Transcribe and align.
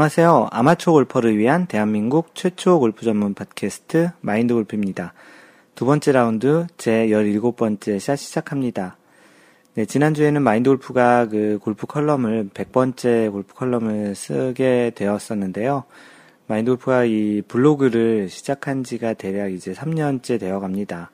안녕하세요. 0.00 0.48
아마추어 0.50 0.94
골퍼를 0.94 1.36
위한 1.36 1.66
대한민국 1.66 2.34
최초 2.34 2.80
골프 2.80 3.04
전문 3.04 3.34
팟캐스트 3.34 4.12
마인드 4.22 4.54
골프입니다. 4.54 5.12
두 5.74 5.84
번째 5.84 6.12
라운드 6.12 6.66
제 6.78 7.08
17번째 7.08 8.00
샷 8.00 8.16
시작합니다. 8.16 8.96
네, 9.74 9.84
지난주에는 9.84 10.40
마인드 10.40 10.70
골프가 10.70 11.28
그 11.28 11.58
골프 11.60 11.86
컬럼을 11.86 12.48
100번째 12.48 13.30
골프 13.30 13.52
컬럼을 13.52 14.14
쓰게 14.14 14.92
되었었는데요. 14.94 15.84
마인드 16.46 16.70
골프가 16.70 17.04
이 17.04 17.42
블로그를 17.46 18.30
시작한 18.30 18.82
지가 18.82 19.12
대략 19.12 19.52
이제 19.52 19.74
3년째 19.74 20.40
되어 20.40 20.60
갑니다. 20.60 21.10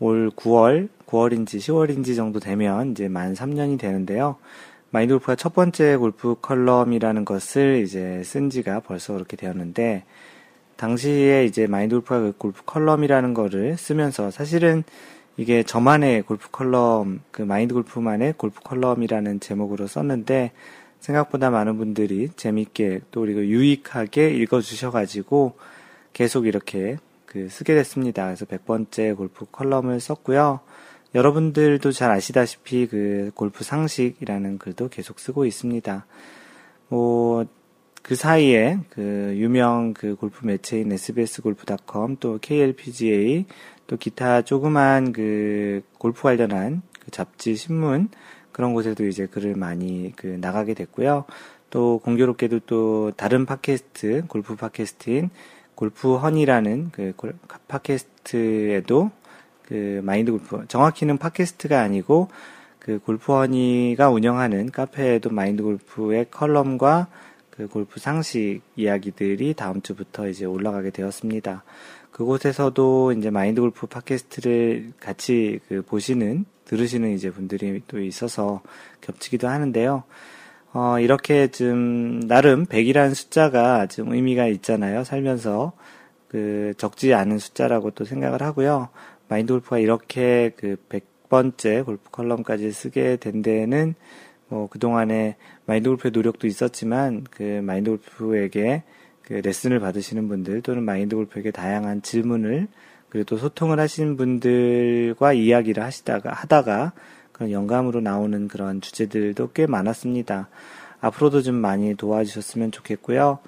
올 0.00 0.30
9월, 0.30 0.88
9월인지 1.06 1.58
10월인지 1.58 2.16
정도 2.16 2.40
되면 2.40 2.92
이제 2.92 3.08
만 3.08 3.34
3년이 3.34 3.78
되는데요. 3.78 4.36
마인드 4.92 5.14
골프가 5.14 5.34
첫 5.36 5.54
번째 5.54 5.96
골프 5.96 6.36
컬럼이라는 6.42 7.24
것을 7.24 7.82
이제 7.82 8.22
쓴 8.24 8.50
지가 8.50 8.80
벌써 8.80 9.14
그렇게 9.14 9.38
되었는데, 9.38 10.04
당시에 10.76 11.46
이제 11.46 11.66
마인드 11.66 11.94
골프가 11.94 12.20
그 12.20 12.34
골프 12.36 12.62
컬럼이라는 12.66 13.32
거를 13.32 13.78
쓰면서 13.78 14.30
사실은 14.30 14.84
이게 15.38 15.62
저만의 15.62 16.22
골프 16.22 16.50
컬럼, 16.50 17.22
그 17.30 17.40
마인드 17.40 17.72
골프만의 17.72 18.34
골프 18.36 18.60
컬럼이라는 18.60 19.40
제목으로 19.40 19.86
썼는데, 19.86 20.52
생각보다 21.00 21.48
많은 21.48 21.78
분들이 21.78 22.28
재밌게 22.36 23.00
또 23.12 23.22
그리고 23.22 23.40
유익하게 23.40 24.28
읽어주셔가지고 24.34 25.56
계속 26.12 26.46
이렇게 26.46 26.98
그 27.24 27.48
쓰게 27.48 27.74
됐습니다. 27.74 28.26
그래서 28.26 28.44
100번째 28.44 29.16
골프 29.16 29.46
컬럼을 29.50 30.00
썼고요. 30.00 30.60
여러분들도 31.14 31.92
잘 31.92 32.10
아시다시피 32.10 32.86
그 32.86 33.30
골프 33.34 33.64
상식이라는 33.64 34.58
글도 34.58 34.88
계속 34.88 35.20
쓰고 35.20 35.44
있습니다. 35.44 36.06
뭐, 36.88 37.46
그 38.02 38.16
사이에 38.16 38.78
그 38.90 39.34
유명 39.36 39.94
그 39.94 40.16
골프 40.16 40.44
매체인 40.44 40.90
sbs골프닷컴 40.90 42.16
또 42.18 42.38
klpga 42.38 43.44
또 43.86 43.96
기타 43.96 44.42
조그만 44.42 45.12
그 45.12 45.82
골프 45.98 46.22
관련한 46.22 46.82
그 47.00 47.10
잡지 47.10 47.54
신문 47.54 48.08
그런 48.50 48.74
곳에도 48.74 49.06
이제 49.06 49.26
글을 49.26 49.54
많이 49.54 50.12
그 50.16 50.26
나가게 50.40 50.74
됐고요. 50.74 51.24
또 51.70 52.00
공교롭게도 52.04 52.60
또 52.66 53.12
다른 53.16 53.46
팟캐스트 53.46 54.24
골프 54.26 54.56
팟캐스트인 54.56 55.30
골프 55.74 56.16
허니라는 56.16 56.90
그 56.92 57.12
팟캐스트에도 57.68 59.10
그 59.66 60.00
마인드 60.04 60.32
골프 60.32 60.66
정확히는 60.68 61.18
팟캐스트가 61.18 61.80
아니고 61.80 62.28
그 62.78 62.98
골프 62.98 63.32
허니가 63.32 64.10
운영하는 64.10 64.70
카페에도 64.70 65.30
마인드 65.30 65.62
골프의 65.62 66.26
컬럼과 66.30 67.06
그 67.50 67.68
골프 67.68 68.00
상식 68.00 68.60
이야기들이 68.76 69.54
다음 69.54 69.82
주부터 69.82 70.28
이제 70.28 70.44
올라가게 70.44 70.90
되었습니다. 70.90 71.62
그곳에서도 72.10 73.12
이제 73.12 73.30
마인드 73.30 73.60
골프 73.60 73.86
팟캐스트를 73.86 74.92
같이 75.00 75.60
그 75.68 75.82
보시는 75.82 76.44
들으시는 76.64 77.12
이제 77.12 77.30
분들이 77.30 77.82
또 77.86 78.00
있어서 78.00 78.62
겹치기도 79.00 79.48
하는데요. 79.48 80.04
어, 80.74 80.98
이렇게 80.98 81.48
좀 81.48 82.26
나름 82.26 82.64
100이라는 82.64 83.14
숫자가 83.14 83.86
좀 83.86 84.14
의미가 84.14 84.46
있잖아요. 84.46 85.04
살면서 85.04 85.72
그 86.28 86.72
적지 86.78 87.12
않은 87.12 87.38
숫자라고 87.38 87.90
또 87.90 88.04
생각을 88.04 88.42
하고요. 88.42 88.88
마인드 89.32 89.54
골프가 89.54 89.78
이렇게 89.78 90.52
그 90.56 90.76
100번째 90.90 91.86
골프 91.86 92.10
컬럼까지 92.10 92.70
쓰게 92.70 93.16
된 93.16 93.40
데에는 93.40 93.94
뭐 94.48 94.68
그동안에 94.68 95.36
마인드 95.64 95.88
골프의 95.88 96.12
노력도 96.12 96.46
있었지만 96.46 97.24
그 97.30 97.42
마인드 97.62 97.88
골프에게 97.88 98.82
그 99.22 99.32
레슨을 99.32 99.80
받으시는 99.80 100.28
분들 100.28 100.60
또는 100.60 100.82
마인드 100.82 101.16
골프에게 101.16 101.50
다양한 101.50 102.02
질문을 102.02 102.68
그리고 103.08 103.24
또 103.24 103.38
소통을 103.38 103.80
하시는 103.80 104.18
분들과 104.18 105.32
이야기를 105.32 105.82
하시다가 105.82 106.30
하다가 106.34 106.92
그런 107.32 107.52
영감으로 107.52 108.02
나오는 108.02 108.48
그런 108.48 108.82
주제들도 108.82 109.52
꽤 109.54 109.66
많았습니다. 109.66 110.50
앞으로도 111.00 111.40
좀 111.40 111.54
많이 111.54 111.94
도와주셨으면 111.94 112.70
좋겠고요. 112.70 113.38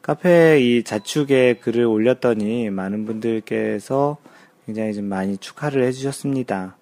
카페에 0.00 0.60
이 0.60 0.84
자축에 0.84 1.56
글을 1.60 1.84
올렸더니 1.84 2.70
많은 2.70 3.04
분들께서 3.04 4.16
굉장히 4.66 4.94
좀 4.94 5.04
많이 5.06 5.36
축하를 5.36 5.84
해주셨습니다. 5.84 6.76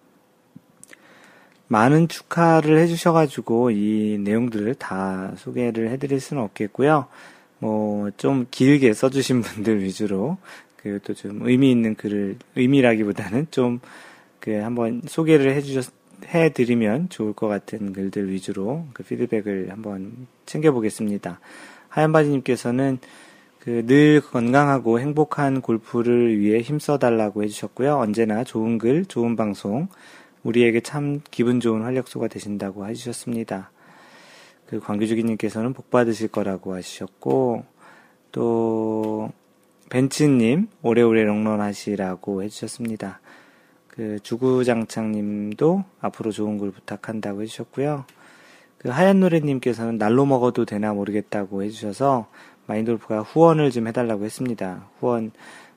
많은 1.68 2.08
축하를 2.08 2.78
해주셔가지고 2.78 3.70
이 3.70 4.18
내용들을 4.20 4.74
다 4.74 5.32
소개를 5.36 5.90
해드릴 5.90 6.20
수는 6.20 6.42
없겠고요. 6.42 7.06
뭐 7.58 8.10
좀 8.16 8.46
길게 8.50 8.92
써주신 8.92 9.42
분들 9.42 9.82
위주로 9.82 10.36
그또좀 10.76 11.46
의미 11.46 11.70
있는 11.70 11.94
글을 11.94 12.36
의미라기보다는 12.56 13.46
좀 13.50 13.80
그 14.42 14.50
한번 14.54 15.02
소개를 15.06 15.54
해주셨 15.54 15.92
해드리면 16.26 17.10
좋을 17.10 17.32
것 17.32 17.46
같은 17.46 17.92
글들 17.92 18.28
위주로 18.28 18.86
그 18.92 19.04
피드백을 19.04 19.70
한번 19.70 20.26
챙겨보겠습니다. 20.46 21.38
하얀바지님께서는 21.88 22.98
그 23.64 23.86
늘 23.86 24.20
건강하고 24.20 24.98
행복한 24.98 25.60
골프를 25.60 26.36
위해 26.36 26.60
힘써달라고 26.60 27.44
해주셨고요. 27.44 27.96
언제나 27.96 28.42
좋은 28.42 28.76
글, 28.76 29.04
좋은 29.04 29.36
방송, 29.36 29.86
우리에게 30.42 30.80
참 30.80 31.20
기분 31.30 31.60
좋은 31.60 31.82
활력소가 31.82 32.26
되신다고 32.26 32.88
해주셨습니다. 32.88 33.70
그 34.66 34.80
광규주기님께서는 34.80 35.74
복 35.74 35.90
받으실 35.90 36.26
거라고 36.26 36.74
하셨고, 36.74 37.64
또, 38.32 39.30
벤츠님, 39.90 40.66
오래오래 40.82 41.22
롱런하시라고 41.22 42.42
해주셨습니다. 42.42 43.20
그 43.86 44.18
주구장창님도 44.24 45.84
앞으로 46.00 46.32
좋은 46.32 46.58
글 46.58 46.72
부탁한다고 46.72 47.42
해주셨고요. 47.42 48.06
그 48.78 48.88
하얀 48.88 49.20
노래님께서는 49.20 49.98
날로 49.98 50.26
먹어도 50.26 50.64
되나 50.64 50.92
모르겠다고 50.92 51.62
해주셔서 51.62 52.26
마인돌프가 52.66 53.20
후원을 53.20 53.70
좀 53.70 53.88
해달라고 53.88 54.24
했습니다. 54.24 54.86
후원, 54.98 55.32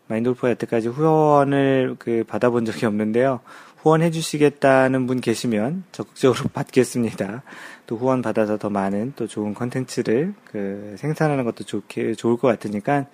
마인돌프가 0.08 0.52
여태까지 0.52 0.90
후원을 0.90 1.96
그 2.00 2.24
받아본 2.28 2.66
적이 2.66 2.86
없는데요. 2.86 3.40
후원해 3.78 4.10
주시겠다는 4.10 5.06
분 5.06 5.22
계시면 5.22 5.84
적극적으로 5.92 6.50
받겠습니다. 6.54 7.44
또 7.86 7.98
후원 7.98 8.22
받아서 8.22 8.58
더 8.58 8.70
많은 8.70 9.14
또 9.16 9.28
좋은 9.28 9.54
컨텐츠를 9.54 10.34
그 10.46 10.96
생산하는 10.98 11.44
것도 11.44 11.66
좋게, 11.66 12.16
좋을 12.16 12.38
것 12.38 12.48
같으니까 12.48 13.06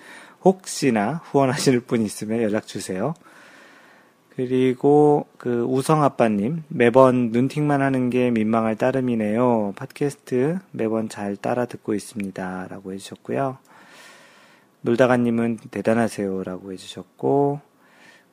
혹시나 0.43 1.21
후원하실 1.25 1.81
분 1.81 2.03
있으면 2.03 2.41
연락 2.41 2.67
주세요. 2.67 3.13
그리고 4.35 5.25
그 5.37 5.63
우성 5.63 6.03
아빠님 6.03 6.63
매번 6.69 7.31
눈팅만 7.31 7.81
하는 7.81 8.09
게 8.09 8.31
민망할 8.31 8.77
따름이네요. 8.77 9.73
팟캐스트 9.75 10.59
매번 10.71 11.09
잘 11.09 11.35
따라 11.35 11.65
듣고 11.65 11.93
있습니다라고 11.93 12.93
해주셨고요. 12.93 13.57
놀다가님은 14.81 15.57
대단하세요라고 15.69 16.71
해주셨고 16.71 17.59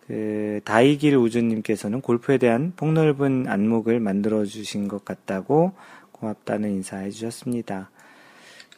그 0.06 0.61
다이길 0.64 1.17
우주님께서는 1.17 2.00
골프에 2.00 2.38
대한 2.38 2.72
폭넓은 2.76 3.46
안목을 3.49 4.00
만들어 4.00 4.44
주신 4.44 4.88
것 4.88 5.05
같다고 5.05 5.72
고맙다는 6.12 6.70
인사해 6.70 7.11
주셨습니다. 7.11 7.90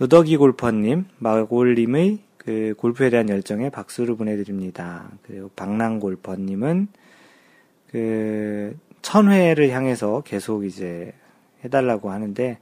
노덕이 0.00 0.38
골퍼님, 0.38 1.04
마골님의 1.18 2.18
그 2.38 2.74
골프에 2.78 3.10
대한 3.10 3.28
열정에 3.28 3.68
박수를 3.68 4.16
보내드립니다. 4.16 5.10
그리고 5.26 5.50
박랑 5.54 6.00
골퍼님은 6.00 6.88
그 7.90 8.76
천회를 9.02 9.70
향해서 9.70 10.22
계속 10.22 10.64
이제 10.64 11.12
해달라고 11.64 12.10
하는데 12.10 12.58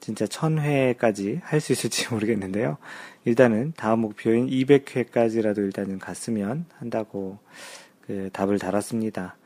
진짜 0.00 0.26
천회까지 0.26 1.40
할 1.42 1.60
수 1.60 1.72
있을지 1.72 2.08
모르겠는데요. 2.12 2.78
일단은 3.24 3.74
다음 3.76 4.00
목표인 4.00 4.46
200회까지라도 4.48 5.58
일단은 5.58 5.98
갔으면 5.98 6.64
한다고 6.78 7.38
그 8.00 8.30
답을 8.32 8.58
달았습니다. 8.58 9.36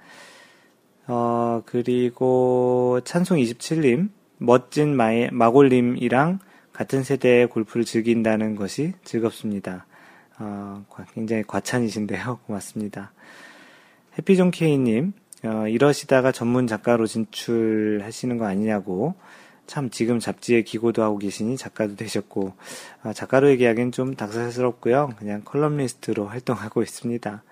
어, 1.08 1.62
그리고 1.66 3.00
찬송 3.04 3.38
27님, 3.38 4.10
멋진 4.38 4.96
마이, 4.96 5.28
마골님이랑 5.30 6.38
같은 6.72 7.02
세대의 7.02 7.48
골프를 7.48 7.84
즐긴다는 7.84 8.54
것이 8.56 8.92
즐겁습니다. 9.02 9.86
어, 10.38 10.84
굉장히 11.12 11.42
과찬이신데요. 11.46 12.40
고맙습니다. 12.46 13.12
해피존 14.18 14.52
케이님, 14.52 15.12
어, 15.44 15.68
이러시다가 15.68 16.32
전문 16.32 16.66
작가로 16.66 17.06
진출하시는 17.06 18.38
거 18.38 18.46
아니냐고 18.46 19.14
참 19.66 19.90
지금 19.90 20.18
잡지에 20.18 20.62
기고도 20.62 21.02
하고 21.02 21.18
계시니 21.18 21.56
작가도 21.56 21.96
되셨고 21.96 22.54
아, 23.02 23.12
작가로 23.12 23.50
얘기하기엔 23.50 23.92
좀 23.92 24.14
닭살스럽고요. 24.14 25.10
그냥 25.18 25.42
컬럼리스트로 25.44 26.26
활동하고 26.26 26.82
있습니다. 26.82 27.42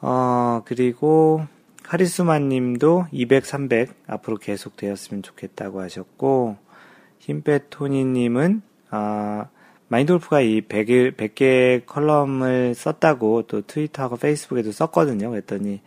어, 0.00 0.62
그리고 0.64 1.46
카리스마 1.82 2.38
님도 2.38 3.06
200, 3.12 3.44
300 3.44 3.94
앞으로 4.06 4.36
계속 4.36 4.76
되었으면 4.76 5.22
좋겠다고 5.22 5.80
하셨고 5.80 6.56
힘빼토니 7.18 8.04
님은 8.04 8.62
아, 8.90 9.48
마인드 9.88 10.12
골프가 10.12 10.40
이 10.40 10.62
100개, 10.62 11.14
100개 11.16 11.84
컬럼을 11.86 12.74
썼다고 12.74 13.42
또 13.42 13.60
트위터하고 13.60 14.16
페이스북에도 14.16 14.72
썼거든요. 14.72 15.28
그랬더니, 15.28 15.82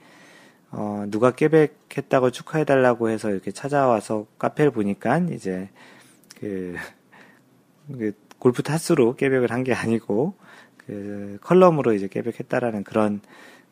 어, 0.78 1.06
누가 1.08 1.32
깨백했다고 1.32 2.32
축하해달라고 2.32 3.10
해서 3.10 3.30
이렇게 3.32 3.52
찾아와서 3.52 4.28
카페를 4.38 4.72
보니까 4.72 5.20
이제 5.32 5.70
그, 6.38 6.76
그 7.88 8.12
골프 8.40 8.62
타수로 8.62 9.16
깨백을 9.16 9.52
한 9.52 9.64
게 9.64 9.74
아니고 9.74 10.36
그 10.86 11.38
컬럼으로 11.42 11.94
이제 11.94 12.08
깨백했다라는 12.10 12.84
그런 12.84 13.22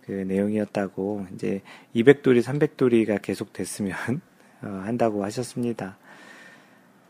그 0.05 0.11
내용이었다고 0.11 1.27
이제 1.33 1.61
200돌이, 1.93 2.41
300돌이 2.41 3.21
계속 3.21 3.51
됐으면 3.51 3.93
어, 4.63 4.67
한다고 4.85 5.25
하셨습니다. 5.25 5.97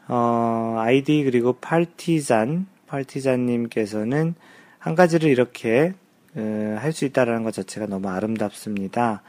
어, 0.07 0.77
아이디 0.79 1.23
그리고 1.23 1.53
팔티잔, 1.53 2.65
팔티잔님께서는 2.87 4.33
한 4.79 4.95
가지를 4.95 5.29
이렇게 5.29 5.93
어, 6.35 6.77
할수 6.79 7.05
있다라는 7.05 7.43
것 7.43 7.53
자체가 7.53 7.85
너무 7.85 8.09
아름답습니다. 8.09 9.21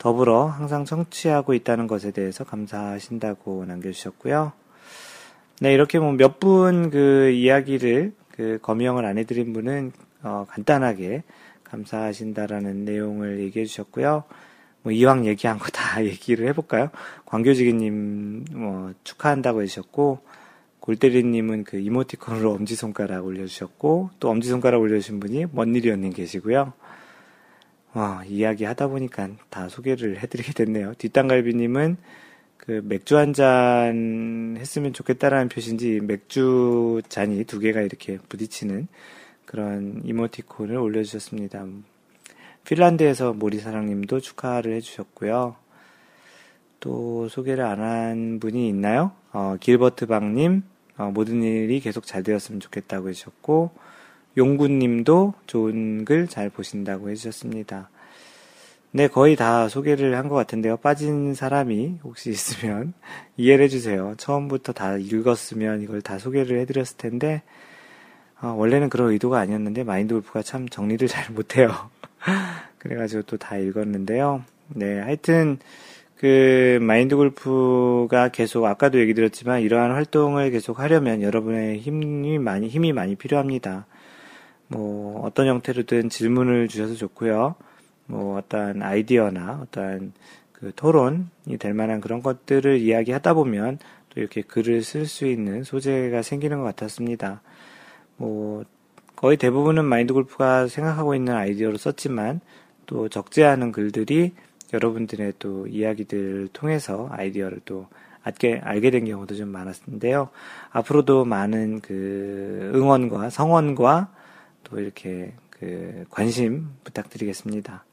더불어 0.00 0.46
항상 0.46 0.86
청취하고 0.86 1.52
있다는 1.52 1.86
것에 1.86 2.10
대해서 2.10 2.42
감사하신다고 2.42 3.66
남겨주셨고요. 3.66 4.52
네, 5.60 5.74
이렇게 5.74 5.98
뭐 5.98 6.12
몇 6.14 6.40
분 6.40 6.90
그 6.90 7.28
이야기를 7.30 8.14
그 8.32 8.58
검명을 8.62 9.04
안 9.04 9.18
해드린 9.18 9.52
분은 9.52 9.92
어, 10.22 10.46
간단하게 10.48 11.22
감사하신다라는 11.64 12.86
내용을 12.86 13.40
얘기해 13.40 13.66
주셨고요. 13.66 14.24
뭐 14.82 14.90
이왕 14.92 15.26
얘기한 15.26 15.58
거 15.58 15.68
다 15.70 16.02
얘기를 16.02 16.48
해볼까요? 16.48 16.88
광교지기님 17.26 18.46
뭐 18.52 18.92
축하한다고 19.04 19.60
해주셨고 19.62 20.20
골대리님은 20.80 21.64
그 21.64 21.78
이모티콘으로 21.78 22.52
엄지손가락 22.52 23.26
올려주셨고 23.26 24.10
또 24.18 24.30
엄지손가락 24.30 24.80
올려주신 24.80 25.20
분이 25.20 25.44
먼일이언님 25.52 26.14
계시고요. 26.14 26.72
와 27.92 28.22
이야기 28.26 28.64
하다 28.64 28.88
보니까 28.88 29.30
다 29.50 29.68
소개를 29.68 30.18
해드리게 30.22 30.52
됐네요. 30.52 30.94
뒷땅갈비님은 30.94 31.96
그 32.56 32.82
맥주 32.84 33.16
한 33.16 33.32
잔 33.32 34.56
했으면 34.58 34.92
좋겠다라는 34.92 35.48
표시인지 35.48 36.00
맥주 36.02 37.00
잔이 37.08 37.44
두 37.44 37.58
개가 37.58 37.80
이렇게 37.80 38.18
부딪히는 38.28 38.86
그런 39.44 40.02
이모티콘을 40.04 40.76
올려주셨습니다. 40.76 41.66
핀란드에서 42.64 43.32
모리사랑님도 43.32 44.20
축하를 44.20 44.74
해주셨고요. 44.74 45.56
또 46.78 47.28
소개를 47.28 47.64
안 47.64 47.80
한 47.80 48.38
분이 48.40 48.68
있나요? 48.68 49.12
어, 49.32 49.56
길버트 49.58 50.06
박님, 50.06 50.62
어, 50.96 51.10
모든 51.12 51.42
일이 51.42 51.80
계속 51.80 52.06
잘 52.06 52.22
되었으면 52.22 52.60
좋겠다고 52.60 53.08
해주셨고, 53.08 53.70
용구님도 54.40 55.34
좋은 55.46 56.04
글 56.06 56.26
잘 56.26 56.48
보신다고 56.50 57.10
해주셨습니다. 57.10 57.90
네, 58.92 59.06
거의 59.06 59.36
다 59.36 59.68
소개를 59.68 60.16
한 60.16 60.28
것 60.28 60.34
같은데요. 60.34 60.78
빠진 60.78 61.34
사람이 61.34 62.00
혹시 62.02 62.30
있으면 62.30 62.92
이해를 63.36 63.66
해주세요. 63.66 64.14
처음부터 64.16 64.72
다 64.72 64.96
읽었으면 64.96 65.82
이걸 65.82 66.02
다 66.02 66.18
소개를 66.18 66.58
해드렸을 66.60 66.96
텐데, 66.96 67.42
어, 68.42 68.48
원래는 68.58 68.88
그런 68.88 69.10
의도가 69.12 69.38
아니었는데, 69.38 69.84
마인드 69.84 70.14
골프가 70.14 70.42
참 70.42 70.68
정리를 70.68 71.06
잘 71.08 71.32
못해요. 71.32 71.70
그래가지고 72.78 73.22
또 73.24 73.36
다 73.36 73.58
읽었는데요. 73.58 74.42
네, 74.68 74.98
하여튼, 75.00 75.58
그, 76.16 76.78
마인드 76.82 77.14
골프가 77.16 78.28
계속, 78.30 78.64
아까도 78.66 78.98
얘기 79.00 79.14
드렸지만, 79.14 79.60
이러한 79.62 79.92
활동을 79.92 80.50
계속 80.50 80.80
하려면 80.80 81.22
여러분의 81.22 81.78
힘이 81.78 82.38
많이, 82.38 82.68
힘이 82.68 82.92
많이 82.92 83.14
필요합니다. 83.16 83.86
뭐, 84.70 85.20
어떤 85.22 85.48
형태로든 85.48 86.08
질문을 86.08 86.68
주셔서 86.68 86.94
좋고요. 86.94 87.56
뭐 88.06 88.38
어떤 88.38 88.82
아이디어나 88.82 89.60
어떤 89.62 90.12
그 90.52 90.72
토론이 90.74 91.56
될 91.58 91.74
만한 91.74 92.00
그런 92.00 92.22
것들을 92.22 92.78
이야기하다 92.78 93.34
보면 93.34 93.78
또 94.10 94.20
이렇게 94.20 94.42
글을 94.42 94.82
쓸 94.82 95.06
수 95.06 95.26
있는 95.26 95.64
소재가 95.64 96.22
생기는 96.22 96.58
것 96.58 96.64
같았습니다. 96.64 97.40
뭐 98.16 98.64
거의 99.16 99.36
대부분은 99.36 99.84
마인드 99.84 100.12
골프가 100.12 100.66
생각하고 100.66 101.14
있는 101.14 101.34
아이디어로 101.34 101.76
썼지만 101.76 102.40
또 102.86 103.08
적지 103.08 103.44
않은 103.44 103.72
글들이 103.72 104.34
여러분들의 104.72 105.34
또 105.38 105.66
이야기들을 105.66 106.48
통해서 106.52 107.08
아이디어를 107.10 107.60
또 107.64 107.86
알게, 108.22 108.60
알게 108.62 108.90
된 108.90 109.04
경우도 109.04 109.34
좀 109.34 109.48
많았는데요. 109.48 110.28
앞으로도 110.70 111.24
많은 111.24 111.80
그 111.80 112.70
응원과 112.74 113.30
성원과 113.30 114.12
또 114.64 114.80
이렇게 114.80 115.32
그 115.50 116.04
관심 116.10 116.70
부탁드리겠습니다. 116.84 117.84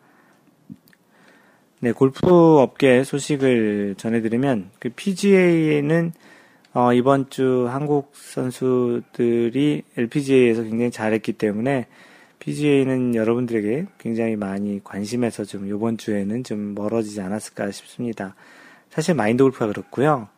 네, 1.79 1.91
골프 1.91 2.27
업계 2.59 3.03
소식을 3.03 3.95
전해드리면, 3.97 4.71
그 4.79 4.89
PGA는, 4.89 6.11
어, 6.73 6.91
이번 6.93 7.29
주 7.29 7.67
한국 7.69 8.13
선수들이 8.15 9.83
LPGA에서 9.95 10.63
굉장히 10.63 10.89
잘했기 10.89 11.33
때문에, 11.33 11.85
PGA는 12.39 13.13
여러분들에게 13.13 13.85
굉장히 13.99 14.35
많이 14.35 14.83
관심에서 14.83 15.45
좀 15.45 15.67
이번 15.67 15.97
주에는 15.97 16.43
좀 16.43 16.73
멀어지지 16.73 17.21
않았을까 17.21 17.69
싶습니다. 17.71 18.33
사실 18.89 19.13
마인드 19.13 19.43
골프가 19.43 19.67
그렇고요. 19.67 20.29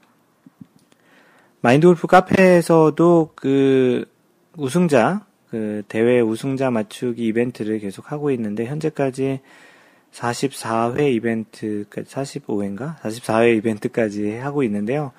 마인드 1.61 1.87
골프 1.87 2.07
카페에서도 2.07 3.31
그 3.35 4.05
우승자, 4.57 5.25
그 5.49 5.83
대회 5.87 6.19
우승자 6.19 6.71
맞추기 6.71 7.25
이벤트를 7.25 7.79
계속 7.79 8.11
하고 8.11 8.31
있는데, 8.31 8.65
현재까지 8.65 9.39
44회 10.11 11.11
이벤트, 11.13 11.85
45회인가? 11.89 12.97
44회 12.97 13.57
이벤트까지 13.57 14.35
하고 14.37 14.63
있는데요. 14.63 15.11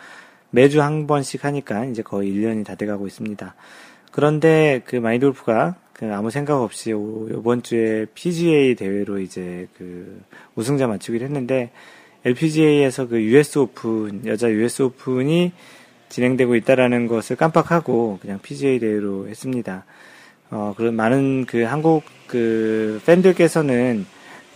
매주 0.51 0.83
한 0.83 1.07
번씩 1.07 1.45
하니까 1.45 1.85
이제 1.87 2.03
거의 2.03 2.33
1년이 2.33 2.65
다 2.65 2.75
돼가고 2.75 3.07
있습니다. 3.07 3.55
그런데 4.13 4.83
그 4.85 4.97
마인돌프가 4.97 5.77
그 5.93 6.13
아무 6.15 6.31
생각 6.31 6.63
없이 6.63 6.91
이번 6.91 7.63
주에 7.63 8.07
PGA 8.15 8.75
대회로 8.75 9.21
이제 9.21 9.69
그 9.77 10.23
우승자 10.57 10.87
맞추기를 10.87 11.27
했는데 11.27 11.71
LPGA에서 12.25 13.07
그 13.07 13.23
US 13.23 13.59
오픈, 13.59 14.27
여자 14.27 14.51
US 14.51 14.83
오픈이 14.83 15.53
진행되고 16.09 16.57
있다라는 16.57 17.07
것을 17.07 17.37
깜빡하고 17.37 18.19
그냥 18.21 18.41
PGA 18.41 18.79
대회로 18.79 19.29
했습니다. 19.29 19.85
어, 20.51 20.75
그런 20.77 20.95
많은 20.95 21.47
그 21.47 21.63
한국 21.63 22.03
그 22.27 23.01
팬들께서는 23.07 24.07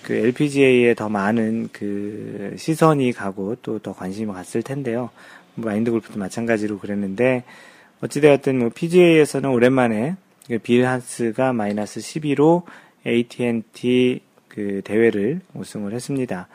그 0.03 0.13
LPGA에 0.15 0.95
더 0.95 1.09
많은 1.09 1.69
그 1.73 2.55
시선이 2.59 3.13
가고 3.13 3.57
또 3.63 3.79
더 3.79 3.93
관심이 3.93 4.33
갔을 4.33 4.63
텐데요. 4.63 5.11
뭐 5.55 5.71
마인드 5.71 5.91
골프도 5.91 6.19
마찬가지로 6.19 6.79
그랬는데 6.79 7.45
어찌되었든 8.03 8.59
뭐 8.59 8.69
PGA에서는 8.75 9.49
오랜만에 9.49 10.17
그빌 10.49 10.87
한스가 10.87 11.53
마이너스 11.53 12.01
12로 12.01 12.63
AT&T 13.07 14.21
그 14.49 14.83
대회를 14.85 15.41
우승을 15.55 15.93
했습니다. 15.95 16.49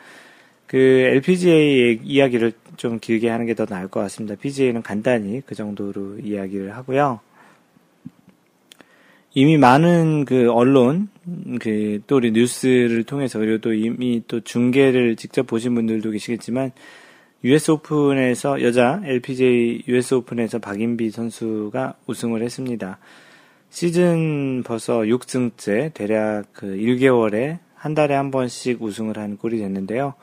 그 0.66 0.76
LPGA 0.76 2.00
이야기를 2.04 2.52
좀 2.76 3.00
길게 3.00 3.28
하는 3.28 3.46
게 3.46 3.54
더 3.54 3.66
나을 3.66 3.88
것 3.88 4.00
같습니다. 4.00 4.36
PGA는 4.36 4.82
간단히 4.82 5.42
그 5.44 5.54
정도로 5.54 6.18
이야기를 6.20 6.76
하고요. 6.76 7.20
이미 9.32 9.56
많은 9.58 10.24
그 10.24 10.50
언론, 10.50 11.08
그, 11.60 12.00
또 12.08 12.16
우리 12.16 12.32
뉴스를 12.32 13.04
통해서, 13.04 13.38
그리고 13.38 13.58
또 13.58 13.72
이미 13.72 14.22
또 14.26 14.40
중계를 14.40 15.14
직접 15.14 15.46
보신 15.46 15.74
분들도 15.74 16.10
계시겠지만, 16.10 16.72
US 17.44 17.70
오픈에서, 17.70 18.60
여자 18.62 19.00
LPGA 19.04 19.84
US 19.86 20.14
오픈에서 20.14 20.58
박인비 20.58 21.10
선수가 21.10 21.94
우승을 22.06 22.42
했습니다. 22.42 22.98
시즌 23.70 24.64
벌써 24.64 25.02
6승째, 25.02 25.94
대략 25.94 26.46
그 26.52 26.66
1개월에 26.66 27.58
한 27.76 27.94
달에 27.94 28.14
한 28.16 28.32
번씩 28.32 28.82
우승을 28.82 29.16
한 29.16 29.36
꼴이 29.36 29.58
됐는데요. 29.58 30.14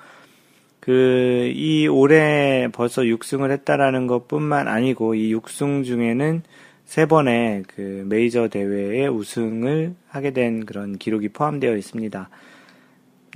그, 0.82 1.50
이 1.56 1.88
올해 1.88 2.68
벌써 2.74 3.04
6승을 3.04 3.52
했다라는 3.52 4.08
것 4.08 4.28
뿐만 4.28 4.68
아니고, 4.68 5.16
이 5.16 5.34
6승 5.34 5.86
중에는 5.86 6.44
세 6.88 7.06
번의 7.06 7.66
그 7.68 8.06
메이저 8.08 8.48
대회에 8.48 9.08
우승을 9.08 9.94
하게 10.08 10.32
된 10.32 10.66
그런 10.66 10.98
기록이 10.98 11.30
포함되어 11.30 11.76
있습니다. 11.76 12.30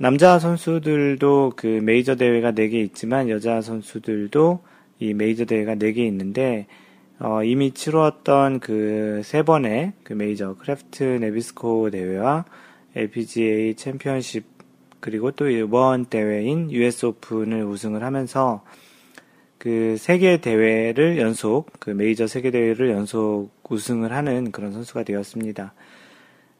남자 0.00 0.38
선수들도 0.38 1.52
그 1.54 1.66
메이저 1.66 2.16
대회가 2.16 2.50
4개 2.52 2.72
있지만 2.86 3.28
여자 3.28 3.60
선수들도 3.60 4.60
이 5.00 5.12
메이저 5.12 5.44
대회가 5.44 5.74
4개 5.74 5.98
있는데 5.98 6.66
어, 7.20 7.44
이미 7.44 7.70
치루었던 7.72 8.58
그 8.58 9.20
세 9.22 9.42
번의 9.42 9.92
그 10.02 10.14
메이저 10.14 10.54
크래프트 10.54 11.02
네비스코 11.20 11.90
대회와 11.90 12.46
LPGA 12.96 13.74
챔피언십 13.74 14.44
그리고 14.98 15.30
또 15.30 15.48
이번 15.48 16.06
대회인 16.06 16.70
US 16.72 17.06
오픈을 17.06 17.64
우승을 17.64 18.02
하면서 18.02 18.64
그 19.62 19.96
세 19.96 20.13
개 20.13 20.38
대회를 20.38 21.18
연속, 21.18 21.70
그 21.78 21.90
메이저 21.90 22.26
세 22.26 22.36
개 22.36 22.50
대회를 22.50 22.90
연속 22.90 23.50
우승을 23.70 24.12
하는 24.12 24.50
그런 24.50 24.72
선수가 24.72 25.04
되었습니다. 25.04 25.72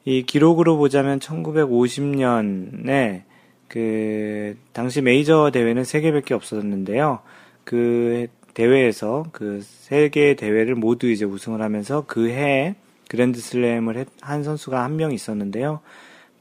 이 0.05 0.23
기록으로 0.23 0.77
보자면 0.77 1.19
1950년에 1.19 3.23
그 3.67 4.57
당시 4.73 5.01
메이저 5.01 5.51
대회는 5.53 5.83
3개밖에 5.83 6.31
없었는데요. 6.31 7.19
그 7.65 8.29
대회에서 8.55 9.27
그 9.33 9.63
세 9.65 9.94
개 9.94 10.37
대회를 10.37 10.77
모두 10.77 11.11
이제 11.11 11.25
우승을 11.25 11.61
하면서 11.61 12.05
그 12.07 12.29
해에 12.29 12.77
그랜드 13.09 13.41
슬램을 13.41 14.07
한 14.21 14.45
선수가 14.45 14.81
한 14.81 14.95
명 14.95 15.11
있었는데요. 15.11 15.81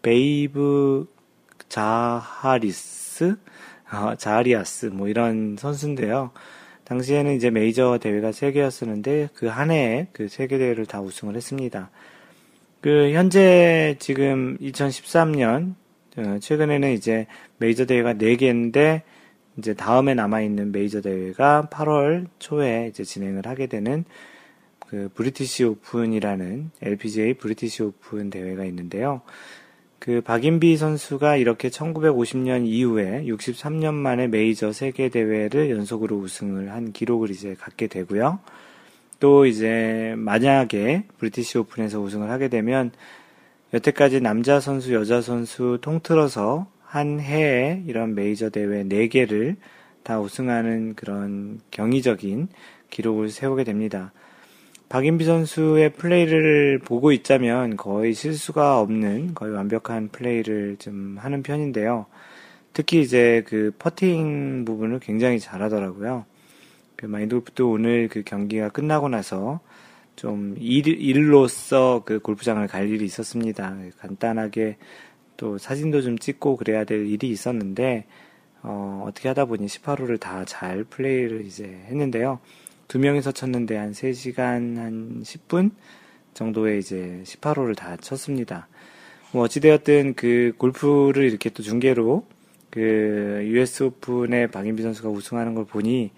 베이브 0.04 1.08
자하리스, 1.70 3.36
어, 3.92 4.16
자하리아스 4.16 4.88
뭐 4.88 5.08
이런 5.08 5.56
선수인데요. 5.60 6.32
당시에는 6.86 7.36
이제 7.36 7.50
메이저 7.50 7.98
대회가 8.00 8.32
세 8.32 8.52
개였었는데 8.52 9.30
그 9.34 9.48
한 9.48 9.72
해에 9.72 10.08
그 10.14 10.28
세 10.28 10.40
개 10.40 10.58
대회를 10.58 10.86
다 10.86 11.02
우승을 11.02 11.36
했습니다. 11.36 11.90
그 12.82 13.12
현재 13.14 13.96
지금 14.00 14.58
2013년 14.60 15.76
어, 16.18 16.38
최근에는 16.40 16.92
이제 16.94 17.28
메이저 17.58 17.86
대회가 17.86 18.14
4개인데 18.14 19.02
이제 19.58 19.74
다음에 19.74 20.14
남아 20.14 20.42
있는 20.42 20.72
메이저 20.72 21.02
대회가 21.02 21.68
8월 21.72 22.28
초에 22.40 22.88
이제 22.90 23.04
진행을 23.04 23.46
하게 23.46 23.68
되는 23.68 24.06
그 24.88 25.10
브리티시 25.14 25.64
오픈이라는 25.66 26.72
LPGA 26.82 27.36
브리티시 27.36 27.84
오픈 27.84 28.30
대회가 28.30 28.66
있는데요. 28.66 29.22
그 30.02 30.20
박인비 30.20 30.78
선수가 30.78 31.38
이렇게 31.38 31.70
1950년 31.70 32.66
이후에 32.66 33.24
63년 33.26 33.94
만에 33.94 34.28
메이저 34.28 34.74
세 34.74 34.88
개 34.88 35.10
대회를 35.10 35.70
연속으로 35.70 36.18
우승을 36.18 36.72
한 36.72 36.92
기록을 36.92 37.30
이제 37.30 37.54
갖게 37.54 37.86
되고요. 37.86 38.40
또 39.20 39.46
이제 39.46 40.16
만약에 40.18 41.04
브리티시 41.20 41.60
오픈에서 41.60 42.02
우승을 42.02 42.32
하게 42.32 42.48
되면 42.48 42.90
여태까지 43.76 44.22
남자 44.22 44.60
선수, 44.60 44.92
여자 44.96 45.22
선수 45.22 45.78
통틀어서 45.82 46.66
한 46.84 47.20
해에 47.20 47.84
이런 47.86 48.16
메이저 48.16 48.50
대회 48.50 48.84
4개를 48.84 49.58
다 50.02 50.20
우승하는 50.20 50.96
그런 50.96 51.60
경이적인 51.70 52.48
기록을 52.90 53.30
세우게 53.30 53.66
됩니다. 53.66 54.12
박인비 54.92 55.24
선수의 55.24 55.94
플레이를 55.94 56.78
보고 56.80 57.14
있자면 57.14 57.78
거의 57.78 58.14
실수가 58.14 58.82
없는 58.82 59.34
거의 59.36 59.54
완벽한 59.54 60.10
플레이를 60.10 60.76
좀 60.80 61.16
하는 61.18 61.44
편인데요. 61.44 62.08
특히 62.74 63.00
이제 63.00 63.42
그 63.48 63.72
퍼팅 63.80 64.66
부분을 64.66 65.00
굉장히 65.00 65.40
잘하더라고요. 65.40 66.26
그 66.98 67.06
마인드골프도 67.06 67.72
오늘 67.72 68.10
그 68.10 68.24
경기가 68.24 68.68
끝나고 68.68 69.08
나서 69.08 69.62
좀 70.18 70.58
일, 70.60 70.86
일로서 70.90 72.04
그 72.06 72.20
골프장을 72.20 72.68
갈 72.68 72.90
일이 72.90 73.06
있었습니다. 73.06 73.78
간단하게 73.98 74.76
또 75.38 75.58
사진도 75.58 76.02
좀 76.02 76.20
찍고 76.20 76.58
그래야 76.58 76.84
될 76.84 77.08
일이 77.08 77.30
있었는데, 77.30 78.08
어, 78.62 79.06
어떻게 79.08 79.30
하다 79.30 79.46
보니 79.46 79.68
18호를 79.68 80.20
다 80.20 80.44
잘 80.44 80.84
플레이를 80.84 81.46
이제 81.46 81.64
했는데요. 81.88 82.42
두 82.92 83.00
명이서 83.00 83.32
쳤는데 83.32 83.78
한 83.78 83.94
3시간 83.94 84.76
한 84.76 85.22
10분 85.24 85.72
정도에 86.34 86.78
이제 86.78 87.22
18호를 87.24 87.74
다 87.74 87.96
쳤습니다. 87.96 88.68
뭐 89.32 89.44
어찌되었든 89.44 90.16
그 90.16 90.52
골프를 90.58 91.24
이렇게 91.24 91.50
또 91.52 91.64
중계로 91.64 92.26
그 92.70 93.44
US 93.46 93.84
오픈에 93.84 94.48
박인비 94.48 94.84
선수가 94.84 95.08
우승하는 95.08 95.56
걸 95.56 95.64
보니 95.64 96.12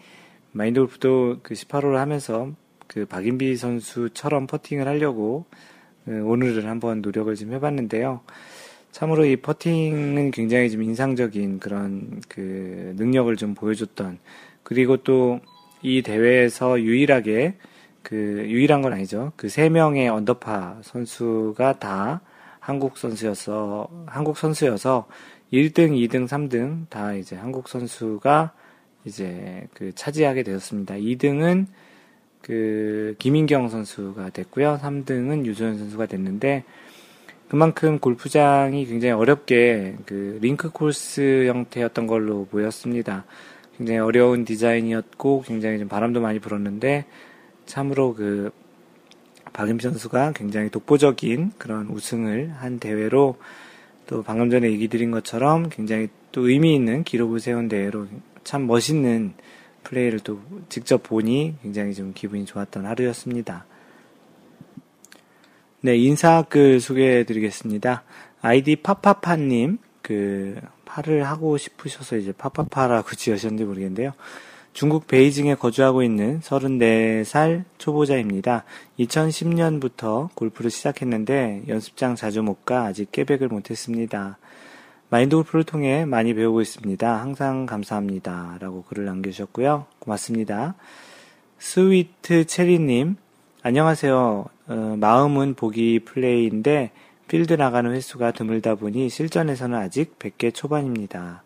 마인드 0.51 0.79
골프도 0.79 1.41
그 1.43 1.53
18호를 1.53 1.97
하면서 1.97 2.51
그 2.87 3.05
박인비 3.05 3.55
선수처럼 3.55 4.47
퍼팅을 4.47 4.87
하려고 4.87 5.45
그 6.05 6.23
오늘을 6.25 6.65
한번 6.65 7.03
노력을 7.03 7.35
좀 7.35 7.53
해봤는데요. 7.53 8.21
참으로 8.89 9.25
이 9.25 9.35
퍼팅은 9.35 10.31
굉장히 10.31 10.71
좀 10.71 10.81
인상적인 10.81 11.59
그런 11.59 12.19
그 12.27 12.95
능력을 12.97 13.35
좀 13.35 13.53
보여줬던 13.53 14.17
그리고 14.63 14.97
또 14.97 15.39
이 15.83 16.01
대회에서 16.01 16.81
유일하게 16.81 17.55
그 18.03 18.15
유일한 18.47 18.81
건 18.81 18.93
아니죠. 18.93 19.31
그 19.35 19.47
세 19.49 19.69
명의 19.69 20.09
언더파 20.09 20.79
선수가 20.81 21.79
다 21.79 22.21
한국 22.59 22.97
선수여서 22.97 23.89
한국 24.07 24.37
선수여서 24.37 25.07
1등, 25.51 25.91
2등, 25.91 26.27
3등 26.27 26.89
다 26.89 27.13
이제 27.13 27.35
한국 27.35 27.67
선수가 27.67 28.53
이제 29.05 29.67
그 29.73 29.93
차지하게 29.93 30.43
되었습니다. 30.43 30.95
2등은 30.95 31.67
그 32.41 33.15
김인경 33.19 33.69
선수가 33.69 34.29
됐고요. 34.31 34.79
3등은 34.81 35.45
유소연 35.45 35.77
선수가 35.77 36.07
됐는데 36.07 36.63
그만큼 37.49 37.99
골프장이 37.99 38.85
굉장히 38.85 39.13
어렵게 39.13 39.97
그 40.05 40.39
링크 40.41 40.71
코스 40.71 41.45
형태였던 41.47 42.07
걸로 42.07 42.45
보였습니다. 42.45 43.25
굉장히 43.77 43.99
어려운 43.99 44.45
디자인이었고 44.45 45.43
굉장히 45.45 45.79
좀 45.79 45.87
바람도 45.87 46.21
많이 46.21 46.39
불었는데 46.39 47.05
참으로 47.65 48.13
그 48.13 48.51
박임비 49.51 49.83
선수가 49.83 50.33
굉장히 50.33 50.69
독보적인 50.69 51.53
그런 51.57 51.87
우승을 51.87 52.53
한 52.57 52.79
대회로 52.79 53.37
또 54.07 54.23
방금 54.23 54.49
전에 54.49 54.69
얘기 54.69 54.87
드린 54.87 55.11
것처럼 55.11 55.69
굉장히 55.69 56.09
또 56.31 56.49
의미 56.49 56.75
있는 56.75 57.03
기록을 57.03 57.39
세운 57.39 57.67
대회로 57.67 58.07
참 58.43 58.67
멋있는 58.67 59.33
플레이를 59.83 60.19
또 60.19 60.41
직접 60.69 61.03
보니 61.03 61.55
굉장히 61.61 61.93
좀 61.93 62.13
기분이 62.13 62.45
좋았던 62.45 62.85
하루였습니다. 62.85 63.65
네, 65.81 65.97
인사 65.97 66.43
글 66.43 66.79
소개해 66.79 67.25
드리겠습니다. 67.25 68.03
아이디 68.41 68.77
파파파님, 68.77 69.77
그, 70.01 70.55
파를 70.85 71.23
하고 71.25 71.57
싶으셔서 71.57 72.17
이제 72.17 72.31
파파파라고 72.31 73.09
지으셨는지 73.15 73.63
모르겠는데요. 73.63 74.13
중국 74.73 75.05
베이징에 75.05 75.53
거주하고 75.55 76.01
있는 76.01 76.39
34살 76.41 77.63
초보자입니다. 77.77 78.63
2010년부터 78.99 80.29
골프를 80.33 80.71
시작했는데 80.71 81.63
연습장 81.67 82.15
자주 82.15 82.41
못 82.41 82.65
가 82.65 82.85
아직 82.85 83.11
깨백을 83.11 83.49
못했습니다. 83.49 84.37
마인드 85.09 85.35
골프를 85.35 85.63
통해 85.63 86.05
많이 86.05 86.33
배우고 86.33 86.61
있습니다. 86.61 87.21
항상 87.21 87.67
감사합니다. 87.67 88.57
라고 88.59 88.83
글을 88.83 89.05
남겨주셨고요. 89.05 89.85
고맙습니다. 89.99 90.73
스위트 91.59 92.45
체리님, 92.45 93.17
안녕하세요. 93.61 94.45
어, 94.67 94.95
마음은 94.99 95.53
보기 95.53 95.99
플레이인데 96.03 96.91
필드 97.33 97.53
나가는 97.53 97.91
횟수가 97.91 98.33
드물다 98.33 98.75
보니 98.75 99.09
실전에서는 99.09 99.75
아직 99.75 100.19
100개 100.19 100.53
초반입니다. 100.53 101.41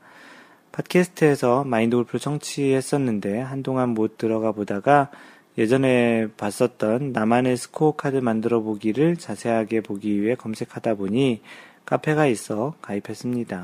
팟캐스트에서 0.74 1.64
마인드 1.64 1.96
골프를 1.96 2.20
청취했었는데 2.20 3.40
한동안 3.40 3.92
못 3.92 4.18
들어가 4.18 4.52
보다가 4.52 5.10
예전에 5.58 6.28
봤었던 6.36 7.14
나만의 7.14 7.56
스코어 7.56 7.96
카드 7.96 8.18
만들어 8.18 8.60
보기를 8.60 9.16
자세하게 9.16 9.80
보기 9.80 10.22
위해 10.22 10.36
검색하다 10.36 10.96
보니 10.96 11.40
카페가 11.86 12.28
있어 12.28 12.74
가입했습니다. 12.82 13.64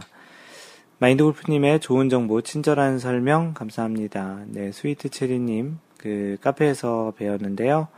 마인드 1.00 1.26
골프님의 1.26 1.82
좋은 1.82 2.08
정보, 2.08 2.42
친절한 2.42 3.00
설명 3.00 3.54
감사합니다. 3.54 4.44
네, 4.48 4.72
스위트 4.72 5.10
체리님, 5.10 5.78
그 5.98 6.38
카페에서 6.40 7.16
배웠는데요. 7.18 7.90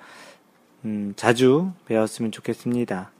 음, 0.83 1.13
자주 1.15 1.73
배웠으면 1.85 2.31
좋겠습니다. 2.31 3.11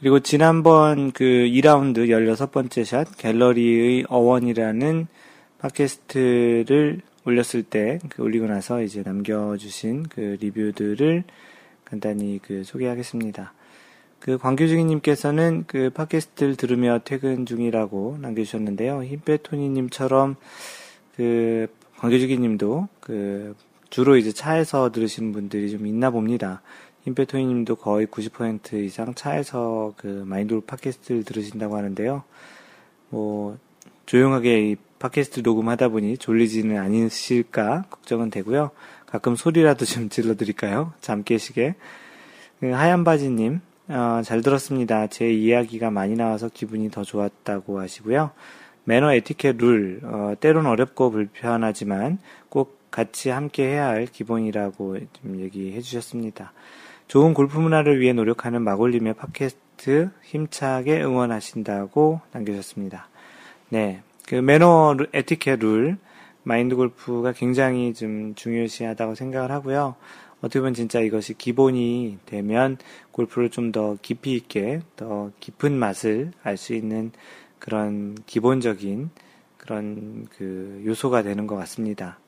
그리고 0.00 0.18
지난번 0.20 1.12
그 1.12 1.24
2라운드 1.24 2.08
16번째 2.08 2.84
샷 2.86 3.18
갤러리의 3.18 4.06
어원이라는 4.08 5.06
팟캐스트를 5.58 7.02
올렸을 7.26 7.62
때 7.68 7.98
그 8.08 8.22
올리고 8.22 8.46
나서 8.46 8.82
이제 8.82 9.02
남겨주신 9.04 10.04
그 10.04 10.38
리뷰들을 10.40 11.24
간단히 11.84 12.40
그 12.42 12.64
소개하겠습니다. 12.64 13.52
그 14.20 14.38
광교중이님께서는 14.38 15.64
그 15.66 15.90
팟캐스트를 15.90 16.56
들으며 16.56 17.00
퇴근 17.04 17.44
중이라고 17.44 18.18
남겨주셨는데요. 18.22 19.04
힘빼토니님처럼 19.04 20.36
그 21.14 21.66
광교중이님도 21.98 22.88
그 23.00 23.54
주로 23.90 24.16
이제 24.16 24.32
차에서 24.32 24.92
들으시는 24.92 25.32
분들이 25.32 25.70
좀 25.70 25.86
있나 25.86 26.10
봅니다. 26.10 26.62
임페토이 27.06 27.44
님도 27.44 27.76
거의 27.76 28.06
90% 28.06 28.74
이상 28.84 29.14
차에서 29.14 29.94
그 29.96 30.24
마인드로 30.26 30.62
팟캐스트를 30.62 31.24
들으신다고 31.24 31.76
하는데요. 31.76 32.24
뭐 33.08 33.58
조용하게 34.06 34.70
이 34.70 34.76
팟캐스트 34.98 35.40
녹음하다 35.40 35.88
보니 35.88 36.18
졸리지는 36.18 36.76
않으실까 36.78 37.84
걱정은 37.90 38.30
되고요. 38.30 38.70
가끔 39.06 39.34
소리라도 39.34 39.84
좀 39.84 40.08
질러드릴까요? 40.10 40.92
잠 41.00 41.24
깨시게. 41.24 41.74
그 42.60 42.70
하얀 42.70 43.04
바지님, 43.04 43.60
어, 43.88 44.20
잘 44.22 44.42
들었습니다. 44.42 45.06
제 45.06 45.32
이야기가 45.32 45.90
많이 45.90 46.14
나와서 46.14 46.50
기분이 46.52 46.90
더 46.90 47.02
좋았다고 47.02 47.80
하시고요. 47.80 48.30
매너 48.84 49.14
에티켓 49.14 49.56
룰, 49.56 50.00
어, 50.04 50.34
때론 50.38 50.66
어렵고 50.66 51.10
불편하지만 51.10 52.18
꼭 52.48 52.78
같이 52.90 53.30
함께 53.30 53.64
해야 53.64 53.86
할 53.86 54.06
기본이라고 54.06 54.98
좀 55.12 55.40
얘기해 55.40 55.80
주셨습니다. 55.80 56.52
좋은 57.10 57.34
골프 57.34 57.58
문화를 57.58 57.98
위해 57.98 58.12
노력하는 58.12 58.62
마골님의 58.62 59.14
팟캐스트 59.14 60.10
힘차게 60.22 61.02
응원하신다고 61.02 62.20
남겨주셨습니다. 62.30 63.08
네. 63.68 64.02
그 64.28 64.36
매너 64.36 64.96
에티켓 65.12 65.58
룰, 65.58 65.98
마인드 66.44 66.76
골프가 66.76 67.32
굉장히 67.32 67.94
좀 67.94 68.36
중요시하다고 68.36 69.16
생각을 69.16 69.50
하고요. 69.50 69.96
어떻게 70.38 70.60
보면 70.60 70.74
진짜 70.74 71.00
이것이 71.00 71.34
기본이 71.34 72.18
되면 72.26 72.78
골프를 73.10 73.50
좀 73.50 73.72
더 73.72 73.96
깊이 74.00 74.36
있게, 74.36 74.82
더 74.94 75.32
깊은 75.40 75.76
맛을 75.76 76.30
알 76.44 76.56
수 76.56 76.74
있는 76.74 77.10
그런 77.58 78.14
기본적인 78.26 79.10
그런 79.56 80.28
그 80.38 80.80
요소가 80.86 81.24
되는 81.24 81.48
것 81.48 81.56
같습니다. 81.56 82.20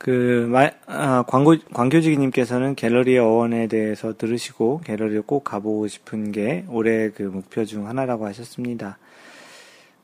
그, 0.00 0.48
마, 0.50 0.70
아, 0.86 1.24
광고, 1.26 1.56
광교지기님께서는 1.74 2.74
갤러리 2.74 3.18
어원에 3.18 3.66
대해서 3.66 4.16
들으시고 4.16 4.80
갤러리를 4.82 5.20
꼭 5.20 5.44
가보고 5.44 5.88
싶은 5.88 6.32
게 6.32 6.64
올해 6.70 7.10
그 7.10 7.24
목표 7.24 7.66
중 7.66 7.86
하나라고 7.86 8.24
하셨습니다. 8.24 8.96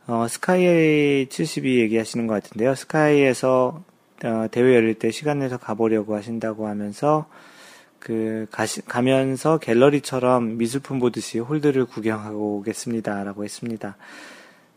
어, 0.06 0.28
스카이 0.28 1.26
72 1.30 1.80
얘기하시는 1.80 2.26
것 2.26 2.34
같은데요. 2.34 2.74
스카이에서 2.74 3.82
어, 4.22 4.46
대회 4.50 4.74
열릴 4.74 4.96
때 4.96 5.10
시간 5.10 5.38
내서 5.38 5.56
가보려고 5.56 6.14
하신다고 6.14 6.68
하면서 6.68 7.26
그 7.98 8.46
가시, 8.50 8.82
가면서 8.82 9.56
갤러리처럼 9.56 10.58
미술품 10.58 10.98
보듯이 10.98 11.38
홀드를 11.38 11.86
구경하고 11.86 12.58
오겠습니다라고 12.58 13.44
했습니다. 13.44 13.96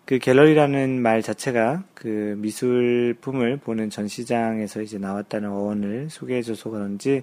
그 0.09 0.17
갤러리라는 0.17 1.03
말 1.03 1.21
자체가 1.21 1.83
그 1.93 2.33
미술품을 2.39 3.57
보는 3.57 3.91
전시장에서 3.91 4.81
이제 4.81 4.97
나왔다는 4.97 5.51
어원을 5.51 6.09
소개해줘서 6.09 6.71
그런지 6.71 7.21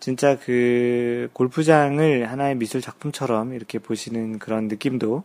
진짜 0.00 0.36
그 0.36 1.28
골프장을 1.32 2.28
하나의 2.28 2.56
미술 2.56 2.80
작품처럼 2.80 3.54
이렇게 3.54 3.78
보시는 3.78 4.40
그런 4.40 4.66
느낌도 4.66 5.22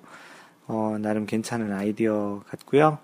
어, 0.67 0.97
나름 1.01 1.25
괜찮은 1.25 1.73
아이디어 1.73 2.43
같고요. 2.47 2.99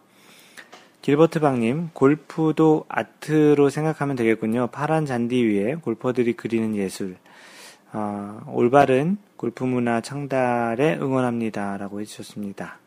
길버트방님, 1.01 1.89
골프도 1.93 2.85
아트로 2.89 3.71
생각하면 3.71 4.15
되겠군요. 4.15 4.67
파란 4.67 5.07
잔디 5.07 5.43
위에 5.43 5.73
골퍼들이 5.73 6.33
그리는 6.33 6.75
예술. 6.75 7.15
어, 7.91 8.39
올바른 8.49 9.17
골프 9.35 9.63
문화 9.63 9.99
창달에 9.99 10.99
응원합니다. 11.01 11.77
라고 11.77 12.01
해주셨습니다. 12.01 12.77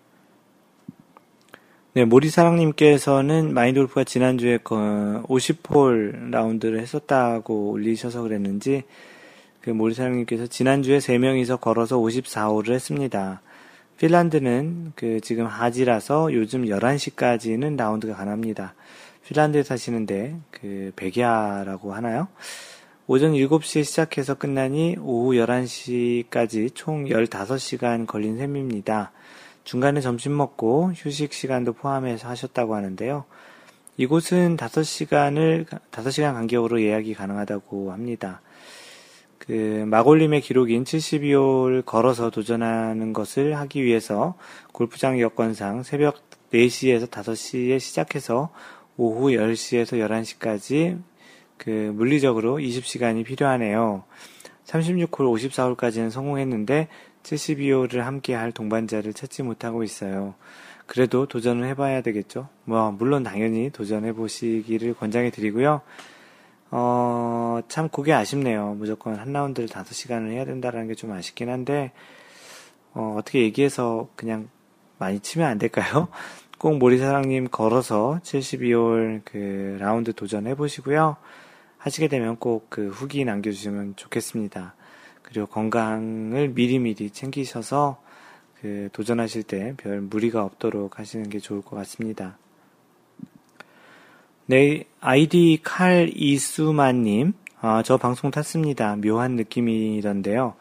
네, 1.95 2.07
모리사랑님께서는 2.07 3.53
마인드 3.53 3.79
골프가 3.79 4.03
지난주에 4.03 4.57
50홀 4.57 6.31
라운드를 6.31 6.81
했었다고 6.81 7.73
올리셔서 7.73 8.23
그랬는지, 8.23 8.85
그 9.61 9.69
모리사랑님께서 9.69 10.47
지난주에 10.47 10.97
3명이서 10.97 11.61
걸어서 11.61 11.99
54홀을 11.99 12.73
했습니다. 12.73 13.43
핀란드는 13.99 14.95
그 14.97 15.21
지금 15.21 15.45
하지라서 15.45 16.33
요즘 16.33 16.65
11시까지는 16.65 17.77
라운드가 17.77 18.15
가능합니다. 18.15 18.75
핀란드에 19.27 19.63
사시는데 19.63 20.39
그 20.51 20.93
백야라고 20.97 21.93
하나요? 21.93 22.29
오전 23.07 23.35
7시에 23.35 23.85
시작해서 23.85 24.33
끝나니 24.33 24.97
오후 24.99 25.35
11시까지 25.35 26.71
총 26.75 27.05
15시간 27.05 28.07
걸린 28.07 28.39
셈입니다. 28.39 29.13
중간에 29.65 30.01
점심 30.01 30.37
먹고 30.37 30.93
휴식 30.95 31.33
시간도 31.33 31.75
포함해서 31.75 32.29
하셨다고 32.29 32.75
하는데요. 32.75 33.25
이곳은 33.97 34.57
5시간을, 34.57 35.67
5시간 35.91 36.33
간격으로 36.33 36.83
예약이 36.83 37.15
가능하다고 37.15 37.93
합니다. 37.93 38.41
그, 39.39 39.85
마골림의 39.87 40.41
기록인 40.41 40.85
72홀 40.85 41.85
걸어서 41.85 42.31
도전하는 42.31 43.13
것을 43.13 43.59
하기 43.59 43.83
위해서 43.83 44.35
골프장 44.73 45.21
여건상 45.21 45.83
새벽 45.83 46.21
4시에서 46.53 47.09
5시에 47.09 47.81
시작해서 47.81 48.51
오후 48.97 49.31
10시에서 49.31 49.99
11시까지 49.99 51.01
그 51.57 51.71
물리적으로 51.95 52.59
20시간이 52.59 53.25
필요하네요. 53.25 54.05
36홀, 54.67 55.11
54홀까지는 55.11 56.11
성공했는데 56.11 56.89
72호를 57.23 57.99
함께 57.99 58.35
할 58.35 58.53
동반자를 58.53 59.13
찾지 59.15 59.43
못하고 59.43 59.83
있어요. 59.83 60.35
그래도 60.87 61.27
도전을 61.27 61.67
해봐야 61.69 62.03
되겠죠. 62.03 62.49
뭐, 62.65 62.91
물론 62.93 63.23
당연히 63.23 63.71
도전해 63.71 64.13
보시기를 64.13 64.95
권장해 64.95 65.31
드리고요. 65.31 65.81
어, 66.71 67.61
참 67.69 67.89
그게 67.89 68.13
아쉽네요. 68.13 68.75
무조건 68.79 69.17
한 69.17 69.33
라운드를 69.33 69.69
5시간을 69.69 70.31
해야 70.33 70.45
된다는 70.45 70.89
게 70.89 70.95
좀 70.95 71.13
아쉽긴 71.13 71.49
한데, 71.51 71.93
어, 72.95 73.17
어떻게 73.19 73.41
얘기해서 73.43 74.09
그냥 74.17 74.49
많이 74.99 75.21
치면 75.21 75.49
안 75.49 75.59
될까요? 75.59 76.09
꼭 76.59 76.79
모리사랑님 76.79 77.49
걸어서 77.51 78.21
72홀 78.23 79.23
그 79.25 79.77
라운드 79.81 80.13
도전해 80.15 80.55
보시고요. 80.55 81.17
하시게 81.79 82.09
되면 82.09 82.37
꼭 82.37 82.69
그 82.71 82.89
후기 82.89 83.25
남겨주시면 83.25 83.97
좋겠습니다. 83.97 84.75
그리고 85.33 85.47
건강을 85.47 86.51
미리미리 86.51 87.11
챙기셔서 87.11 88.01
그 88.61 88.91
도전하실 88.93 89.45
때 89.45 89.75
별 89.79 90.01
무리가 90.03 90.45
없도록 90.45 90.99
하시는 90.99 91.29
게 91.31 91.39
좋을 91.39 91.63
것 91.63 91.75
같습니다. 91.77 92.37
네, 94.47 94.85
아이디 95.01 95.59
칼 95.63 96.11
이수만님, 96.15 97.33
아, 97.61 97.83
저 97.83 97.97
방송 97.97 98.31
탔습니다. 98.31 98.97
묘한 98.97 99.37
느낌이던데요. 99.37 100.55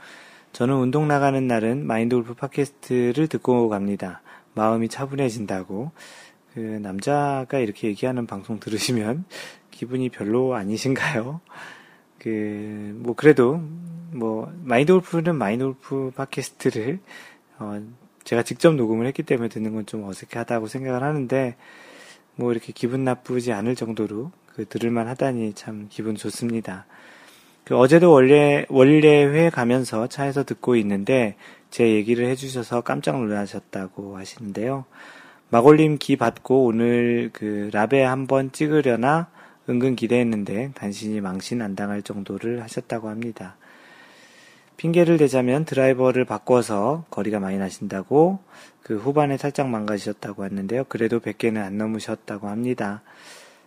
저는 0.54 0.76
운동 0.76 1.08
나가는 1.08 1.46
날은 1.46 1.86
마인드 1.86 2.16
골프 2.16 2.34
팟캐스트를 2.34 3.28
듣고 3.28 3.68
갑니다. 3.68 4.22
마음이 4.54 4.88
차분해진다고. 4.88 5.92
그 6.54 6.60
남자가 6.60 7.60
이렇게 7.60 7.88
얘기하는 7.90 8.26
방송 8.26 8.60
들으시면 8.60 9.26
기분이 9.72 10.10
별로 10.10 10.56
아니신가요? 10.56 11.42
그, 12.20 12.96
뭐, 13.00 13.16
그래도, 13.16 13.62
뭐, 14.12 14.52
마인드 14.63 14.91
골프는 14.93 15.36
마인드 15.36 15.63
골프 15.65 16.12
팟캐스트를, 16.15 17.00
어, 17.60 17.82
제가 18.24 18.43
직접 18.43 18.74
녹음을 18.76 19.08
했기 19.08 19.24
때문에 19.24 19.50
듣는 19.50 19.74
건 19.74 19.86
좀 19.86 20.04
어색하다고 20.04 20.67
생각을 20.67 21.04
하는데, 21.04 21.56
뭐, 22.36 22.52
이렇게 22.52 22.74
기분 22.74 23.04
나쁘지 23.04 23.52
않을 23.54 23.76
정도로 23.76 24.32
그 24.47 24.65
들을만 24.67 25.08
하다니 25.08 25.54
참 25.54 25.88
기분 25.89 26.15
좋습니다. 26.15 26.86
그 27.63 27.78
어제도 27.78 28.12
원래, 28.12 28.65
원래회 28.69 29.50
가면서 29.50 30.08
차에서 30.08 30.43
듣고 30.43 30.76
있는데, 30.78 31.36
제 31.69 31.89
얘기를 31.89 32.26
해주셔서 32.28 32.82
깜짝 32.82 33.17
놀라셨다고 33.17 34.17
하시는데요. 34.17 34.86
마골님 35.50 35.97
기 36.00 36.15
받고 36.17 36.65
오늘 36.65 37.30
그 37.34 37.69
라베 37.74 38.04
한번 38.04 38.52
찍으려나 38.52 39.30
은근 39.69 39.95
기대했는데 39.95 40.71
간신히 40.76 41.21
망신 41.21 41.62
안 41.62 41.76
당할 41.76 42.02
정도를 42.02 42.62
하셨다고 42.63 43.10
합니다. 43.10 43.56
핑계를 44.82 45.17
대자면 45.17 45.63
드라이버를 45.63 46.26
바꿔서 46.26 47.06
거리가 47.12 47.39
많이 47.39 47.60
나신다고 47.60 48.39
그 48.82 48.98
후반에 48.98 49.38
살짝 49.38 49.70
망가지셨다고 49.70 50.44
했는데요. 50.44 50.86
그래도 50.89 51.20
100개는 51.20 51.63
안 51.63 51.78
넘으셨다고 51.78 52.48
합니다. 52.48 53.04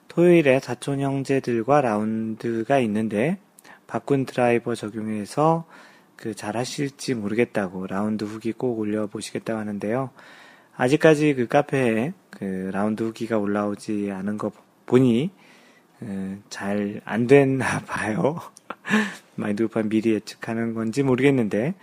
토요일에 0.09 0.59
사촌 0.59 1.00
형제들과 1.00 1.83
라운드가 1.83 2.81
있는데 2.81 3.38
바꾼 3.87 4.27
드라이버 4.27 4.74
적용해서 4.74 5.66
그 6.16 6.35
잘 6.35 6.57
하실지 6.57 7.14
모르겠다고 7.14 7.87
라운드 7.87 8.24
후기 8.24 8.53
꼭 8.53 8.81
올려보시겠다고 8.81 9.57
하는데요. 9.57 10.11
아직까지 10.77 11.35
그 11.35 11.46
카페에 11.46 12.12
그 12.31 12.70
라운드 12.72 13.05
후기가 13.05 13.38
올라오지 13.38 14.11
않은 14.11 14.37
거 14.37 14.50
보니 14.87 15.31
잘 16.50 17.00
안 17.05 17.29
됐나 17.29 17.83
봐요. 17.87 18.40
마인드 19.37 19.66
골프 19.66 19.88
미리 19.88 20.14
예측하는 20.14 20.75
건지 20.75 21.03
모르겠는데, 21.03 21.75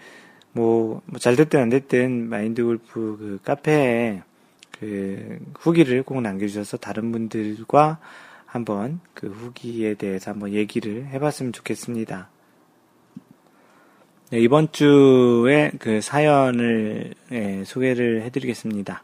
뭐, 0.53 1.01
뭐잘 1.05 1.35
됐든 1.35 1.59
안 1.59 1.69
됐든 1.69 2.29
마인드 2.29 2.63
골프 2.63 3.17
그 3.19 3.39
카페에 3.43 4.21
그 4.71 5.39
후기를 5.59 6.03
꼭 6.03 6.21
남겨주셔서 6.21 6.77
다른 6.77 7.11
분들과 7.11 7.99
한번 8.45 8.99
그 9.13 9.27
후기에 9.27 9.93
대해서 9.93 10.31
한번 10.31 10.51
얘기를 10.51 11.07
해봤으면 11.07 11.53
좋겠습니다. 11.53 12.29
네, 14.31 14.39
이번 14.39 14.71
주에 14.71 15.71
그 15.79 16.01
사연을 16.01 17.13
예, 17.31 17.63
소개를 17.65 18.23
해드리겠습니다. 18.23 19.03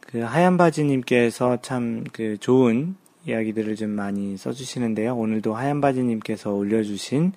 그 0.00 0.20
하얀 0.20 0.56
바지님께서 0.56 1.60
참 1.62 2.04
그 2.12 2.36
좋은 2.38 2.96
이야기들을 3.26 3.76
좀 3.76 3.90
많이 3.90 4.36
써주시는데요. 4.36 5.16
오늘도 5.16 5.54
하얀 5.54 5.80
바지님께서 5.80 6.52
올려주신 6.52 7.32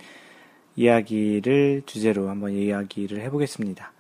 이야기를 0.76 1.84
주제로 1.86 2.30
한번 2.30 2.52
이야기를 2.52 3.22
해보겠습니다. 3.22 3.92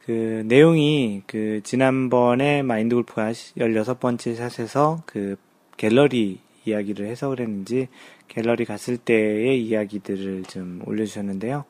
그그 0.00 0.42
내용이 0.46 1.22
그 1.26 1.60
지난번에 1.62 2.62
마인드 2.62 2.94
골프가 2.94 3.30
16번째 3.30 4.34
샷에서 4.34 5.02
그 5.06 5.36
갤러리 5.76 6.40
이야기를 6.64 7.06
해석을 7.06 7.40
했는지 7.40 7.88
갤러리 8.28 8.64
갔을 8.64 8.96
때의 8.96 9.64
이야기들을 9.64 10.44
좀 10.44 10.82
올려주셨는데요. 10.86 11.64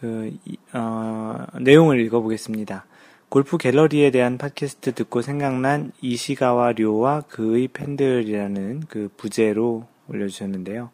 그, 0.00 0.36
어, 0.72 1.44
내용을 1.60 2.00
읽어보겠습니다. 2.00 2.86
골프 3.28 3.58
갤러리에 3.58 4.10
대한 4.10 4.38
팟캐스트 4.38 4.94
듣고 4.94 5.22
생각난 5.22 5.92
이시가와 6.00 6.72
료와 6.72 7.22
그의 7.22 7.68
팬들이라는 7.68 8.84
그 8.88 9.10
부제로 9.16 9.86
올려주셨는데요. 10.08 10.90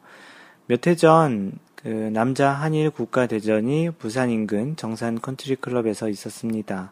몇 0.67 0.87
해 0.87 0.97
전 0.97 1.53
그 1.87 2.11
남자 2.13 2.51
한일 2.51 2.91
국가대전이 2.91 3.91
부산 3.97 4.29
인근 4.29 4.75
정산 4.75 5.21
컨트리 5.21 5.55
클럽에서 5.55 6.09
있었습니다. 6.09 6.91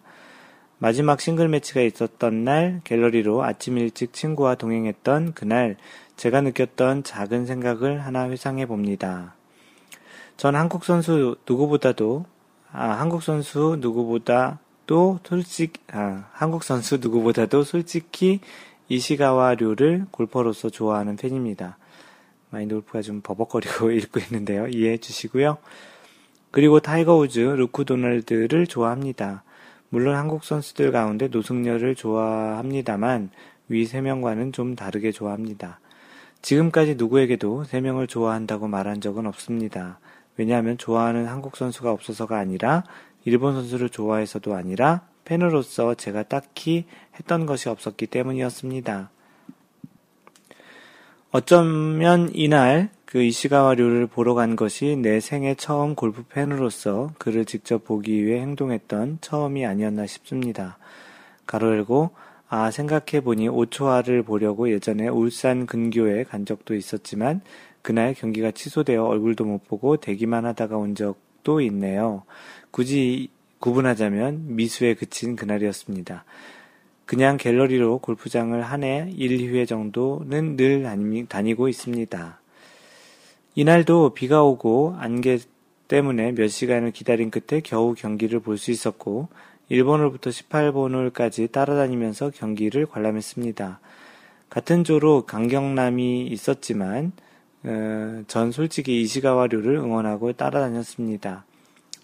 마지막 0.78 1.20
싱글 1.20 1.48
매치가 1.48 1.80
있었던 1.80 2.44
날 2.44 2.80
갤러리로 2.84 3.42
아침 3.42 3.76
일찍 3.76 4.12
친구와 4.12 4.54
동행했던 4.54 5.32
그날 5.34 5.76
제가 6.14 6.42
느꼈던 6.42 7.02
작은 7.02 7.44
생각을 7.44 8.06
하나 8.06 8.30
회상해 8.30 8.66
봅니다. 8.66 9.34
전 10.36 10.54
한국 10.54 10.84
선수 10.84 11.38
누구보다도 11.44 12.26
아, 12.70 12.90
한국 12.90 13.24
선수 13.24 13.76
누구보다 13.80 14.60
또 14.86 15.18
솔직, 15.24 15.72
아, 15.90 16.26
한국 16.30 16.62
선수 16.62 16.98
누구보다도 16.98 17.64
솔직히 17.64 18.38
이시가와 18.88 19.56
류를 19.56 20.06
골퍼로서 20.12 20.70
좋아하는 20.70 21.16
팬입니다. 21.16 21.78
마인드 22.54 22.74
골프가 22.76 23.02
좀 23.02 23.20
버벅거리고 23.20 23.90
읽고 23.92 24.20
있는데요. 24.20 24.68
이해해 24.68 24.98
주시고요. 24.98 25.58
그리고 26.52 26.78
타이거 26.78 27.16
우즈, 27.16 27.40
루크 27.40 27.84
도널드를 27.84 28.68
좋아합니다. 28.68 29.42
물론 29.88 30.14
한국 30.14 30.44
선수들 30.44 30.92
가운데 30.92 31.26
노승열을 31.26 31.96
좋아합니다만 31.96 33.30
위 33.68 33.84
세 33.84 34.00
명과는 34.00 34.52
좀 34.52 34.76
다르게 34.76 35.10
좋아합니다. 35.10 35.80
지금까지 36.42 36.94
누구에게도 36.94 37.64
세 37.64 37.80
명을 37.80 38.06
좋아한다고 38.06 38.68
말한 38.68 39.00
적은 39.00 39.26
없습니다. 39.26 39.98
왜냐하면 40.36 40.78
좋아하는 40.78 41.26
한국 41.26 41.56
선수가 41.56 41.90
없어서가 41.90 42.38
아니라 42.38 42.84
일본 43.24 43.54
선수를 43.54 43.88
좋아해서도 43.88 44.54
아니라 44.54 45.08
팬으로서 45.24 45.94
제가 45.94 46.24
딱히 46.24 46.84
했던 47.18 47.46
것이 47.46 47.68
없었기 47.68 48.06
때문이었습니다. 48.06 49.10
어쩌면 51.36 52.30
이날 52.32 52.90
그 53.06 53.20
이시가와류를 53.20 54.06
보러 54.06 54.34
간 54.34 54.54
것이 54.54 54.94
내 54.94 55.18
생애 55.18 55.56
처음 55.56 55.96
골프 55.96 56.22
팬으로서 56.22 57.10
그를 57.18 57.44
직접 57.44 57.82
보기 57.82 58.24
위해 58.24 58.40
행동했던 58.40 59.18
처음이 59.20 59.66
아니었나 59.66 60.06
싶습니다. 60.06 60.78
가로 61.44 61.72
열고 61.72 62.10
아 62.48 62.70
생각해보니 62.70 63.48
오초아를 63.48 64.22
보려고 64.22 64.70
예전에 64.70 65.08
울산 65.08 65.66
근교에 65.66 66.22
간 66.22 66.46
적도 66.46 66.76
있었지만 66.76 67.40
그날 67.82 68.14
경기가 68.14 68.52
취소되어 68.52 69.02
얼굴도 69.02 69.44
못 69.44 69.66
보고 69.66 69.96
대기만 69.96 70.46
하다가 70.46 70.76
온 70.76 70.94
적도 70.94 71.60
있네요. 71.62 72.22
굳이 72.70 73.28
구분하자면 73.58 74.54
미수에 74.54 74.94
그친 74.94 75.34
그날이었습니다. 75.34 76.24
그냥 77.06 77.36
갤러리로 77.36 77.98
골프장을 77.98 78.60
한 78.62 78.82
해 78.82 79.10
1, 79.14 79.38
2회 79.38 79.68
정도는 79.68 80.56
늘 80.56 80.84
다니고 81.28 81.68
있습니다. 81.68 82.40
이날도 83.56 84.14
비가 84.14 84.42
오고 84.42 84.96
안개 84.98 85.38
때문에 85.88 86.32
몇 86.32 86.48
시간을 86.48 86.90
기다린 86.92 87.30
끝에 87.30 87.60
겨우 87.60 87.94
경기를 87.94 88.40
볼 88.40 88.56
수 88.56 88.70
있었고 88.70 89.28
1번홀부터 89.70 90.28
18번 90.28 90.94
홀까지 90.94 91.48
따라다니면서 91.48 92.30
경기를 92.30 92.86
관람했습니다. 92.86 93.80
같은 94.50 94.84
조로 94.84 95.24
강경남이 95.26 96.26
있었지만 96.26 97.12
어, 97.64 98.22
전 98.28 98.52
솔직히 98.52 99.00
이시가와류를 99.02 99.76
응원하고 99.76 100.32
따라다녔습니다. 100.34 101.44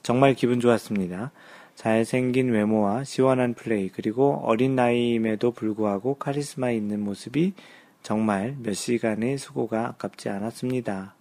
정말 0.02 0.34
기분 0.34 0.58
좋았습니다. 0.60 1.32
잘생긴 1.80 2.50
외모와 2.50 3.04
시원한 3.04 3.54
플레이, 3.54 3.88
그리고 3.88 4.42
어린 4.44 4.76
나이임에도 4.76 5.52
불구하고 5.52 6.16
카리스마 6.16 6.70
있는 6.72 7.00
모습이 7.00 7.54
정말 8.02 8.54
몇 8.58 8.74
시간의 8.74 9.38
수고가 9.38 9.86
아깝지 9.88 10.28
않았습니다. 10.28 11.14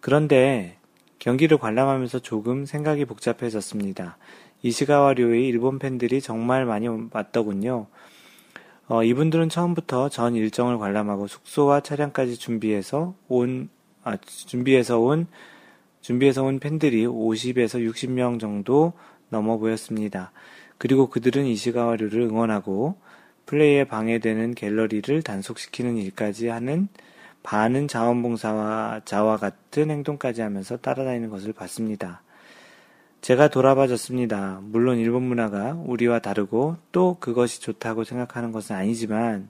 그런데 0.00 0.78
경기를 1.18 1.58
관람하면서 1.58 2.20
조금 2.20 2.64
생각이 2.64 3.04
복잡해졌습니다. 3.04 4.16
이시가와료의 4.62 5.46
일본 5.46 5.78
팬들이 5.78 6.22
정말 6.22 6.64
많이 6.64 6.88
왔더군요. 7.12 7.88
어, 8.86 9.04
이분들은 9.04 9.50
처음부터 9.50 10.08
전 10.08 10.34
일정을 10.34 10.78
관람하고 10.78 11.26
숙소와 11.26 11.80
차량까지 11.80 12.38
준비해서 12.38 13.14
온, 13.28 13.68
아, 14.02 14.16
준비해서 14.16 14.98
온 14.98 15.26
준비해서 16.00 16.42
온 16.42 16.58
팬들이 16.58 17.04
50에서 17.04 17.86
60명 17.86 18.40
정도 18.40 18.94
넘어 19.28 19.58
보였습니다. 19.58 20.32
그리고 20.78 21.08
그들은 21.08 21.44
이시가와류를 21.44 22.20
응원하고 22.22 22.96
플레이에 23.46 23.84
방해되는 23.84 24.54
갤러리를 24.54 25.22
단속시키는 25.22 25.96
일까지 25.96 26.48
하는 26.48 26.88
반은 27.42 27.88
자원봉사와 27.88 29.02
자와 29.04 29.38
같은 29.38 29.90
행동까지 29.90 30.42
하면서 30.42 30.76
따라다니는 30.76 31.30
것을 31.30 31.52
봤습니다. 31.52 32.22
제가 33.20 33.48
돌아봐줬습니다. 33.48 34.60
물론 34.62 34.98
일본 34.98 35.22
문화가 35.24 35.72
우리와 35.72 36.20
다르고 36.20 36.76
또 36.92 37.16
그것이 37.18 37.60
좋다고 37.60 38.04
생각하는 38.04 38.52
것은 38.52 38.76
아니지만 38.76 39.48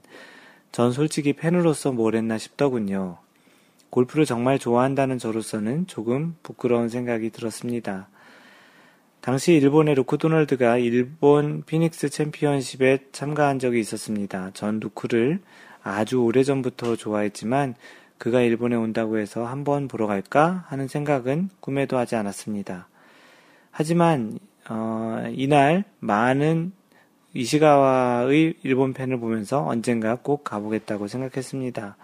전 0.71 0.91
솔직히 0.91 1.33
팬으로서 1.33 1.91
뭘 1.91 2.15
했나 2.15 2.37
싶더군요. 2.37 3.17
골프를 3.89 4.25
정말 4.25 4.59
좋아한다는 4.59 5.17
저로서는 5.17 5.87
조금 5.87 6.35
부끄러운 6.43 6.89
생각이 6.89 7.31
들었습니다. 7.31 8.07
당시 9.21 9.53
일본의 9.53 9.95
루크 9.95 10.17
도널드가 10.17 10.77
일본 10.77 11.63
피닉스 11.65 12.09
챔피언십에 12.09 12.99
참가한 13.11 13.59
적이 13.59 13.81
있었습니다. 13.81 14.51
전 14.53 14.79
루크를 14.79 15.39
아주 15.83 16.21
오래전부터 16.21 16.95
좋아했지만 16.95 17.75
그가 18.17 18.41
일본에 18.41 18.75
온다고 18.75 19.17
해서 19.17 19.45
한번 19.45 19.87
보러 19.87 20.07
갈까 20.07 20.65
하는 20.67 20.87
생각은 20.87 21.49
꿈에도 21.59 21.97
하지 21.97 22.15
않았습니다. 22.15 22.87
하지만 23.71 24.39
어, 24.69 25.23
이날 25.33 25.83
많은 25.99 26.71
이시가와의 27.33 28.55
일본 28.63 28.93
팬을 28.93 29.19
보면서 29.19 29.65
언젠가 29.65 30.15
꼭 30.15 30.43
가보겠다고 30.45 31.07
생각했습니다. 31.07 31.97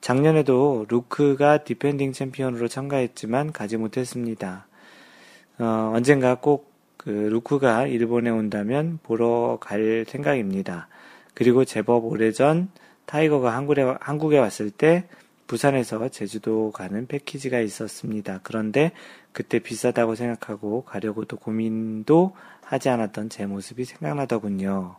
작년에도 0.00 0.86
루크가 0.88 1.64
디펜딩 1.64 2.12
챔피언으로 2.12 2.68
참가했지만 2.68 3.52
가지 3.52 3.76
못했습니다. 3.76 4.67
어, 5.58 5.92
언젠가 5.94 6.34
꼭 6.36 6.78
그 6.98 7.10
루크가 7.10 7.86
일본에 7.86 8.28
온다면 8.28 8.98
보러 9.02 9.56
갈 9.62 10.04
생각입니다. 10.06 10.88
그리고 11.32 11.64
제법 11.64 12.04
오래전 12.04 12.68
타이거가 13.06 13.56
한국에, 13.56 13.82
한국에 14.00 14.38
왔을 14.38 14.70
때 14.70 15.04
부산에서 15.46 16.10
제주도 16.10 16.70
가는 16.72 17.06
패키지가 17.06 17.60
있었습니다. 17.60 18.40
그런데 18.42 18.92
그때 19.32 19.60
비싸다고 19.60 20.16
생각하고 20.16 20.84
가려고도 20.84 21.38
고민도 21.38 22.36
하지 22.62 22.90
않았던 22.90 23.30
제 23.30 23.46
모습이 23.46 23.86
생각나더군요. 23.86 24.96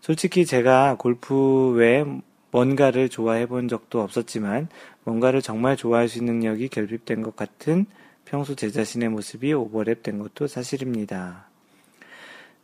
솔직히 0.00 0.44
제가 0.44 0.96
골프 0.98 1.70
외에 1.76 2.04
뭔가를 2.50 3.08
좋아해 3.08 3.46
본 3.46 3.68
적도 3.68 4.00
없었지만 4.00 4.68
뭔가를 5.04 5.42
정말 5.42 5.76
좋아할 5.76 6.08
수 6.08 6.18
있는 6.18 6.40
능력이 6.40 6.68
결핍된 6.70 7.22
것 7.22 7.36
같은 7.36 7.86
평소 8.32 8.54
제 8.54 8.70
자신의 8.70 9.10
모습이 9.10 9.52
오버랩된 9.52 10.18
것도 10.18 10.46
사실입니다. 10.46 11.48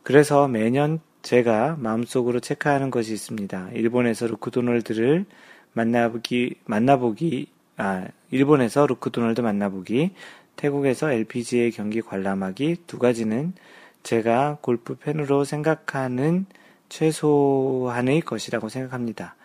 그래서 0.01 0.47
매년 0.47 0.99
제가 1.21 1.75
마음속으로 1.77 2.39
체크하는 2.39 2.89
것이 2.89 3.13
있습니다. 3.13 3.69
일본에서 3.73 4.25
루크 4.25 4.49
도널드를 4.49 5.27
만나보기, 5.73 6.55
만나보기, 6.65 7.49
아, 7.77 8.07
일본에서 8.31 8.87
루크 8.87 9.11
도널드 9.11 9.41
만나보기, 9.41 10.15
태국에서 10.55 11.11
LPGA 11.11 11.69
경기 11.69 12.01
관람하기 12.01 12.85
두 12.87 12.97
가지는 12.97 13.53
제가 14.01 14.57
골프 14.61 14.95
팬으로 14.95 15.43
생각하는 15.43 16.47
최소한의 16.89 18.21
것이라고 18.21 18.69
생각합니다. 18.69 19.35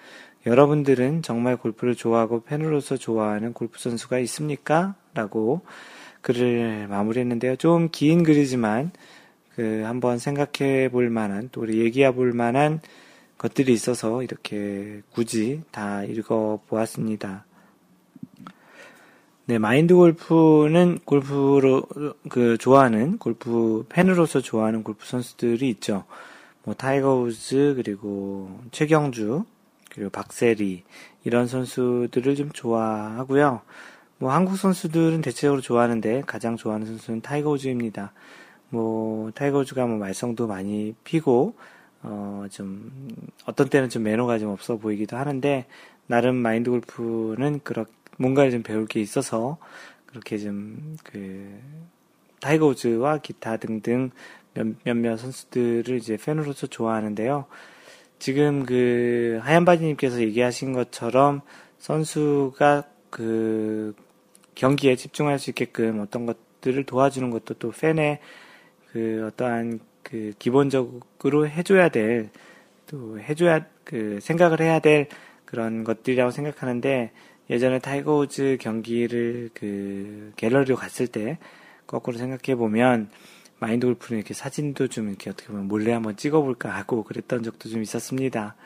여러분들은 0.46 1.20
정말 1.20 1.58
골프를 1.58 1.94
좋아하고 1.94 2.44
팬으로서 2.44 2.96
좋아하는 2.96 3.52
골프 3.52 3.78
선수가 3.78 4.20
있습니까? 4.20 4.94
라고 5.12 5.60
글을 6.24 6.88
마무리했는데요. 6.88 7.56
좀 7.56 7.88
긴 7.92 8.22
글이지만 8.22 8.90
그 9.54 9.82
한번 9.84 10.18
생각해 10.18 10.88
볼 10.90 11.10
만한 11.10 11.48
또 11.52 11.60
우리 11.60 11.78
얘기해 11.78 12.12
볼 12.14 12.32
만한 12.32 12.80
것들이 13.38 13.72
있어서 13.72 14.22
이렇게 14.22 15.02
굳이 15.12 15.62
다 15.70 16.02
읽어 16.02 16.60
보았습니다. 16.66 17.44
네, 19.46 19.58
마인드 19.58 19.94
골프는 19.94 21.00
골프로, 21.04 21.82
그, 22.30 22.56
좋아하는, 22.56 23.18
골프, 23.18 23.84
팬으로서 23.90 24.40
좋아하는 24.40 24.82
골프 24.82 25.04
선수들이 25.04 25.68
있죠. 25.68 26.04
뭐, 26.62 26.74
타이거 26.74 27.16
우즈, 27.16 27.74
그리고 27.76 28.58
최경주, 28.72 29.44
그리고 29.90 30.10
박세리, 30.10 30.84
이런 31.24 31.46
선수들을 31.46 32.36
좀 32.36 32.50
좋아하고요. 32.52 33.60
뭐, 34.18 34.32
한국 34.32 34.56
선수들은 34.56 35.20
대체적으로 35.22 35.60
좋아하는데, 35.60 36.22
가장 36.26 36.56
좋아하는 36.56 36.86
선수는 36.86 37.20
타이거 37.22 37.50
우즈입니다. 37.50 38.12
뭐, 38.70 39.30
타이거 39.32 39.58
우즈가 39.58 39.86
뭐, 39.86 39.98
말썽도 39.98 40.46
많이 40.46 40.94
피고, 41.04 41.54
어, 42.02 42.46
좀, 42.50 43.08
어떤 43.46 43.68
때는 43.68 43.88
좀 43.88 44.02
매너가 44.04 44.38
좀 44.38 44.50
없어 44.50 44.76
보이기도 44.76 45.16
하는데, 45.16 45.66
나름 46.06 46.36
마인드 46.36 46.70
골프는 46.70 47.60
그렇게, 47.64 47.92
뭔가를 48.18 48.50
좀 48.50 48.62
배울 48.62 48.86
게 48.86 49.00
있어서 49.00 49.58
그렇게 50.06 50.38
좀 50.38 50.96
그 51.02 51.60
타이거 52.40 52.66
우즈와 52.66 53.18
기타 53.18 53.56
등등 53.56 54.10
몇, 54.52 54.66
몇몇 54.84 55.16
선수들을 55.16 55.96
이제 55.96 56.18
팬으로서 56.18 56.66
좋아하는데요. 56.66 57.46
지금 58.18 58.66
그 58.66 59.40
하얀 59.42 59.64
바지님께서 59.64 60.20
얘기하신 60.20 60.74
것처럼 60.74 61.40
선수가 61.78 62.84
그 63.08 63.94
경기에 64.54 64.96
집중할 64.96 65.38
수 65.38 65.50
있게끔 65.50 66.00
어떤 66.00 66.26
것들을 66.26 66.84
도와주는 66.84 67.30
것도 67.30 67.54
또 67.54 67.70
팬의 67.70 68.20
그 68.92 69.26
어떠한 69.28 69.80
그 70.02 70.32
기본적으로 70.38 71.48
해줘야 71.48 71.88
될 71.88 72.30
또 72.86 73.18
해줘야 73.18 73.66
그 73.84 74.18
생각을 74.20 74.60
해야 74.60 74.78
될 74.78 75.08
그런 75.44 75.84
것들이라고 75.84 76.30
생각하는데 76.30 77.12
예전에 77.50 77.78
타이거 77.78 78.16
우즈 78.16 78.58
경기를 78.60 79.50
그 79.54 80.32
갤러리로 80.36 80.76
갔을 80.76 81.06
때 81.06 81.38
거꾸로 81.86 82.16
생각해 82.16 82.56
보면 82.56 83.10
마인드 83.58 83.86
골프는 83.86 84.20
이렇게 84.20 84.34
사진도 84.34 84.88
좀 84.88 85.08
이렇게 85.08 85.30
어떻게 85.30 85.48
보면 85.48 85.68
몰래 85.68 85.92
한번 85.92 86.16
찍어볼까 86.16 86.70
하고 86.70 87.04
그랬던 87.04 87.42
적도 87.42 87.68
좀 87.68 87.82
있었습니다. 87.82 88.56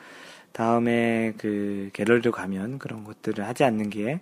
다음에 0.51 1.33
그 1.37 1.89
갤러리로 1.93 2.31
가면 2.31 2.79
그런 2.79 3.03
것들을 3.03 3.45
하지 3.45 3.63
않는 3.63 3.89
게 3.89 4.21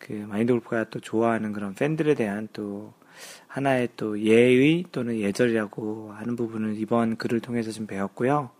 그 0.00 0.12
마인드 0.12 0.52
골프가 0.52 0.84
또 0.90 0.98
좋아하는 0.98 1.52
그런 1.52 1.74
팬들에 1.74 2.14
대한 2.14 2.48
또 2.52 2.92
하나의 3.46 3.90
또 3.96 4.18
예의 4.18 4.84
또는 4.90 5.20
예절이라고 5.20 6.12
하는 6.12 6.34
부분을 6.34 6.76
이번 6.78 7.16
글을 7.16 7.40
통해서 7.40 7.70
좀 7.70 7.86
배웠고요. 7.86 8.50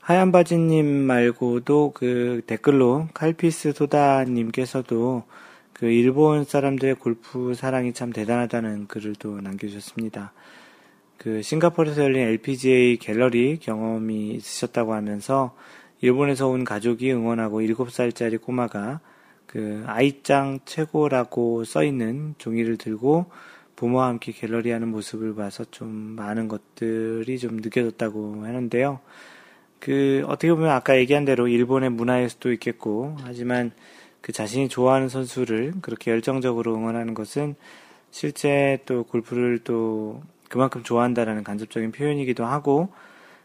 하얀 0.00 0.32
바지님 0.32 0.86
말고도 0.86 1.92
그 1.94 2.42
댓글로 2.46 3.08
칼피스 3.14 3.72
소다님께서도 3.72 5.24
그 5.72 5.86
일본 5.86 6.44
사람들의 6.44 6.96
골프 6.96 7.54
사랑이 7.54 7.92
참 7.92 8.12
대단하다는 8.12 8.86
글을 8.86 9.16
또 9.18 9.40
남겨주셨습니다. 9.40 10.32
그 11.18 11.42
싱가포르에서 11.42 12.02
열린 12.02 12.22
LPGA 12.22 12.96
갤러리 12.96 13.58
경험이 13.58 14.30
있으셨다고 14.30 14.92
하면서 14.94 15.56
일본에서 16.00 16.48
온 16.48 16.64
가족이 16.64 17.12
응원하고 17.12 17.60
7살짜리 17.60 18.40
꼬마가 18.40 19.00
그 19.52 19.84
아이짱 19.86 20.60
최고라고 20.64 21.64
써 21.64 21.84
있는 21.84 22.34
종이를 22.38 22.78
들고 22.78 23.26
부모와 23.76 24.06
함께 24.06 24.32
갤러리 24.32 24.70
하는 24.70 24.88
모습을 24.88 25.34
봐서 25.34 25.66
좀 25.70 25.90
많은 25.90 26.48
것들이 26.48 27.38
좀 27.38 27.58
느껴졌다고 27.58 28.46
하는데요. 28.46 29.00
그 29.78 30.24
어떻게 30.26 30.54
보면 30.54 30.70
아까 30.70 30.96
얘기한 30.96 31.26
대로 31.26 31.48
일본의 31.48 31.90
문화일 31.90 32.30
수도 32.30 32.50
있겠고 32.50 33.16
하지만 33.24 33.72
그 34.22 34.32
자신이 34.32 34.70
좋아하는 34.70 35.10
선수를 35.10 35.74
그렇게 35.82 36.10
열정적으로 36.10 36.74
응원하는 36.74 37.12
것은 37.12 37.54
실제 38.10 38.78
또 38.86 39.04
골프를 39.04 39.58
또 39.64 40.22
그만큼 40.48 40.82
좋아한다라는 40.82 41.44
간접적인 41.44 41.92
표현이기도 41.92 42.46
하고 42.46 42.88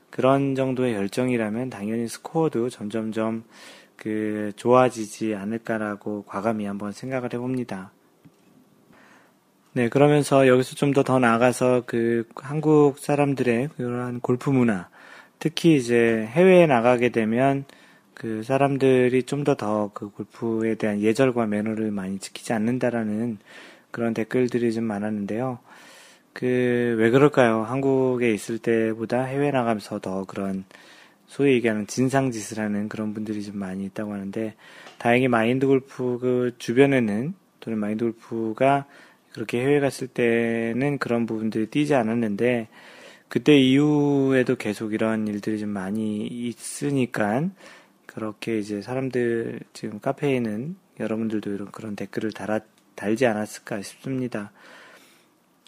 그런 0.09 0.55
정도의 0.55 0.93
열정이라면 0.93 1.69
당연히 1.69 2.07
스코어도 2.07 2.69
점점점 2.69 3.43
그 3.97 4.51
좋아지지 4.55 5.35
않을까라고 5.35 6.23
과감히 6.25 6.65
한번 6.65 6.91
생각을 6.91 7.33
해봅니다. 7.33 7.91
네, 9.73 9.89
그러면서 9.89 10.47
여기서 10.47 10.75
좀더더 10.75 11.19
나아가서 11.19 11.83
그 11.85 12.27
한국 12.35 12.97
사람들의 12.99 13.69
그러한 13.77 14.21
골프 14.21 14.49
문화, 14.49 14.89
특히 15.39 15.75
이제 15.77 16.25
해외에 16.31 16.65
나가게 16.67 17.09
되면 17.09 17.65
그 18.13 18.41
사람들이 18.43 19.23
좀 19.23 19.43
더 19.43 19.55
더 19.55 19.91
그 19.93 20.09
골프에 20.09 20.75
대한 20.75 21.01
예절과 21.01 21.45
매너를 21.45 21.91
많이 21.91 22.17
지키지 22.19 22.53
않는다라는 22.53 23.37
그런 23.91 24.13
댓글들이 24.15 24.73
좀 24.73 24.85
많았는데요. 24.85 25.59
그 26.33 26.95
왜 26.99 27.09
그럴까요? 27.11 27.63
한국에 27.63 28.31
있을 28.33 28.59
때보다 28.59 29.23
해외 29.23 29.51
나가면서 29.51 29.99
더 29.99 30.25
그런 30.25 30.65
소위 31.27 31.53
얘기하는 31.53 31.87
진상짓을 31.87 32.63
하는 32.63 32.89
그런 32.89 33.13
분들이 33.13 33.43
좀 33.43 33.57
많이 33.57 33.85
있다고 33.85 34.13
하는데 34.13 34.55
다행히 34.97 35.27
마인드 35.27 35.67
골프 35.67 36.17
그 36.19 36.55
주변에는 36.57 37.33
또는 37.59 37.79
마인드 37.79 38.05
골프가 38.05 38.85
그렇게 39.33 39.61
해외 39.61 39.79
갔을 39.79 40.07
때는 40.07 40.97
그런 40.97 41.25
부분들이 41.25 41.67
띄지 41.67 41.93
않았는데 41.93 42.69
그때 43.27 43.57
이후에도 43.57 44.55
계속 44.55 44.93
이런 44.93 45.27
일들이 45.27 45.59
좀 45.59 45.69
많이 45.69 46.25
있으니까 46.25 47.49
그렇게 48.05 48.57
이제 48.57 48.81
사람들 48.81 49.59
지금 49.73 49.99
카페에는 49.99 50.75
여러분들도 50.99 51.51
이런 51.53 51.71
그런 51.71 51.95
댓글을 51.95 52.31
달아, 52.31 52.61
달지 52.95 53.25
않았을까 53.25 53.81
싶습니다. 53.81 54.51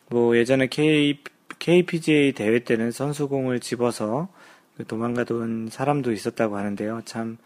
뭐 0.09 0.35
예전에 0.35 0.67
K, 0.67 1.19
KPGA 1.59 2.31
대회 2.31 2.59
때는 2.63 2.91
선수공을 2.91 3.59
집어서 3.59 4.29
그 4.29 4.38
도망가던 4.87 5.69
사람도 5.69 6.11
있었다고 6.11 6.57
하는데요. 6.57 7.01
참 7.05 7.37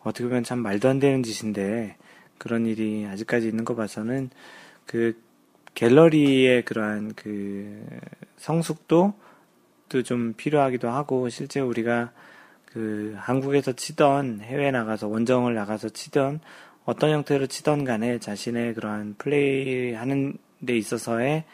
어떻게 0.00 0.24
보면 0.24 0.44
참 0.44 0.58
말도 0.58 0.88
안 0.88 0.98
되는 0.98 1.22
짓인데 1.22 1.96
그런 2.38 2.66
일이 2.66 3.06
아직까지 3.06 3.48
있는 3.48 3.64
거 3.64 3.74
봐서는 3.74 4.30
그 4.86 5.16
갤러리의 5.74 6.64
그러한 6.64 7.14
그 7.14 7.84
성숙도 8.36 9.14
좀 10.04 10.34
필요하기도 10.36 10.88
하고 10.88 11.28
실제 11.28 11.60
우리가 11.60 12.12
그 12.66 13.14
한국에서 13.18 13.72
치던 13.72 14.40
해외 14.40 14.70
나가서 14.70 15.06
원정을 15.08 15.54
나가서 15.54 15.90
치던 15.90 16.40
어떤 16.84 17.10
형태로 17.10 17.46
치던 17.46 17.84
간에 17.84 18.18
자신의 18.18 18.74
그러한 18.74 19.16
플레이 19.18 19.92
하는 19.92 20.36
데 20.64 20.76
있어서의 20.76 21.44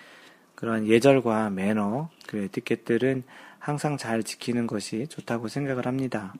그런 0.54 0.86
예절과 0.86 1.50
매너, 1.50 2.08
그 2.26 2.38
에티켓들은 2.38 3.24
항상 3.68 3.98
잘 3.98 4.22
지키는 4.22 4.66
것이 4.66 5.06
좋다고 5.08 5.48
생각을 5.48 5.86
합니다. 5.86 6.32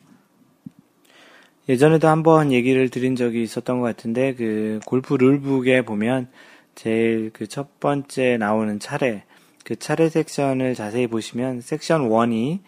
예전에도 1.69 2.09
한번 2.09 2.53
얘기를 2.53 2.89
드린 2.89 3.17
적이 3.17 3.43
있었던 3.43 3.81
것 3.81 3.85
같은데, 3.85 4.35
그 4.35 4.81
골프 4.87 5.15
룰북에 5.15 5.83
보면 5.83 6.29
제일 6.75 7.31
그 7.31 7.47
첫 7.47 7.81
번째 7.81 8.39
나오는 8.39 8.79
차례, 8.79 9.25
그 9.65 9.77
차례 9.77 10.09
섹션을 10.09 10.75
자세히 10.75 11.07
보시면 11.07 11.61
섹션 11.61 12.09
1이 12.09 12.61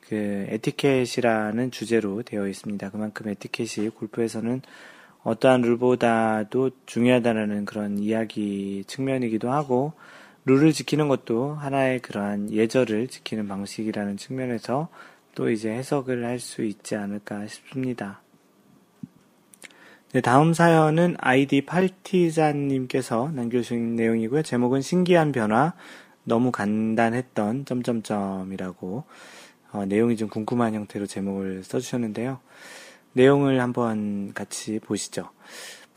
그 0.00 0.46
에티켓이라는 0.48 1.70
주제로 1.70 2.22
되어 2.22 2.48
있습니다. 2.48 2.90
그만큼 2.90 3.28
에티켓이 3.28 3.90
골프에서는 3.90 4.62
어떠한 5.22 5.60
룰보다도 5.60 6.70
중요하다는 6.86 7.66
그런 7.66 7.98
이야기 7.98 8.84
측면이기도 8.86 9.52
하고 9.52 9.92
룰을 10.48 10.72
지키는 10.72 11.08
것도 11.08 11.52
하나의 11.54 12.00
그러한 12.00 12.50
예절을 12.50 13.08
지키는 13.08 13.48
방식이라는 13.48 14.16
측면에서 14.16 14.88
또 15.34 15.50
이제 15.50 15.70
해석을 15.70 16.24
할 16.24 16.40
수 16.40 16.64
있지 16.64 16.96
않을까 16.96 17.46
싶습니다. 17.46 18.22
네, 20.12 20.22
다음 20.22 20.54
사연은 20.54 21.16
아이디 21.18 21.66
팔티자님께서 21.66 23.30
남겨주신 23.34 23.94
내용이고요. 23.94 24.42
제목은 24.42 24.80
신기한 24.80 25.32
변화, 25.32 25.74
너무 26.24 26.50
간단했던 26.50 27.66
점점점이라고 27.66 29.04
어, 29.72 29.84
내용이 29.84 30.16
좀 30.16 30.30
궁금한 30.30 30.72
형태로 30.72 31.06
제목을 31.06 31.62
써주셨는데요. 31.62 32.40
내용을 33.12 33.60
한번 33.60 34.32
같이 34.32 34.78
보시죠. 34.78 35.28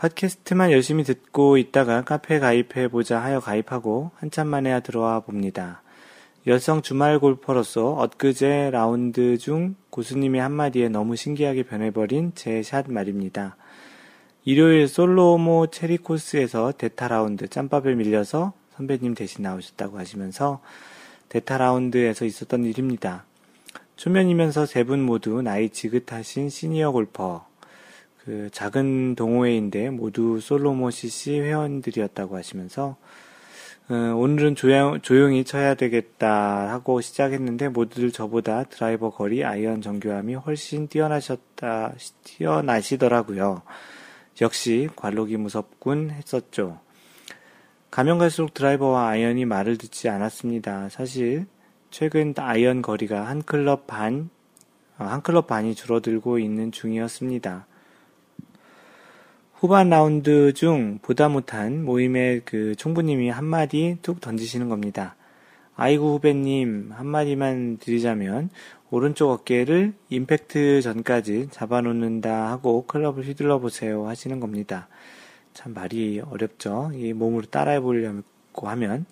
팟캐스트만 0.01 0.71
열심히 0.71 1.03
듣고 1.03 1.57
있다가 1.57 2.01
카페 2.01 2.39
가입해보자 2.39 3.19
하여 3.19 3.39
가입하고 3.39 4.09
한참 4.15 4.47
만에야 4.47 4.79
들어와 4.79 5.19
봅니다. 5.19 5.83
여성 6.47 6.81
주말 6.81 7.19
골퍼로서 7.19 7.93
엊그제 7.93 8.71
라운드 8.71 9.37
중 9.37 9.75
고수님의 9.91 10.41
한마디에 10.41 10.89
너무 10.89 11.15
신기하게 11.15 11.61
변해버린 11.61 12.31
제 12.33 12.63
샷 12.63 12.89
말입니다. 12.89 13.57
일요일 14.43 14.87
솔모로 14.87 15.67
체리 15.67 15.97
코스에서 15.97 16.71
대타 16.71 17.07
라운드 17.07 17.47
짬밥에 17.47 17.95
밀려서 17.95 18.53
선배님 18.77 19.13
대신 19.13 19.43
나오셨다고 19.43 19.99
하시면서 19.99 20.61
대타 21.29 21.59
라운드에서 21.59 22.25
있었던 22.25 22.65
일입니다. 22.65 23.25
초면이면서 23.97 24.65
세 24.65 24.83
분 24.83 25.03
모두 25.03 25.43
나이 25.43 25.69
지긋하신 25.69 26.49
시니어 26.49 26.89
골퍼. 26.91 27.50
그 28.25 28.49
작은 28.51 29.15
동호회인데 29.15 29.89
모두 29.89 30.39
솔모로 30.39 30.91
CC 30.91 31.39
회원들이었다고 31.39 32.37
하시면서 32.37 32.97
어, 33.89 33.95
오늘은 34.15 34.55
조용, 34.55 35.01
조용히 35.01 35.43
쳐야 35.43 35.73
되겠다 35.73 36.71
하고 36.71 37.01
시작했는데 37.01 37.69
모두들 37.69 38.11
저보다 38.11 38.63
드라이버 38.65 39.09
거리 39.09 39.43
아이언 39.43 39.81
정교함이 39.81 40.35
훨씬 40.35 40.87
뛰어나셨다 40.87 41.95
뛰어나시더라고요. 42.23 43.63
역시 44.39 44.87
관록이 44.95 45.37
무섭군 45.37 46.11
했었죠. 46.11 46.79
가면 47.89 48.19
갈수록 48.19 48.53
드라이버와 48.53 49.09
아이언이 49.09 49.45
말을 49.45 49.77
듣지 49.77 50.09
않았습니다. 50.09 50.89
사실 50.89 51.47
최근 51.89 52.33
아이언 52.37 52.83
거리가 52.83 53.27
한 53.27 53.41
클럽 53.41 53.87
반, 53.87 54.29
어, 54.99 55.05
한 55.05 55.21
클럽 55.21 55.47
반이 55.47 55.73
줄어들고 55.73 56.37
있는 56.37 56.71
중이었습니다. 56.71 57.65
후반 59.61 59.91
라운드 59.91 60.53
중 60.53 60.97
보다 61.03 61.29
못한 61.29 61.85
모임의 61.85 62.41
그 62.45 62.73
총무님이 62.77 63.29
한마디 63.29 63.95
툭 64.01 64.19
던지시는 64.19 64.69
겁니다. 64.69 65.15
아이고 65.75 66.15
후배님 66.15 66.89
한마디만 66.91 67.77
드리자면 67.77 68.49
오른쪽 68.89 69.29
어깨를 69.29 69.93
임팩트 70.09 70.81
전까지 70.81 71.49
잡아놓는다 71.51 72.49
하고 72.49 72.87
클럽을 72.87 73.23
휘둘러 73.23 73.59
보세요 73.59 74.07
하시는 74.07 74.39
겁니다. 74.39 74.87
참 75.53 75.75
말이 75.75 76.19
어렵죠. 76.19 76.89
이 76.95 77.13
몸으로 77.13 77.45
따라해 77.45 77.81
보려고 77.81 78.23
하면 78.63 79.05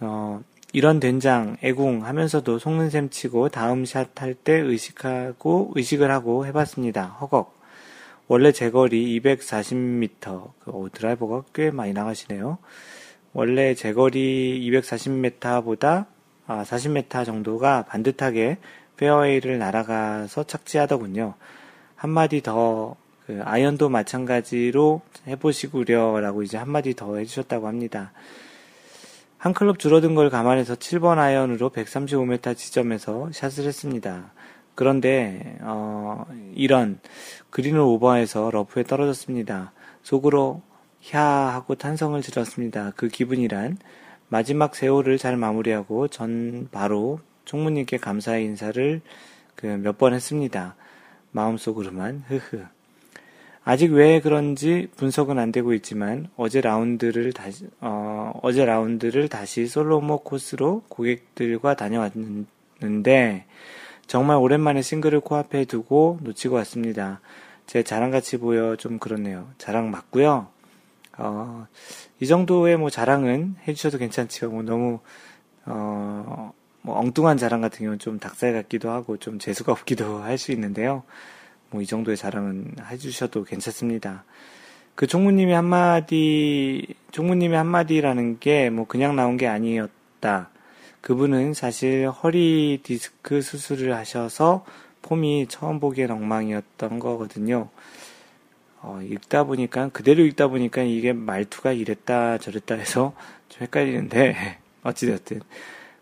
어, 0.00 0.42
이런 0.74 1.00
된장 1.00 1.56
애궁 1.62 2.04
하면서도 2.04 2.58
속는 2.58 2.90
셈 2.90 3.08
치고 3.08 3.48
다음 3.48 3.86
샷 3.86 4.20
할 4.20 4.34
때 4.34 4.52
의식하고 4.52 5.72
의식을 5.74 6.10
하고 6.10 6.44
해봤습니다. 6.44 7.06
허걱 7.06 7.55
원래 8.28 8.50
제 8.50 8.70
거리 8.70 9.20
240m, 9.20 10.52
그 10.60 10.88
드라이버가 10.92 11.44
꽤 11.54 11.70
많이 11.70 11.92
나가시네요. 11.92 12.58
원래 13.32 13.74
제 13.74 13.92
거리 13.92 14.68
240m보다 14.70 16.06
아, 16.48 16.64
40m 16.64 17.24
정도가 17.24 17.84
반듯하게 17.88 18.58
페어웨이를 18.96 19.58
날아가서 19.58 20.44
착지하더군요. 20.44 21.34
한마디 21.94 22.40
더, 22.42 22.96
그 23.26 23.40
아이언도 23.44 23.88
마찬가지로 23.88 25.02
해보시구려라고 25.26 26.42
이제 26.42 26.56
한마디 26.56 26.94
더 26.94 27.16
해주셨다고 27.16 27.68
합니다. 27.68 28.12
한 29.38 29.52
클럽 29.52 29.78
줄어든 29.78 30.14
걸 30.14 30.30
감안해서 30.30 30.76
7번 30.76 31.18
아이언으로 31.18 31.70
135m 31.70 32.56
지점에서 32.56 33.30
샷을 33.32 33.66
했습니다. 33.66 34.32
그런데 34.76 35.58
어, 35.62 36.24
이런 36.54 37.00
그린을 37.50 37.80
오버해서 37.80 38.50
러프에 38.52 38.84
떨어졌습니다. 38.84 39.72
속으로 40.04 40.62
야 41.14 41.22
하고 41.22 41.74
탄성을 41.74 42.20
질렀습니다. 42.22 42.92
그 42.96 43.08
기분이란 43.08 43.78
마지막 44.28 44.76
세월을 44.76 45.18
잘 45.18 45.36
마무리하고 45.36 46.08
전 46.08 46.68
바로 46.70 47.18
총무님께 47.44 47.96
감사의 47.98 48.44
인사를 48.44 49.00
그 49.56 49.66
몇 49.66 49.98
번 49.98 50.14
했습니다. 50.14 50.76
마음속으로만 51.32 52.24
흐흐. 52.28 52.64
아직 53.64 53.92
왜 53.92 54.20
그런지 54.20 54.88
분석은 54.96 55.38
안 55.38 55.50
되고 55.50 55.72
있지만 55.74 56.28
어제 56.36 56.60
라운드를 56.60 57.32
다시 57.32 57.66
어, 57.80 58.32
어제 58.42 58.64
라운드를 58.64 59.28
다시 59.28 59.66
솔로모 59.66 60.18
코스로 60.22 60.82
고객들과 60.88 61.74
다녀왔는데 61.74 63.46
정말 64.06 64.36
오랜만에 64.36 64.82
싱글을 64.82 65.20
코앞에 65.20 65.64
두고 65.64 66.18
놓치고 66.22 66.54
왔습니다. 66.56 67.20
제 67.66 67.82
자랑같이 67.82 68.36
보여 68.38 68.76
좀 68.76 68.98
그렇네요. 68.98 69.48
자랑 69.58 69.90
맞고요. 69.90 70.48
어, 71.18 71.66
이 72.20 72.26
정도의 72.26 72.76
뭐 72.76 72.90
자랑은 72.90 73.56
해주셔도 73.66 73.98
괜찮지요. 73.98 74.50
뭐 74.50 74.62
너무 74.62 75.00
어, 75.64 76.52
뭐 76.82 76.98
엉뚱한 76.98 77.36
자랑 77.38 77.60
같은 77.60 77.78
경우는 77.80 77.98
좀 77.98 78.18
닭살 78.20 78.52
같기도 78.52 78.90
하고 78.90 79.16
좀 79.16 79.38
재수가 79.40 79.72
없기도 79.72 80.18
할 80.22 80.38
수 80.38 80.52
있는데요. 80.52 81.02
뭐 81.70 81.82
이 81.82 81.86
정도의 81.86 82.16
자랑은 82.16 82.76
해주셔도 82.90 83.42
괜찮습니다. 83.44 84.24
그 84.94 85.06
총무님이 85.06 85.52
한마디, 85.52 86.86
총무님이 87.10 87.54
한마디라는 87.56 88.38
게 88.38 88.70
뭐 88.70 88.86
그냥 88.86 89.16
나온 89.16 89.36
게 89.36 89.46
아니었다. 89.48 90.50
그분은 91.06 91.54
사실 91.54 92.10
허리 92.10 92.80
디스크 92.82 93.40
수술을 93.40 93.94
하셔서 93.94 94.64
폼이 95.02 95.46
처음 95.48 95.78
보기엔 95.78 96.10
엉망이었던 96.10 96.98
거거든요. 96.98 97.68
어, 98.80 98.98
읽다 99.04 99.44
보니까, 99.44 99.88
그대로 99.90 100.24
읽다 100.24 100.48
보니까 100.48 100.82
이게 100.82 101.12
말투가 101.12 101.70
이랬다 101.70 102.38
저랬다 102.38 102.74
해서 102.74 103.14
좀 103.48 103.62
헷갈리는데, 103.62 104.58
어찌됐든. 104.82 105.42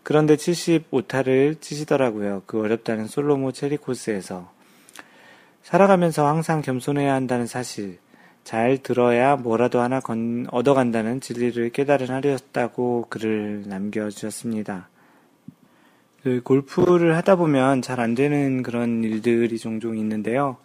그런데 0.01 0.37
75타를 0.37 1.61
치시더라고요. 1.61 2.41
그 2.47 2.59
어렵다는 2.59 3.05
솔로모 3.05 3.51
체리 3.51 3.77
코스에서. 3.77 4.51
살아가면서 5.61 6.25
항상 6.25 6.63
겸손해야 6.63 7.13
한다는 7.13 7.45
사실, 7.45 7.99
잘 8.43 8.79
들어야 8.79 9.35
뭐라도 9.35 9.81
하나 9.81 9.99
건, 9.99 10.47
얻어간다는 10.49 11.21
진리를 11.21 11.69
깨달은 11.69 12.09
하루였다고 12.09 13.05
글을 13.11 13.65
남겨주셨습니다. 13.67 14.89
그 16.25 16.41
골프를 16.41 17.15
하다 17.17 17.35
보면 17.35 17.83
잘 17.83 17.99
안 17.99 18.15
되는 18.15 18.63
그런 18.63 19.03
일들이 19.03 19.59
종종 19.59 19.95
있는데요. 19.95 20.57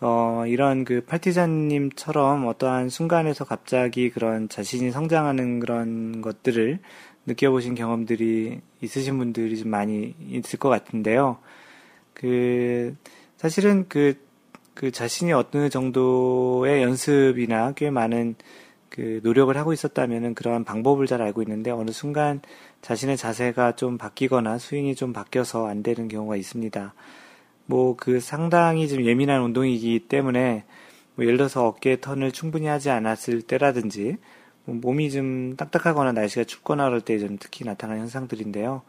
어, 0.00 0.42
이런 0.48 0.84
그 0.84 1.00
팔티자님처럼 1.06 2.44
어떠한 2.44 2.88
순간에서 2.88 3.44
갑자기 3.44 4.10
그런 4.10 4.48
자신이 4.48 4.90
성장하는 4.90 5.60
그런 5.60 6.22
것들을 6.22 6.80
느껴보신 7.26 7.76
경험들이 7.76 8.60
있으신 8.80 9.18
분들이 9.18 9.56
좀 9.56 9.70
많이 9.70 10.16
있을 10.28 10.58
것 10.58 10.70
같은데요. 10.70 11.38
그, 12.12 12.96
사실은 13.36 13.86
그, 13.88 14.14
그 14.74 14.90
자신이 14.90 15.32
어느 15.32 15.68
정도의 15.68 16.82
연습이나 16.82 17.74
꽤 17.76 17.90
많은 17.90 18.34
그 18.88 19.20
노력을 19.22 19.56
하고 19.56 19.72
있었다면은 19.72 20.34
그러한 20.34 20.64
방법을 20.64 21.06
잘 21.06 21.22
알고 21.22 21.42
있는데 21.42 21.70
어느 21.70 21.90
순간 21.90 22.40
자신의 22.86 23.16
자세가 23.16 23.72
좀 23.74 23.98
바뀌거나 23.98 24.58
스윙이 24.58 24.94
좀 24.94 25.12
바뀌어서 25.12 25.66
안 25.66 25.82
되는 25.82 26.06
경우가 26.06 26.36
있습니다. 26.36 26.94
뭐 27.66 27.96
그 27.96 28.20
상당히 28.20 28.86
좀 28.88 29.04
예민한 29.04 29.42
운동이기 29.42 30.06
때문에 30.08 30.62
뭐 31.16 31.24
예를 31.24 31.36
들어서 31.36 31.66
어깨 31.66 31.98
턴을 32.00 32.30
충분히 32.30 32.68
하지 32.68 32.90
않았을 32.90 33.42
때라든지 33.42 34.18
뭐 34.64 34.76
몸이 34.76 35.10
좀 35.10 35.56
딱딱하거나 35.56 36.12
날씨가 36.12 36.44
춥거나 36.44 36.84
그럴 36.84 37.00
때 37.00 37.18
좀 37.18 37.38
특히 37.40 37.64
나타나는 37.64 38.02
현상들인데요. 38.02 38.82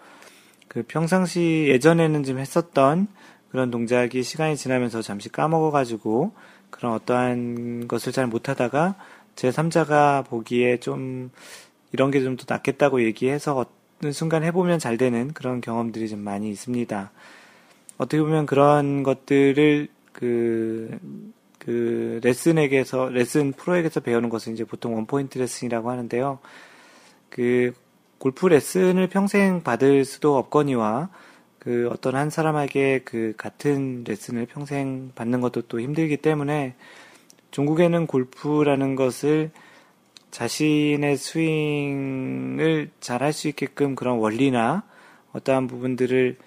그 0.67 0.83
평상시 0.87 1.65
예전에는 1.69 2.23
좀 2.23 2.37
했었던 2.37 3.07
그런 3.49 3.71
동작이 3.71 4.21
시간이 4.21 4.57
지나면서 4.57 5.01
잠시 5.01 5.29
까먹어가지고 5.29 6.33
그런 6.69 6.93
어떠한 6.93 7.87
것을 7.87 8.11
잘 8.11 8.27
못하다가 8.27 8.93
제 9.35 9.49
3자가 9.49 10.23
보기에 10.27 10.77
좀 10.81 11.31
이런 11.93 12.11
게 12.11 12.21
좀 12.21 12.37
더 12.37 12.45
낫겠다고 12.47 13.01
얘기해서 13.03 13.55
순간 14.11 14.43
해보면 14.43 14.79
잘 14.79 14.97
되는 14.97 15.33
그런 15.33 15.61
경험들이 15.61 16.09
좀 16.09 16.19
많이 16.19 16.49
있습니다. 16.49 17.11
어떻게 17.97 18.21
보면 18.21 18.45
그런 18.45 19.03
것들을 19.03 19.87
그, 20.13 20.97
그 21.59 22.19
레슨에게서, 22.23 23.09
레슨 23.09 23.53
프로에게서 23.53 23.99
배우는 23.99 24.29
것은 24.29 24.53
이제 24.53 24.63
보통 24.63 24.95
원포인트 24.95 25.37
레슨이라고 25.37 25.89
하는데요. 25.89 26.39
그 27.29 27.73
골프 28.17 28.47
레슨을 28.47 29.07
평생 29.07 29.63
받을 29.63 30.05
수도 30.05 30.37
없거니와 30.37 31.09
그 31.59 31.89
어떤 31.91 32.15
한 32.15 32.29
사람에게 32.29 33.01
그 33.03 33.33
같은 33.37 34.03
레슨을 34.07 34.45
평생 34.45 35.11
받는 35.15 35.41
것도 35.41 35.63
또 35.63 35.79
힘들기 35.81 36.17
때문에 36.17 36.75
종국에는 37.51 38.07
골프라는 38.07 38.95
것을 38.95 39.51
자신의 40.37 41.17
스윙을 41.17 42.91
잘 42.99 43.23
할 43.23 43.33
수 43.33 43.47
있게끔 43.47 43.95
그런 43.95 44.19
원리나 44.19 44.83
어떠한 45.33 45.65
부분들을 45.65 46.37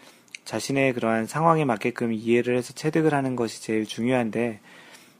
자신의 0.45 0.93
그러한 0.93 1.27
상황에 1.27 1.65
맞게끔 1.65 2.13
이해를 2.13 2.57
해서 2.57 2.73
체득을 2.73 3.13
하는 3.13 3.35
것이 3.35 3.61
제일 3.61 3.87
중요한데 3.87 4.61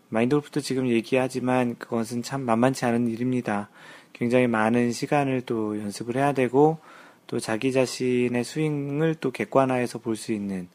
마인드 0.09 0.37
골프도 0.37 0.61
지금 0.61 0.87
얘기하지만 0.89 1.79
그것은 1.79 2.23
참 2.23 2.43
만만치 2.43 2.85
않은 2.85 3.09
일입니다. 3.09 3.71
굉장히 4.13 4.47
많은 4.47 4.93
시간을 4.93 5.41
또 5.47 5.77
연습을 5.77 6.15
해야 6.15 6.33
되고 6.33 6.79
또 7.27 7.41
자기 7.41 7.73
자신의 7.73 8.45
스윙을 8.45 9.17
또 9.17 9.33
객관화해서 9.33 9.99
볼 9.99 10.15
수 10.15 10.33
있는 10.33 10.69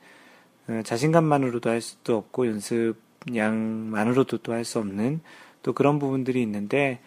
어, 0.67 0.81
자신감만으로도 0.83 1.69
할 1.69 1.79
수도 1.79 2.17
없고 2.17 2.47
연습 2.47 2.95
양만으로도 3.33 4.39
또 4.39 4.51
할 4.51 4.65
수 4.65 4.79
없는 4.79 5.21
또 5.63 5.71
그런 5.71 5.97
부분들이 5.97 6.41
있는데 6.41 6.99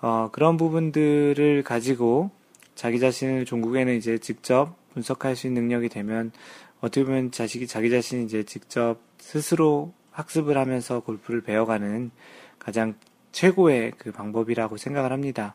어, 0.00 0.28
그런 0.32 0.56
부분들을 0.56 1.62
가지고 1.62 2.30
자기 2.74 2.98
자신을 3.00 3.44
종국에는 3.44 3.96
이제 3.96 4.18
직접 4.18 4.74
분석할 4.92 5.36
수 5.36 5.46
있는 5.46 5.62
능력이 5.62 5.88
되면 5.88 6.32
어떻게 6.80 7.04
보면 7.04 7.30
자식이 7.30 7.66
자기 7.66 7.90
자신이 7.90 8.24
이제 8.24 8.42
직접 8.42 8.98
스스로 9.18 9.92
학습을 10.10 10.56
하면서 10.58 11.00
골프를 11.00 11.40
배워가는 11.42 12.10
가장 12.58 12.94
최고의 13.32 13.92
그 13.98 14.12
방법이라고 14.12 14.76
생각을 14.76 15.10
합니다. 15.12 15.54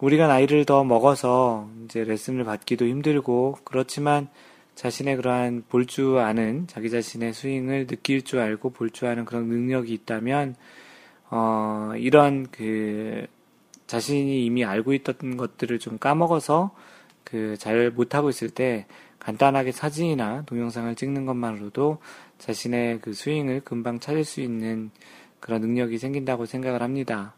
우리가 0.00 0.26
나이를 0.26 0.64
더 0.64 0.84
먹어서 0.84 1.70
이제 1.84 2.04
레슨을 2.04 2.44
받기도 2.44 2.84
힘들고 2.86 3.58
그렇지만 3.64 4.28
자신의 4.74 5.16
그러한 5.16 5.64
볼 5.68 5.86
줄 5.86 6.18
아는 6.18 6.66
자기 6.66 6.90
자신의 6.90 7.32
스윙을 7.32 7.86
느낄 7.86 8.22
줄 8.22 8.40
알고 8.40 8.70
볼 8.70 8.90
줄 8.90 9.08
아는 9.08 9.24
그런 9.24 9.46
능력이 9.46 9.92
있다면 9.92 10.56
어 11.30 11.92
이런 11.96 12.48
그 12.50 13.26
자신이 13.86 14.44
이미 14.44 14.64
알고 14.64 14.92
있던 14.94 15.36
것들을 15.36 15.78
좀 15.78 15.98
까먹어서 15.98 16.74
그 17.24 17.56
잘 17.58 17.90
못하고 17.90 18.28
있을 18.28 18.50
때 18.50 18.86
간단하게 19.18 19.72
사진이나 19.72 20.42
동영상을 20.46 20.94
찍는 20.94 21.26
것만으로도 21.26 21.98
자신의 22.38 23.00
그 23.00 23.14
스윙을 23.14 23.62
금방 23.64 23.98
찾을 23.98 24.24
수 24.24 24.40
있는 24.40 24.90
그런 25.40 25.62
능력이 25.62 25.98
생긴다고 25.98 26.46
생각을 26.46 26.82
합니다. 26.82 27.34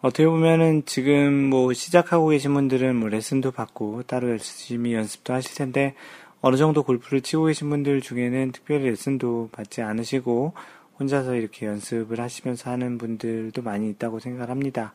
어떻게 0.00 0.26
보면은 0.26 0.84
지금 0.84 1.50
뭐 1.50 1.72
시작하고 1.72 2.28
계신 2.28 2.54
분들은 2.54 2.96
뭐 2.96 3.08
레슨도 3.08 3.52
받고 3.52 4.04
따로 4.04 4.30
열심히 4.30 4.94
연습도 4.94 5.32
하실 5.32 5.54
텐데 5.56 5.94
어느 6.40 6.56
정도 6.56 6.82
골프를 6.82 7.20
치고 7.20 7.44
계신 7.44 7.70
분들 7.70 8.00
중에는 8.00 8.52
특별히 8.52 8.90
레슨도 8.90 9.50
받지 9.52 9.80
않으시고 9.82 10.54
혼자서 10.98 11.34
이렇게 11.34 11.66
연습을 11.66 12.20
하시면서 12.20 12.70
하는 12.70 12.98
분들도 12.98 13.62
많이 13.62 13.88
있다고 13.90 14.18
생각을 14.20 14.50
합니다. 14.50 14.92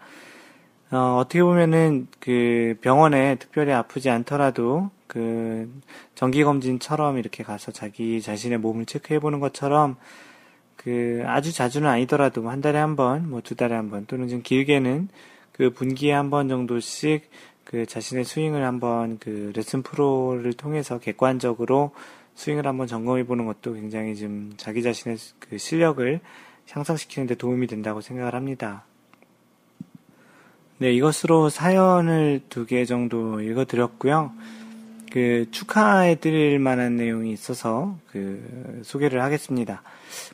어, 0.92 1.18
어떻게 1.20 1.44
보면은 1.44 2.08
그 2.20 2.78
병원에 2.82 3.36
특별히 3.36 3.74
아프지 3.74 4.10
않더라도 4.10 4.90
그 5.08 5.70
정기검진처럼 6.16 7.18
이렇게 7.18 7.44
가서 7.44 7.72
자기 7.72 8.22
자신의 8.22 8.60
몸을 8.60 8.86
체크해 8.86 9.20
보는 9.20 9.40
것처럼 9.40 9.98
그 10.76 11.24
아주 11.26 11.52
자주는 11.54 11.88
아니더라도 11.90 12.42
뭐한 12.42 12.62
달에 12.62 12.78
한 12.78 12.96
번, 12.96 13.30
뭐 13.30 13.42
두 13.42 13.56
달에 13.56 13.76
한 13.76 13.90
번, 13.90 14.06
또는 14.06 14.28
좀 14.30 14.42
길게는 14.44 15.10
그 15.52 15.72
분기에 15.72 16.14
한 16.14 16.30
번 16.30 16.48
정도씩 16.48 17.30
그 17.66 17.86
자신의 17.86 18.24
스윙을 18.24 18.64
한번 18.64 19.18
그 19.20 19.52
레슨 19.56 19.82
프로를 19.82 20.54
통해서 20.54 21.00
객관적으로 21.00 21.92
스윙을 22.38 22.68
한번 22.68 22.86
점검해 22.86 23.26
보는 23.26 23.48
것도 23.48 23.74
굉장히 23.74 24.16
좀 24.16 24.54
자기 24.58 24.84
자신의 24.84 25.18
그 25.40 25.58
실력을 25.58 26.20
향상시키는 26.70 27.26
데 27.28 27.36
도움이 27.36 27.66
된다고 27.66 28.00
생각을 28.00 28.36
합니다. 28.36 28.84
네, 30.78 30.94
이것으로 30.94 31.50
사연을 31.50 32.42
두 32.50 32.68
개 32.68 32.86
정도 32.86 33.42
읽어 33.42 33.66
드렸고요. 33.66 34.32
그 35.12 35.48
축하해 35.50 36.20
드릴 36.20 36.60
만한 36.60 36.96
내용이 36.96 37.32
있어서 37.32 37.98
그 38.12 38.82
소개를 38.84 39.24
하겠습니다. 39.24 39.82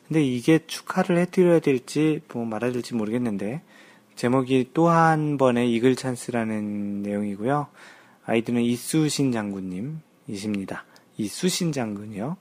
근데 0.06 0.22
이게 0.22 0.60
축하를 0.66 1.16
해 1.16 1.24
드려야 1.24 1.60
될지 1.60 2.20
뭐 2.34 2.44
말해야 2.44 2.72
될지 2.72 2.94
모르겠는데 2.94 3.62
제목이 4.16 4.70
또 4.74 4.90
한 4.90 5.38
번의 5.38 5.72
이글 5.72 5.96
찬스라는 5.96 7.02
내용이고요. 7.02 7.66
아이디는 8.26 8.60
이수신장군님이십니다. 8.60 10.84
이수신 11.16 11.72
장군이요. 11.72 12.36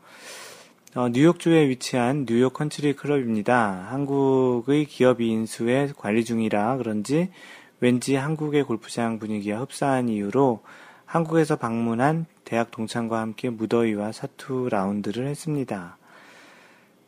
어, 0.96 1.10
뉴욕주에 1.10 1.70
위치한 1.70 2.28
뉴욕 2.28 2.54
컨트리 2.54 2.94
클럽입니다. 2.94 3.88
한국의 3.90 4.86
기업이 4.86 5.28
인수해 5.28 5.92
관리 5.98 6.24
중이라 6.24 6.78
그런지 6.78 7.32
왠지 7.80 8.14
한국의 8.16 8.64
골프장 8.64 9.18
분위기와 9.20 9.62
흡사한 9.62 10.08
이유로 10.08 10.62
한국에서 11.06 11.56
방문한 11.58 12.28
대학 12.46 12.72
동창과 12.72 13.20
함께 13.20 13.50
무더위와 13.50 14.12
사투 14.12 14.70
라운드를 14.70 15.28
했습니다. 15.28 15.98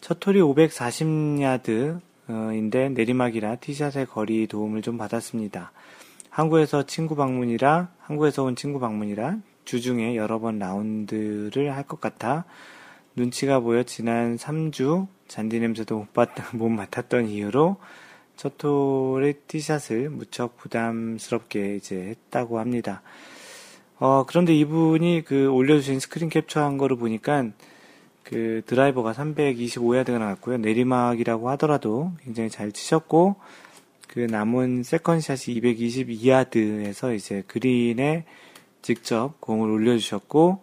첫 0.01 0.25
홀이 0.25 0.41
540야드인데 0.41 2.93
내리막이라 2.93 3.57
티샷의 3.57 4.07
거리 4.07 4.47
도움을 4.47 4.81
좀 4.81 4.97
받았습니다. 4.97 5.71
한국에서 6.29 6.85
친구 6.85 7.15
방문이라 7.15 7.89
한국에서 7.99 8.43
온 8.43 8.55
친구 8.55 8.79
방문이라 8.79 9.37
주중에 9.65 10.15
여러 10.15 10.39
번 10.39 10.59
라운드를 10.59 11.75
할 11.75 11.83
것 11.83 11.99
같아 12.01 12.45
눈치가 13.15 13.59
보여 13.59 13.83
지난 13.83 14.37
3주 14.37 15.07
잔디 15.27 15.59
냄새도 15.59 15.97
못, 15.97 16.13
봤, 16.13 16.29
못 16.53 16.69
맡았던 16.69 17.27
이유로 17.27 17.77
첫 18.35 18.61
홀의 18.63 19.35
티샷을 19.47 20.09
무척 20.09 20.57
부담스럽게 20.57 21.77
이제 21.77 21.95
했다고 21.95 22.59
합니다. 22.59 23.01
어, 23.97 24.25
그런데 24.27 24.53
이분이 24.53 25.23
그 25.25 25.47
올려주신 25.49 26.01
스크린 26.01 26.29
캡처한 26.29 26.77
거를 26.77 26.97
보니까 26.97 27.47
그 28.23 28.61
드라이버가 28.65 29.13
325야드가 29.13 30.19
나왔고요. 30.19 30.57
내리막이라고 30.57 31.49
하더라도 31.51 32.11
굉장히 32.23 32.49
잘 32.49 32.71
치셨고, 32.73 33.35
그 34.09 34.19
남은 34.19 34.83
세컨샷이 34.83 35.61
222야드에서 35.61 37.15
이제 37.15 37.43
그린에 37.47 38.25
직접 38.85 39.41
공을 39.41 39.67
올려주셨고, 39.71 40.59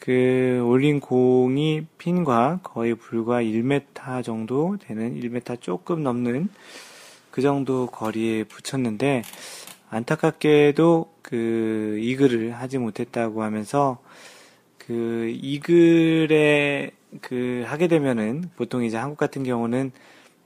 그 0.00 0.60
올린 0.66 0.98
공이 0.98 1.86
핀과 1.96 2.58
거의 2.64 2.96
불과 2.96 3.40
1m 3.40 4.24
정도 4.24 4.76
되는 4.80 5.14
1m 5.14 5.60
조금 5.60 6.02
넘는 6.02 6.48
그 7.30 7.40
정도 7.40 7.86
거리에 7.86 8.42
붙였는데, 8.42 9.22
안타깝게도 9.88 11.12
그 11.22 11.98
이글을 12.00 12.54
하지 12.54 12.78
못했다고 12.78 13.44
하면서 13.44 13.98
그 14.76 15.32
이글에 15.40 16.90
그 17.20 17.62
하게 17.66 17.86
되면은 17.86 18.50
보통 18.56 18.82
이제 18.82 18.96
한국 18.96 19.16
같은 19.16 19.44
경우는 19.44 19.92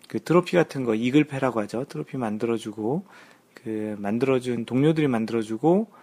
그 0.09 0.22
트로피 0.22 0.57
같은 0.57 0.84
거 0.84 0.95
이글패라고 0.95 1.61
하죠. 1.61 1.86
트로피 1.88 2.18
만들어주고 2.18 3.07
그 3.55 3.97
만들어준 3.99 4.66
동료들이 4.66 5.09
만들어주고 5.09 6.01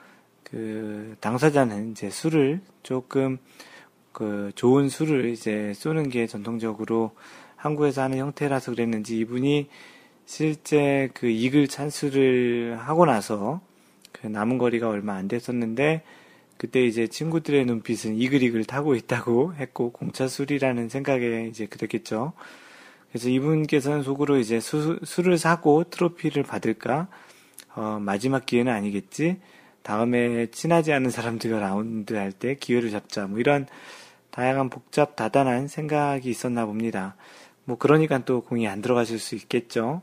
그 0.52 1.16
당사자는 1.20 1.92
이제 1.92 2.10
술을 2.10 2.62
조금 2.84 3.38
그 4.12 4.52
좋은 4.56 4.90
술을 4.90 5.30
이제 5.30 5.74
쏘는 5.76 6.10
게 6.10 6.28
전통적으로 6.28 7.12
한국에서 7.56 8.02
하는 8.04 8.18
형태라서 8.18 8.72
그랬는지 8.72 9.20
이분이 9.20 9.70
실제 10.26 11.10
그 11.14 11.28
이글 11.28 11.68
찬스를 11.68 12.78
하고 12.80 13.06
나서 13.06 13.62
그 14.12 14.28
남은 14.28 14.58
거리가 14.58 14.90
얼마 14.90 15.16
안 15.16 15.28
됐었는데 15.28 16.04
그때 16.58 16.86
이제 16.86 17.08
친구들의 17.08 17.66
눈빛은 17.66 18.16
이글이글 18.16 18.66
타고 18.66 18.96
있다고 18.96 19.54
했고 19.60 19.92
공차술이라는 19.92 20.90
생각에 20.90 21.48
이제 21.50 21.66
그랬겠죠. 21.66 22.34
그래서 23.10 23.30
이분께서는 23.30 24.04
속으로 24.04 24.38
이제 24.38 24.60
수, 24.60 25.00
술을 25.04 25.38
사고 25.38 25.84
트로피를 25.90 26.44
받을까 26.44 27.08
어, 27.76 28.00
마지막 28.02 28.46
기회는 28.46 28.72
아니겠지. 28.72 29.38
다음에 29.84 30.48
친하지 30.52 30.94
않은 30.94 31.10
사람들과 31.10 31.60
라운드 31.60 32.14
할 32.14 32.32
때 32.32 32.56
기회를 32.56 32.92
잡자. 32.92 33.28
뭐 33.28 33.40
이런 33.40 33.68
다양한 34.32 34.70
복잡 34.70 35.16
다단한 35.16 35.68
생각이 35.68 36.30
있었나 36.30 36.66
봅니다. 36.66 37.16
뭐 37.66 37.78
그러니까 37.78 38.20
또 38.26 38.42
공이 38.42 38.68
안 38.68 38.82
들어가실 38.82 39.20
수 39.20 39.36
있겠죠. 39.36 40.02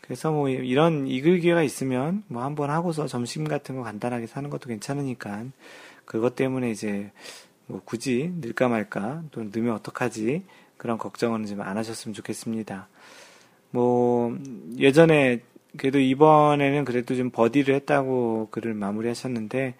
그래서 0.00 0.30
뭐 0.30 0.48
이런 0.48 1.06
이글 1.08 1.40
기회가 1.40 1.62
있으면 1.62 2.22
뭐 2.28 2.42
한번 2.44 2.70
하고서 2.70 3.06
점심 3.08 3.44
같은 3.44 3.76
거 3.76 3.82
간단하게 3.82 4.26
사는 4.28 4.48
것도 4.50 4.68
괜찮으니까 4.68 5.46
그것 6.04 6.36
때문에 6.36 6.70
이제 6.70 7.10
뭐 7.66 7.80
굳이 7.84 8.32
늘까 8.40 8.68
말까 8.68 9.22
또 9.32 9.42
넣으면 9.42 9.74
어떡하지 9.74 10.44
그런 10.76 10.98
걱정은 10.98 11.46
좀 11.46 11.60
안 11.60 11.76
하셨으면 11.76 12.14
좋겠습니다. 12.14 12.88
뭐 13.72 14.36
예전에 14.78 15.40
그래도 15.76 15.98
이번에는 15.98 16.84
그래도 16.84 17.14
좀 17.16 17.30
버디를 17.30 17.74
했다고 17.76 18.48
글을 18.50 18.74
마무리하셨는데 18.74 19.74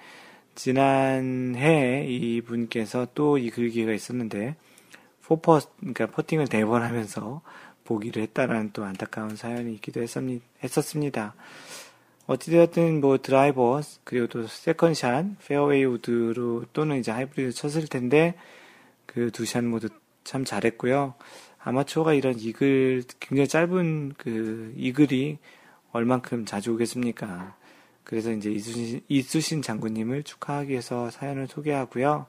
지난해 0.55 2.07
이분께서 2.09 3.09
또 3.15 3.39
이 3.39 3.51
글기가 3.51 3.93
있었는데 3.93 4.57
포펏 5.23 5.61
그러니까 5.81 6.07
퍼팅을 6.07 6.47
네번 6.51 6.83
하면서 6.83 7.43
보기를 7.85 8.23
했다라는 8.23 8.71
또 8.73 8.85
안타까운 8.85 9.37
사연이 9.37 9.73
있기도 9.75 10.01
했었습니다. 10.63 11.35
어찌되었든 12.27 13.01
뭐 13.01 13.19
드라이버 13.19 13.81
그리고 14.05 14.27
또 14.27 14.47
세컨샷 14.47 15.27
페어웨이 15.47 15.85
우드로 15.85 16.65
또는 16.73 16.99
이제 16.99 17.13
하이브리드 17.13 17.53
쳤을 17.53 17.87
텐데 17.87 18.35
그 19.07 19.31
두 19.31 19.45
샷 19.47 19.63
모두 19.65 19.89
참 20.25 20.45
잘했고요. 20.45 21.15
아마추어가 21.59 22.15
이런 22.15 22.35
이글 22.39 23.05
굉장히 23.21 23.49
짧은 23.49 24.15
그 24.19 24.73
이글이 24.77 25.39
얼만큼 25.97 26.45
자주 26.47 26.73
오겠습니까? 26.75 27.57
그래서 28.05 28.31
이제 28.33 28.51
이수신, 28.53 29.01
이수신 29.09 29.63
장군님을 29.63 30.23
축하하기 30.23 30.71
위해서 30.71 31.11
사연을 31.11 31.49
소개하고요. 31.49 32.27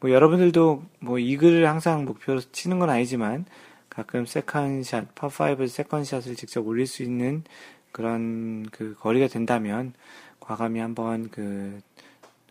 뭐 0.00 0.10
여러분들도 0.10 0.82
뭐 1.00 1.18
이글을 1.18 1.66
항상 1.68 2.04
목표로 2.04 2.40
치는 2.52 2.78
건 2.78 2.90
아니지만 2.90 3.44
가끔 3.88 4.24
세컨샷, 4.26 5.14
파5 5.14 5.68
세컨샷을 5.68 6.36
직접 6.36 6.66
올릴 6.66 6.86
수 6.86 7.02
있는 7.02 7.44
그런 7.92 8.66
그 8.70 8.94
거리가 8.98 9.28
된다면 9.28 9.94
과감히 10.38 10.80
한번 10.80 11.28
그, 11.30 11.80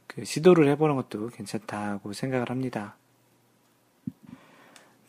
그 0.08 0.26
시도를 0.26 0.68
해보는 0.70 0.95
것도 0.95 1.30
괜찮다고 1.30 2.14
생각을 2.14 2.50
합니다. 2.50 2.95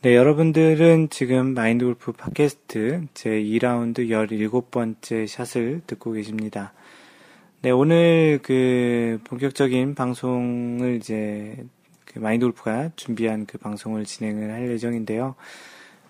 네, 0.03 0.16
여러분들은 0.16 1.11
지금 1.11 1.53
마인드 1.53 1.84
골프 1.84 2.12
팟캐스트 2.12 3.09
제 3.12 3.28
2라운드 3.28 4.09
17번째 4.09 5.26
샷을 5.26 5.82
듣고 5.86 6.12
계십니다. 6.12 6.72
네, 7.61 7.70
오늘 7.70 8.38
그 8.42 9.20
본격적인 9.24 9.94
방송을 9.94 10.96
이제 10.96 11.66
그 12.07 12.18
마인드 12.18 12.46
골프가 12.46 12.88
준비한 12.96 13.44
그 13.44 13.59
방송을 13.59 14.07
진행을 14.07 14.51
할 14.51 14.70
예정인데요. 14.70 15.34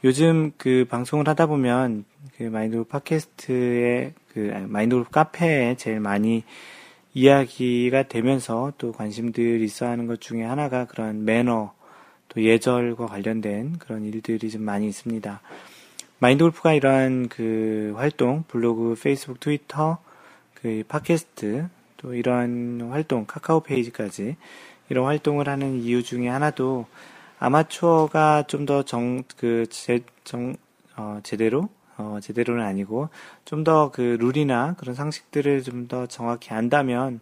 요즘 0.05 0.53
그 0.57 0.87
방송을 0.89 1.27
하다 1.27 1.47
보면 1.47 2.05
그 2.37 2.45
마인드 2.45 2.77
골프 2.77 2.91
팟캐스트의 2.91 4.13
그 4.33 4.67
마인드 4.69 4.95
골프 4.95 5.11
카페에 5.11 5.75
제일 5.75 5.99
많이 5.99 6.45
이야기가 7.13 8.05
되면서 8.05 8.73
또 8.79 8.93
관심들이 8.93 9.65
있어 9.65 9.87
하는 9.87 10.07
것 10.07 10.21
중에 10.21 10.45
하나가 10.45 10.85
그런 10.85 11.25
매너 11.25 11.73
또 12.31 12.43
예절과 12.43 13.07
관련된 13.07 13.79
그런 13.79 14.05
일들이 14.05 14.51
좀 14.51 14.63
많이 14.63 14.89
있습니다. 14.89 15.41
마인드 16.19 16.45
골프가 16.45 16.73
이러한 16.75 17.29
그 17.29 17.93
활동, 17.97 18.45
블로그, 18.49 18.95
페이스북, 19.01 19.41
트위터, 19.41 19.99
그 20.55 20.83
팟캐스트, 20.89 21.69
또 21.99 22.15
이러한 22.15 22.89
활동, 22.91 23.27
카카오 23.27 23.61
페이지까지 23.61 24.37
이런 24.89 25.07
활동을 25.07 25.49
하는 25.49 25.81
이유 25.83 26.03
중에 26.03 26.29
하나도 26.29 26.87
아마추어가 27.39 28.45
좀 28.47 28.67
더 28.67 28.83
정, 28.83 29.23
그, 29.37 29.67
제, 29.71 30.01
정, 30.25 30.57
어, 30.97 31.21
제대로, 31.23 31.69
어, 31.97 32.19
제대로는 32.23 32.65
아니고, 32.65 33.09
좀 33.45 33.65
더 33.65 33.91
그 33.93 34.19
룰이나 34.21 34.75
그런 34.79 34.95
상식들을 34.95 35.63
좀 35.63 35.89
더 35.89 36.07
정확히 36.07 36.53
안다면, 36.53 37.21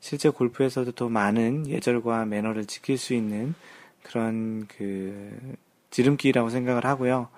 실제 0.00 0.28
골프에서도 0.28 0.92
더 0.92 1.08
많은 1.08 1.66
예절과 1.68 2.26
매너를 2.26 2.66
지킬 2.66 2.98
수 2.98 3.14
있는 3.14 3.54
그런 4.06 4.66
그 4.68 5.38
지름길이라고 5.90 6.48
생각을 6.50 6.84
하고요. 6.84 7.28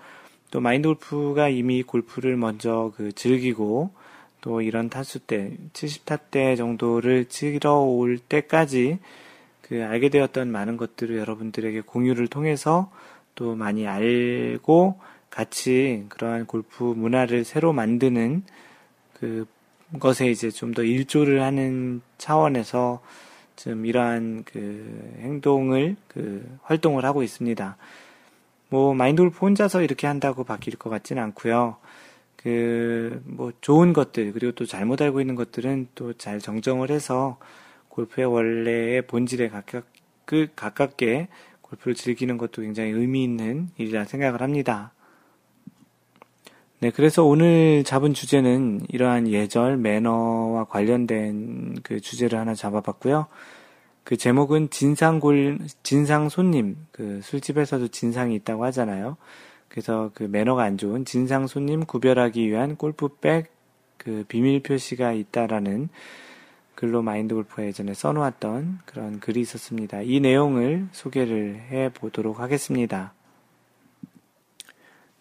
또 0.50 0.60
마인드 0.60 0.86
골프가 0.88 1.48
이미 1.48 1.82
골프를 1.82 2.36
먼저 2.36 2.92
그 2.96 3.12
즐기고 3.12 3.90
또 4.40 4.60
이런 4.60 4.88
타수 4.90 5.20
때 5.20 5.56
70타 5.72 6.20
때 6.30 6.56
정도를 6.56 7.26
치러 7.26 7.74
올 7.74 8.18
때까지 8.18 8.98
그 9.62 9.84
알게 9.84 10.08
되었던 10.10 10.50
많은 10.50 10.76
것들을 10.76 11.16
여러분들에게 11.18 11.82
공유를 11.82 12.28
통해서 12.28 12.90
또 13.34 13.54
많이 13.54 13.86
알고 13.86 14.98
같이 15.30 16.04
그러한 16.08 16.46
골프 16.46 16.84
문화를 16.84 17.44
새로 17.44 17.72
만드는 17.72 18.44
그 19.14 19.46
것에 20.00 20.28
이제 20.30 20.50
좀 20.50 20.74
더 20.74 20.82
일조를 20.82 21.42
하는 21.42 22.02
차원에서 22.18 23.00
좀 23.58 23.86
이러한 23.86 24.44
그 24.44 25.18
행동을 25.20 25.96
그 26.08 26.58
활동을 26.62 27.04
하고 27.04 27.22
있습니다. 27.22 27.76
뭐 28.70 28.94
마인드 28.94 29.22
골프 29.22 29.38
혼자서 29.38 29.82
이렇게 29.82 30.06
한다고 30.06 30.44
바뀔 30.44 30.76
것 30.76 30.90
같지는 30.90 31.22
않고요. 31.22 31.76
그 32.36 33.20
뭐 33.24 33.52
좋은 33.60 33.92
것들 33.92 34.32
그리고 34.32 34.52
또 34.52 34.66
잘못 34.66 35.00
알고 35.02 35.20
있는 35.20 35.34
것들은 35.34 35.88
또 35.94 36.12
잘 36.14 36.40
정정을 36.40 36.90
해서 36.90 37.38
골프의 37.88 38.26
원래의 38.26 39.02
본질에 39.06 39.48
가깝, 39.48 39.84
그 40.24 40.48
가깝게 40.56 41.28
골프를 41.62 41.94
즐기는 41.94 42.36
것도 42.38 42.62
굉장히 42.62 42.90
의미 42.90 43.24
있는 43.24 43.68
일이라 43.76 44.04
생각을 44.04 44.40
합니다. 44.42 44.92
네, 46.80 46.90
그래서 46.90 47.24
오늘 47.24 47.82
잡은 47.82 48.14
주제는 48.14 48.82
이러한 48.88 49.26
예절, 49.26 49.78
매너와 49.78 50.66
관련된 50.66 51.78
그 51.82 52.00
주제를 52.00 52.38
하나 52.38 52.54
잡아봤고요. 52.54 53.26
그 54.04 54.16
제목은 54.16 54.70
진상골, 54.70 55.58
진상 55.82 56.28
손님, 56.28 56.76
그 56.92 57.20
술집에서도 57.24 57.88
진상이 57.88 58.36
있다고 58.36 58.64
하잖아요. 58.66 59.16
그래서 59.68 60.12
그 60.14 60.22
매너가 60.22 60.62
안 60.62 60.78
좋은 60.78 61.04
진상 61.04 61.48
손님 61.48 61.84
구별하기 61.84 62.48
위한 62.48 62.76
골프백 62.76 63.50
그 63.96 64.24
비밀 64.28 64.62
표시가 64.62 65.12
있다라는 65.12 65.88
글로 66.76 67.02
마인드 67.02 67.34
골프가 67.34 67.64
예전에 67.64 67.92
써놓았던 67.92 68.78
그런 68.84 69.18
글이 69.18 69.40
있었습니다. 69.40 70.02
이 70.02 70.20
내용을 70.20 70.86
소개를 70.92 71.56
해 71.56 71.90
보도록 71.92 72.38
하겠습니다. 72.38 73.14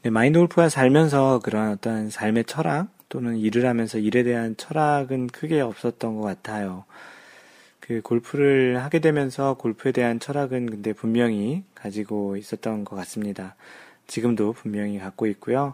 네, 0.07 0.11
마인드 0.11 0.39
골프가 0.39 0.69
살면서 0.69 1.41
그런 1.43 1.69
어떤 1.69 2.09
삶의 2.09 2.45
철학 2.45 2.87
또는 3.09 3.35
일을 3.35 3.65
하면서 3.65 3.97
일에 3.97 4.23
대한 4.23 4.55
철학은 4.55 5.27
크게 5.27 5.59
없었던 5.59 6.15
것 6.15 6.21
같아요. 6.21 6.85
그 7.81 7.99
골프를 8.01 8.81
하게 8.81 8.99
되면서 8.99 9.55
골프에 9.55 9.91
대한 9.91 10.21
철학은 10.21 10.67
근데 10.67 10.93
분명히 10.93 11.65
가지고 11.75 12.37
있었던 12.37 12.85
것 12.85 12.95
같습니다. 12.95 13.57
지금도 14.07 14.53
분명히 14.53 14.97
갖고 14.97 15.27
있고요. 15.27 15.73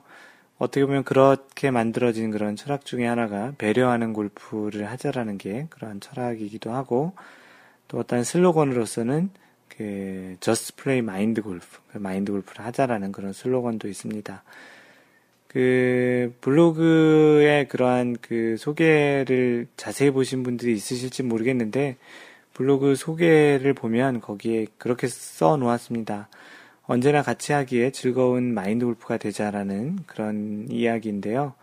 어떻게 0.57 0.83
보면 0.83 1.03
그렇게 1.03 1.69
만들어진 1.69 2.31
그런 2.31 2.55
철학 2.55 2.85
중에 2.85 3.05
하나가 3.05 3.53
배려하는 3.59 4.13
골프를 4.13 4.89
하자라는 4.89 5.37
게 5.37 5.67
그러한 5.69 5.99
철학이기도 5.99 6.71
하고 6.71 7.13
또 7.87 7.99
어떤 7.99 8.23
슬로건으로서는 8.23 9.29
그 9.77 10.35
just 10.39 10.75
play 10.75 10.99
mind 10.99 11.41
golf, 11.41 11.79
마인드 11.93 12.31
골프를 12.31 12.65
하자라는 12.65 13.11
그런 13.11 13.33
슬로건도 13.33 13.87
있습니다. 13.87 14.43
그 15.47 16.35
블로그에 16.41 17.65
그러한 17.65 18.17
그 18.21 18.55
소개를 18.57 19.67
자세히 19.77 20.11
보신 20.11 20.43
분들이 20.43 20.73
있으실지 20.73 21.23
모르겠는데 21.23 21.97
블로그 22.53 22.95
소개를 22.95 23.73
보면 23.73 24.21
거기에 24.21 24.67
그렇게 24.77 25.07
써 25.07 25.57
놓았습니다. 25.57 26.27
언제나 26.85 27.21
같이 27.21 27.53
하기에 27.53 27.91
즐거운 27.91 28.53
마인드 28.53 28.85
골프가 28.85 29.17
되자라는 29.17 29.99
그런 30.05 30.67
이야기인데요. 30.69 31.53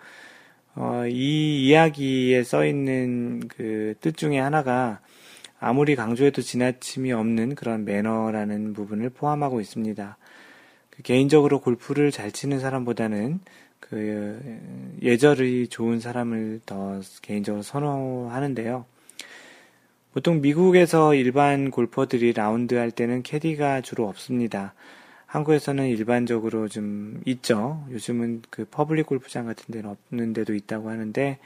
어, 0.76 1.04
이 1.06 1.66
이야기에 1.66 2.42
써 2.44 2.64
있는 2.64 3.48
그 3.48 3.94
뜻 4.00 4.16
중에 4.16 4.38
하나가 4.38 5.00
아무리 5.60 5.94
강조해도 5.94 6.40
지나침이 6.40 7.12
없는 7.12 7.54
그런 7.54 7.84
매너라는 7.84 8.72
부분을 8.72 9.10
포함하고 9.10 9.60
있습니다. 9.60 10.16
그 10.88 11.02
개인적으로 11.02 11.60
골프를 11.60 12.10
잘 12.10 12.32
치는 12.32 12.60
사람보다는 12.60 13.40
그 13.78 14.40
예절이 15.02 15.68
좋은 15.68 16.00
사람을 16.00 16.60
더 16.64 17.00
개인적으로 17.20 17.62
선호하는데요. 17.62 18.86
보통 20.12 20.40
미국에서 20.40 21.14
일반 21.14 21.70
골퍼들이 21.70 22.32
라운드 22.32 22.74
할 22.74 22.90
때는 22.90 23.22
캐디가 23.22 23.82
주로 23.82 24.08
없습니다. 24.08 24.74
한국에서는 25.26 25.86
일반적으로 25.86 26.68
좀 26.68 27.20
있죠. 27.26 27.84
요즘은 27.92 28.42
그 28.50 28.64
퍼블릭 28.64 29.06
골프장 29.06 29.46
같은 29.46 29.72
데는 29.72 29.90
없는 30.10 30.32
데도 30.32 30.54
있다고 30.54 30.90
하는데 30.90 31.38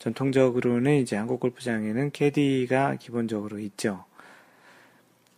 전통적으로는 0.00 0.96
이제 0.96 1.14
한국 1.14 1.40
골프장에는 1.40 2.10
캐디가 2.10 2.96
기본적으로 2.96 3.58
있죠. 3.60 4.04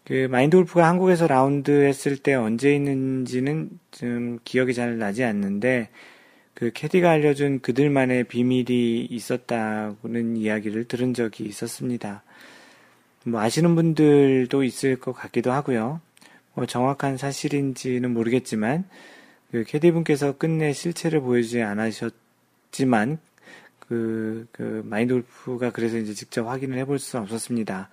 그 0.04 0.28
마인드 0.30 0.56
골프가 0.56 0.88
한국에서 0.88 1.26
라운드 1.26 1.70
했을 1.70 2.16
때 2.16 2.34
언제 2.34 2.74
있는지는 2.74 3.70
좀 3.90 4.38
기억이 4.44 4.72
잘 4.72 4.98
나지 4.98 5.24
않는데 5.24 5.90
그 6.54 6.70
캐디가 6.72 7.10
알려준 7.10 7.60
그들만의 7.60 8.24
비밀이 8.24 9.06
있었다고는 9.10 10.36
이야기를 10.36 10.84
들은 10.84 11.12
적이 11.12 11.44
있었습니다. 11.44 12.22
뭐 13.24 13.40
아시는 13.40 13.74
분들도 13.74 14.62
있을 14.62 14.96
것 14.96 15.12
같기도 15.12 15.50
하고요. 15.50 16.00
뭐 16.54 16.66
정확한 16.66 17.16
사실인지는 17.16 18.12
모르겠지만 18.12 18.84
그 19.50 19.64
캐디분께서 19.64 20.38
끝내 20.38 20.72
실체를 20.72 21.20
보여주지 21.20 21.62
않으셨지만 21.62 23.18
그, 23.88 24.46
그 24.52 24.82
마인드 24.84 25.14
골프가 25.14 25.70
그래서 25.70 25.98
이제 25.98 26.14
직접 26.14 26.46
확인을 26.46 26.78
해볼 26.78 26.98
수는 26.98 27.24
없었습니다. 27.24 27.88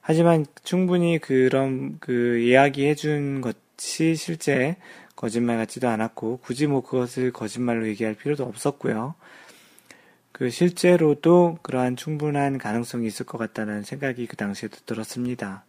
하지만 0.00 0.44
충분히 0.62 1.18
그런 1.18 1.98
그 1.98 2.38
이야기해 2.38 2.94
준 2.94 3.40
것이 3.40 4.16
실제 4.16 4.76
거짓말 5.16 5.56
같지도 5.56 5.88
않았고 5.88 6.38
굳이 6.38 6.66
뭐 6.66 6.82
그것을 6.82 7.32
거짓말로 7.32 7.88
얘기할 7.88 8.14
필요도 8.14 8.44
없었고요. 8.44 9.14
그 10.32 10.50
실제로도 10.50 11.58
그러한 11.62 11.96
충분한 11.96 12.58
가능성이 12.58 13.06
있을 13.06 13.24
것 13.24 13.38
같다는 13.38 13.82
생각이 13.82 14.26
그 14.26 14.36
당시에도 14.36 14.76
들었습니다. 14.84 15.64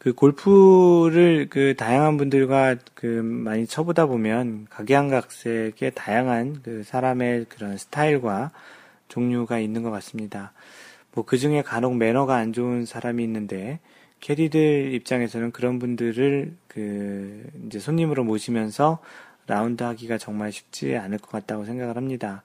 그 0.00 0.14
골프를 0.14 1.48
그 1.50 1.74
다양한 1.76 2.16
분들과 2.16 2.76
그 2.94 3.06
많이 3.06 3.66
쳐보다 3.66 4.06
보면 4.06 4.66
각양각색의 4.70 5.92
다양한 5.94 6.62
그 6.62 6.82
사람의 6.84 7.44
그런 7.50 7.76
스타일과 7.76 8.50
종류가 9.08 9.58
있는 9.58 9.82
것 9.82 9.90
같습니다. 9.90 10.54
뭐 11.12 11.26
그 11.26 11.36
중에 11.36 11.60
간혹 11.60 11.96
매너가 11.96 12.34
안 12.36 12.54
좋은 12.54 12.86
사람이 12.86 13.22
있는데 13.24 13.80
캐디들 14.20 14.94
입장에서는 14.94 15.50
그런 15.50 15.78
분들을 15.78 16.56
그 16.66 17.44
이제 17.66 17.78
손님으로 17.78 18.24
모시면서 18.24 19.00
라운드 19.46 19.82
하기가 19.82 20.16
정말 20.16 20.50
쉽지 20.50 20.96
않을 20.96 21.18
것 21.18 21.30
같다고 21.30 21.66
생각을 21.66 21.96
합니다. 21.96 22.42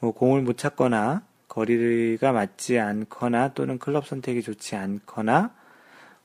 뭐 0.00 0.12
공을 0.12 0.40
못 0.40 0.56
찾거나 0.56 1.22
거리가 1.48 2.32
맞지 2.32 2.78
않거나 2.78 3.52
또는 3.52 3.78
클럽 3.78 4.06
선택이 4.06 4.40
좋지 4.40 4.74
않거나 4.76 5.57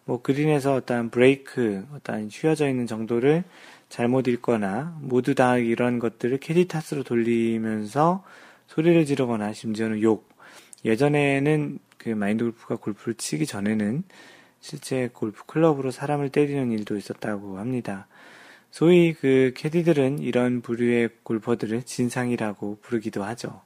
뭐 0.06 0.22
그린에서 0.22 0.74
어떤 0.74 1.10
브레이크, 1.10 1.86
어떤 1.94 2.30
휘어져 2.30 2.68
있는 2.68 2.88
정도를 2.88 3.44
잘못 3.90 4.28
읽거나 4.28 4.98
모두 5.02 5.36
다 5.36 5.58
이런 5.58 6.00
것들을 6.00 6.40
캐디 6.40 6.68
탓으로 6.68 7.04
돌리면서 7.04 8.24
소리를 8.68 9.06
지르거나 9.06 9.54
심지어는 9.54 10.02
욕. 10.02 10.28
예전에는 10.84 11.80
그 11.98 12.10
마인드 12.10 12.44
골프가 12.44 12.76
골프를 12.76 13.14
치기 13.16 13.46
전에는 13.46 14.04
실제 14.60 15.10
골프 15.14 15.46
클럽으로 15.46 15.92
사람을 15.92 16.30
때리는 16.30 16.72
일도 16.72 16.98
있었다고 16.98 17.58
합니다. 17.58 18.08
소위 18.72 19.14
그 19.14 19.54
캐디들은 19.56 20.20
이런 20.20 20.62
부류의 20.62 21.10
골퍼들을 21.24 21.84
진상이라고 21.84 22.80
부르기도 22.82 23.24
하죠. 23.24 23.62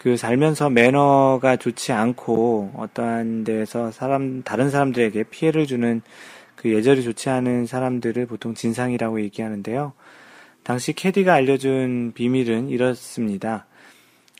그 0.00 0.16
살면서 0.16 0.70
매너가 0.70 1.56
좋지 1.56 1.92
않고 1.92 2.72
어떠한 2.74 3.44
데에서 3.44 3.90
사람 3.90 4.42
다른 4.42 4.70
사람들에게 4.70 5.24
피해를 5.24 5.66
주는 5.66 6.00
그 6.56 6.72
예절이 6.72 7.02
좋지 7.02 7.28
않은 7.28 7.66
사람들을 7.66 8.24
보통 8.24 8.54
진상이라고 8.54 9.20
얘기하는데요. 9.20 9.92
당시 10.62 10.94
캐디가 10.94 11.34
알려준 11.34 12.12
비밀은 12.14 12.70
이렇습니다. 12.70 13.66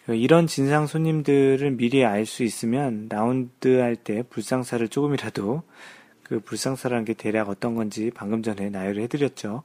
그 0.07 0.15
이런 0.15 0.47
진상 0.47 0.87
손님들을 0.87 1.71
미리 1.73 2.07
알 2.07 2.25
수 2.25 2.43
있으면 2.43 3.09
라운드 3.11 3.81
할 3.81 3.97
때 3.97 4.23
불상사를 4.23 4.89
조금이라도 4.89 5.63
그 6.23 6.41
불상사라는 6.41 7.05
게 7.05 7.13
대략 7.13 7.51
어떤 7.51 7.75
건지 7.75 8.11
방금 8.15 8.43
전에 8.43 8.71
나열을 8.71 9.03
해드렸죠. 9.03 9.65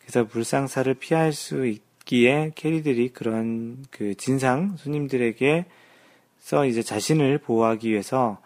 그래서 0.00 0.26
불상사를 0.26 0.94
피할 0.94 1.34
수 1.34 1.66
있, 1.66 1.82
있기에 2.06 2.52
캐리들이 2.54 3.10
그런 3.10 3.84
그 3.90 4.14
진상 4.14 4.76
손님들에게 4.76 5.66
서 6.38 6.64
이제 6.64 6.82
자신을 6.82 7.38
보호하기 7.38 7.90
위해서 7.90 8.38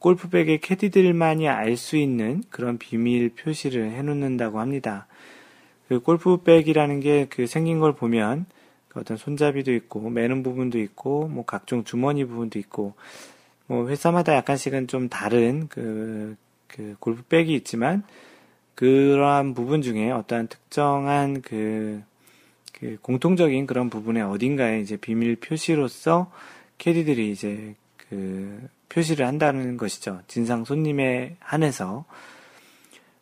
골프백의 0.00 0.60
캐디들만이 0.60 1.48
알 1.48 1.76
수 1.76 1.96
있는 1.96 2.42
그런 2.50 2.78
비밀 2.78 3.30
표시를 3.30 3.92
해놓는다고 3.92 4.60
합니다. 4.60 5.06
그 5.88 6.00
골프백이라는 6.00 7.00
게 7.00 7.26
그 7.30 7.46
생긴 7.46 7.78
걸 7.78 7.94
보면 7.94 8.46
그 8.88 9.00
어떤 9.00 9.16
손잡이도 9.16 9.72
있고 9.72 10.10
매는 10.10 10.42
부분도 10.42 10.78
있고 10.80 11.28
뭐 11.28 11.44
각종 11.44 11.84
주머니 11.84 12.24
부분도 12.24 12.58
있고 12.58 12.94
뭐 13.66 13.88
회사마다 13.88 14.34
약간씩은 14.34 14.88
좀 14.88 15.08
다른 15.08 15.68
그, 15.68 16.36
그 16.66 16.96
골프백이 16.98 17.54
있지만 17.54 18.02
그러한 18.74 19.54
부분 19.54 19.82
중에 19.82 20.10
어떠한 20.10 20.48
특정한 20.48 21.42
그 21.42 22.02
그 22.80 22.96
공통적인 23.02 23.66
그런 23.66 23.90
부분에 23.90 24.20
어딘가에 24.20 24.80
이제 24.80 24.96
비밀 24.96 25.36
표시로서 25.36 26.30
캐디들이 26.78 27.30
이제 27.30 27.74
그 27.96 28.68
표시를 28.88 29.26
한다는 29.26 29.76
것이죠. 29.76 30.20
진상 30.28 30.64
손님에 30.64 31.36
한해서. 31.40 32.04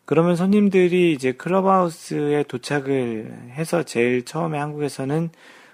그러면 0.05 0.35
손님들이 0.35 1.11
이제 1.11 1.33
클럽하우스에 1.33 2.43
도착을 2.43 3.49
해서 3.51 3.83
제일 3.83 4.23
처음에 4.23 4.57
한국에서는 4.57 5.29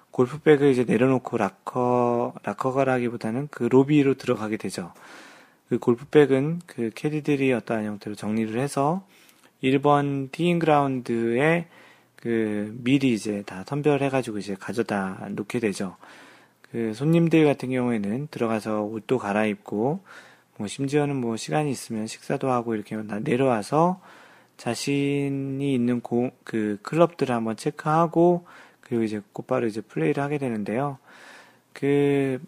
골프백을 0.10 0.72
이제 0.72 0.86
내려놓고 0.86 1.38
락커, 1.38 2.34
락커가라기보다는 2.44 3.50
그 3.52 3.64
로비로 3.64 4.16
들어가게 4.16 4.58
되죠. 4.58 4.92
그 5.70 5.78
골프백은 5.78 6.62
그 6.66 6.90
캐디들이 6.96 7.52
어떠한 7.54 7.86
형태로 7.86 8.16
정리를 8.16 8.60
해서 8.60 9.06
1번 9.64 10.32
티잉 10.32 10.60
그라운드에 10.60 11.68
그 12.24 12.74
미리 12.82 13.12
이제 13.12 13.44
다 13.46 13.66
선별해가지고 13.68 14.38
이제 14.38 14.56
가져다 14.58 15.28
놓게 15.32 15.60
되죠. 15.60 15.98
그 16.62 16.94
손님들 16.94 17.44
같은 17.44 17.70
경우에는 17.70 18.30
들어가서 18.32 18.84
옷도 18.84 19.18
갈아입고 19.18 20.00
뭐 20.56 20.68
심지어는 20.68 21.18
뭐 21.18 21.36
시간이 21.36 21.70
있으면 21.70 22.08
식사도 22.08 22.50
하고 22.50 22.76
이렇게 22.76 22.96
내려와서 22.96 24.00
자신이 24.56 25.74
있는 25.74 26.00
고, 26.00 26.32
그 26.46 26.80
클럽들을 26.84 27.36
한번 27.36 27.58
체크하고 27.58 28.46
그리고 28.80 29.04
이제 29.04 29.22
곧바로 29.34 29.68
이제 29.68 29.82
플레이를 29.82 30.24
하게 30.24 30.38
되는데요. 30.38 31.00
그, 31.74 32.40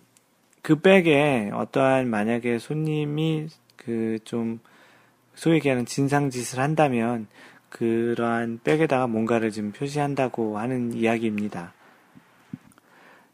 그 0.62 0.80
백에 0.80 1.50
어떠한 1.54 2.10
만약에 2.10 2.60
손님이 2.60 3.50
그 3.76 4.20
좀 4.24 4.62
소위 5.36 5.56
얘기하는 5.56 5.86
진상짓을 5.86 6.60
한다면 6.60 7.28
그러한 7.76 8.62
백에다가 8.64 9.08
뭔가를 9.08 9.52
좀 9.52 9.72
표시한다고 9.72 10.58
하는 10.58 10.94
이야기입니다. 10.94 11.74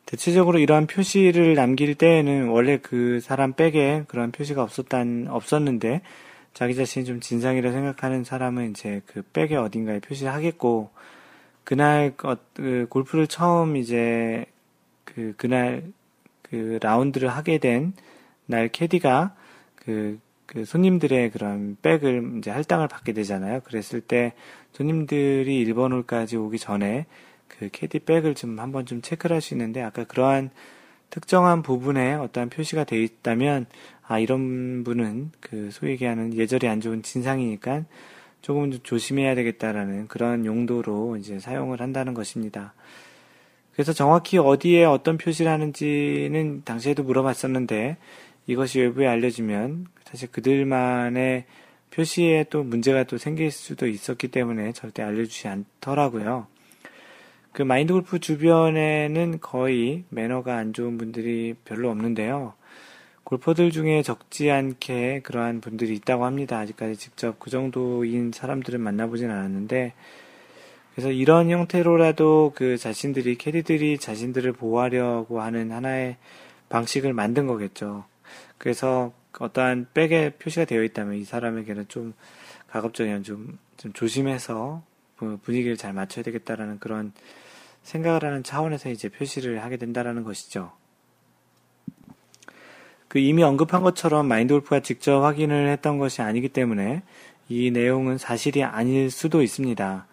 대체적으로 0.05 0.57
이러한 0.57 0.87
표시를 0.87 1.53
남길 1.53 1.95
때에는 1.95 2.49
원래 2.49 2.77
그 2.77 3.19
사람 3.21 3.53
백에 3.53 4.05
그런 4.07 4.31
표시가 4.31 4.63
없었단, 4.63 5.27
없었는데 5.29 6.01
자기 6.53 6.75
자신이 6.75 7.05
좀 7.05 7.19
진상이라 7.19 7.71
생각하는 7.71 8.23
사람은 8.23 8.71
이제 8.71 9.01
그 9.05 9.21
백에 9.21 9.55
어딘가에 9.55 9.99
표시를 9.99 10.33
하겠고 10.33 10.89
그날 11.63 12.13
어, 12.23 12.35
그 12.53 12.87
골프를 12.89 13.27
처음 13.27 13.77
이제 13.77 14.45
그 15.05 15.33
그날 15.37 15.83
그 16.41 16.79
라운드를 16.81 17.29
하게 17.29 17.57
된 17.57 17.93
날 18.51 18.67
캐디가 18.67 19.33
그 19.75 20.19
그 20.51 20.65
손님들의 20.65 21.31
그런 21.31 21.77
백을 21.81 22.33
이제 22.37 22.51
할당을 22.51 22.89
받게 22.89 23.13
되잖아요. 23.13 23.61
그랬을 23.61 24.01
때 24.01 24.33
손님들이 24.73 25.65
1번 25.65 25.93
홀까지 25.93 26.35
오기 26.35 26.59
전에 26.59 27.05
그 27.47 27.69
캐디 27.71 27.99
백을 27.99 28.35
좀 28.35 28.59
한번 28.59 28.85
좀 28.85 29.01
체크를 29.01 29.35
할 29.35 29.41
수 29.41 29.53
있는데 29.53 29.81
아까 29.81 30.03
그러한 30.03 30.49
특정한 31.09 31.61
부분에 31.61 32.15
어떠한 32.15 32.49
표시가 32.49 32.83
되어 32.83 32.99
있다면 32.99 33.65
아 34.05 34.19
이런 34.19 34.83
분은 34.83 35.31
그 35.39 35.69
소위 35.71 35.91
얘기하는 35.91 36.33
예절이 36.33 36.67
안 36.67 36.81
좋은 36.81 37.01
진상이니까 37.01 37.85
조금 38.41 38.77
조심해야 38.83 39.35
되겠다라는 39.35 40.09
그런 40.09 40.45
용도로 40.45 41.15
이제 41.15 41.39
사용을 41.39 41.79
한다는 41.79 42.13
것입니다. 42.13 42.73
그래서 43.71 43.93
정확히 43.93 44.37
어디에 44.37 44.83
어떤 44.83 45.17
표시를 45.17 45.49
하는지는 45.49 46.63
당시에도 46.65 47.03
물어봤었는데 47.03 47.95
이것이 48.47 48.81
외부에 48.81 49.07
알려지면 49.07 49.87
사실 50.11 50.29
그들만의 50.29 51.45
표시에 51.91 52.45
또 52.49 52.63
문제가 52.63 53.05
또 53.05 53.17
생길 53.17 53.49
수도 53.49 53.87
있었기 53.87 54.27
때문에 54.27 54.73
절대 54.73 55.03
알려주지 55.03 55.47
않더라고요. 55.47 56.47
그 57.53 57.61
마인드 57.63 57.93
골프 57.93 58.19
주변에는 58.19 59.39
거의 59.39 60.03
매너가 60.09 60.55
안 60.57 60.73
좋은 60.73 60.97
분들이 60.97 61.55
별로 61.65 61.89
없는데요. 61.89 62.53
골퍼들 63.23 63.71
중에 63.71 64.03
적지 64.03 64.51
않게 64.51 65.21
그러한 65.21 65.61
분들이 65.61 65.93
있다고 65.95 66.25
합니다. 66.25 66.59
아직까지 66.59 66.97
직접 66.97 67.39
그 67.39 67.49
정도인 67.49 68.31
사람들은 68.33 68.81
만나보진 68.81 69.29
않았는데, 69.29 69.93
그래서 70.93 71.11
이런 71.11 71.49
형태로라도 71.49 72.51
그 72.55 72.77
자신들이, 72.77 73.35
캐디들이 73.35 73.97
자신들을 73.97 74.51
보호하려고 74.53 75.41
하는 75.41 75.71
하나의 75.71 76.17
방식을 76.67 77.13
만든 77.13 77.47
거겠죠. 77.47 78.03
그래서 78.57 79.13
어떠한 79.39 79.87
백에 79.93 80.31
표시가 80.31 80.65
되어 80.65 80.83
있다면 80.83 81.15
이 81.15 81.23
사람에게는 81.23 81.87
좀 81.87 82.13
가급적이면 82.67 83.23
좀, 83.23 83.57
좀 83.77 83.93
조심해서 83.93 84.83
분위기를 85.43 85.77
잘 85.77 85.93
맞춰야 85.93 86.23
되겠다라는 86.23 86.79
그런 86.79 87.13
생각을 87.83 88.23
하는 88.23 88.43
차원에서 88.43 88.89
이제 88.89 89.09
표시를 89.09 89.63
하게 89.63 89.77
된다라는 89.77 90.23
것이죠. 90.23 90.71
그 93.07 93.19
이미 93.19 93.43
언급한 93.43 93.81
것처럼 93.81 94.27
마인드 94.27 94.53
골프가 94.53 94.79
직접 94.79 95.21
확인을 95.21 95.67
했던 95.67 95.97
것이 95.97 96.21
아니기 96.21 96.49
때문에 96.49 97.03
이 97.49 97.69
내용은 97.71 98.17
사실이 98.17 98.63
아닐 98.63 99.11
수도 99.11 99.41
있습니다. 99.41 100.07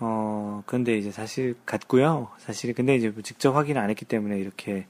어, 0.00 0.62
근데 0.66 0.98
이제 0.98 1.12
사실 1.12 1.54
같고요. 1.64 2.30
사실 2.38 2.74
근데 2.74 2.96
이제 2.96 3.12
직접 3.22 3.54
확인을 3.54 3.80
안 3.80 3.90
했기 3.90 4.04
때문에 4.04 4.38
이렇게 4.40 4.86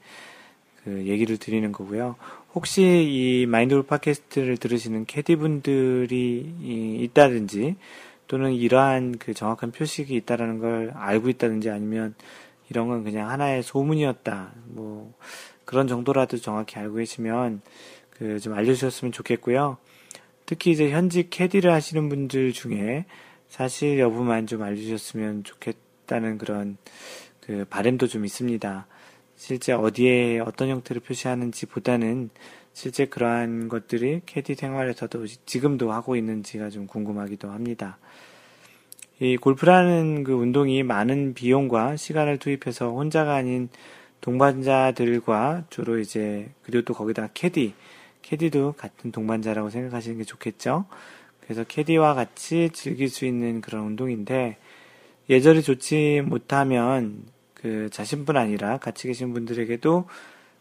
그 0.83 1.05
얘기를 1.05 1.37
드리는 1.37 1.71
거고요. 1.71 2.15
혹시 2.55 2.81
이 2.83 3.45
마인드골 3.47 3.83
팟캐스트를 3.87 4.57
들으시는 4.57 5.05
캐디분들이 5.05 6.99
있다든지 7.01 7.75
또는 8.27 8.53
이러한 8.53 9.17
그 9.17 9.33
정확한 9.33 9.71
표식이 9.71 10.13
있다라는 10.15 10.59
걸 10.59 10.91
알고 10.95 11.29
있다든지 11.29 11.69
아니면 11.69 12.15
이런 12.69 12.87
건 12.87 13.03
그냥 13.03 13.29
하나의 13.29 13.63
소문이었다. 13.63 14.53
뭐 14.65 15.13
그런 15.65 15.87
정도라도 15.87 16.37
정확히 16.37 16.77
알고 16.77 16.95
계시면 16.95 17.61
그 18.09 18.39
좀 18.39 18.53
알려주셨으면 18.53 19.11
좋겠고요. 19.11 19.77
특히 20.45 20.71
이제 20.71 20.91
현직 20.91 21.29
캐디를 21.29 21.71
하시는 21.71 22.09
분들 22.09 22.53
중에 22.53 23.05
사실 23.49 23.99
여부만 23.99 24.47
좀 24.47 24.61
알려주셨으면 24.61 25.43
좋겠다는 25.43 26.37
그런 26.37 26.77
그 27.41 27.65
바램도 27.69 28.07
좀 28.07 28.25
있습니다. 28.25 28.87
실제 29.35 29.73
어디에 29.73 30.39
어떤 30.39 30.69
형태로 30.69 31.01
표시하는지 31.01 31.65
보다는 31.65 32.29
실제 32.73 33.05
그러한 33.05 33.69
것들이 33.69 34.21
캐디 34.25 34.55
생활에서도 34.55 35.25
지금도 35.45 35.91
하고 35.91 36.15
있는지가 36.15 36.69
좀 36.69 36.87
궁금하기도 36.87 37.49
합니다. 37.49 37.97
이 39.19 39.37
골프라는 39.37 40.23
그 40.23 40.33
운동이 40.33 40.83
많은 40.83 41.33
비용과 41.33 41.97
시간을 41.97 42.39
투입해서 42.39 42.91
혼자가 42.91 43.35
아닌 43.35 43.69
동반자들과 44.21 45.65
주로 45.69 45.99
이제 45.99 46.49
그리고 46.63 46.83
또 46.83 46.93
거기다 46.93 47.29
캐디 47.33 47.73
캐디도 48.21 48.73
같은 48.77 49.11
동반자라고 49.11 49.69
생각하시는 49.69 50.17
게 50.17 50.23
좋겠죠. 50.23 50.85
그래서 51.41 51.63
캐디와 51.63 52.15
같이 52.15 52.69
즐길 52.73 53.09
수 53.09 53.25
있는 53.25 53.61
그런 53.61 53.85
운동인데 53.85 54.57
예절이 55.29 55.61
좋지 55.61 56.21
못하면 56.25 57.23
그 57.63 57.89
자신뿐 57.91 58.37
아니라 58.37 58.77
같이 58.77 59.07
계신 59.07 59.33
분들에게도 59.33 60.07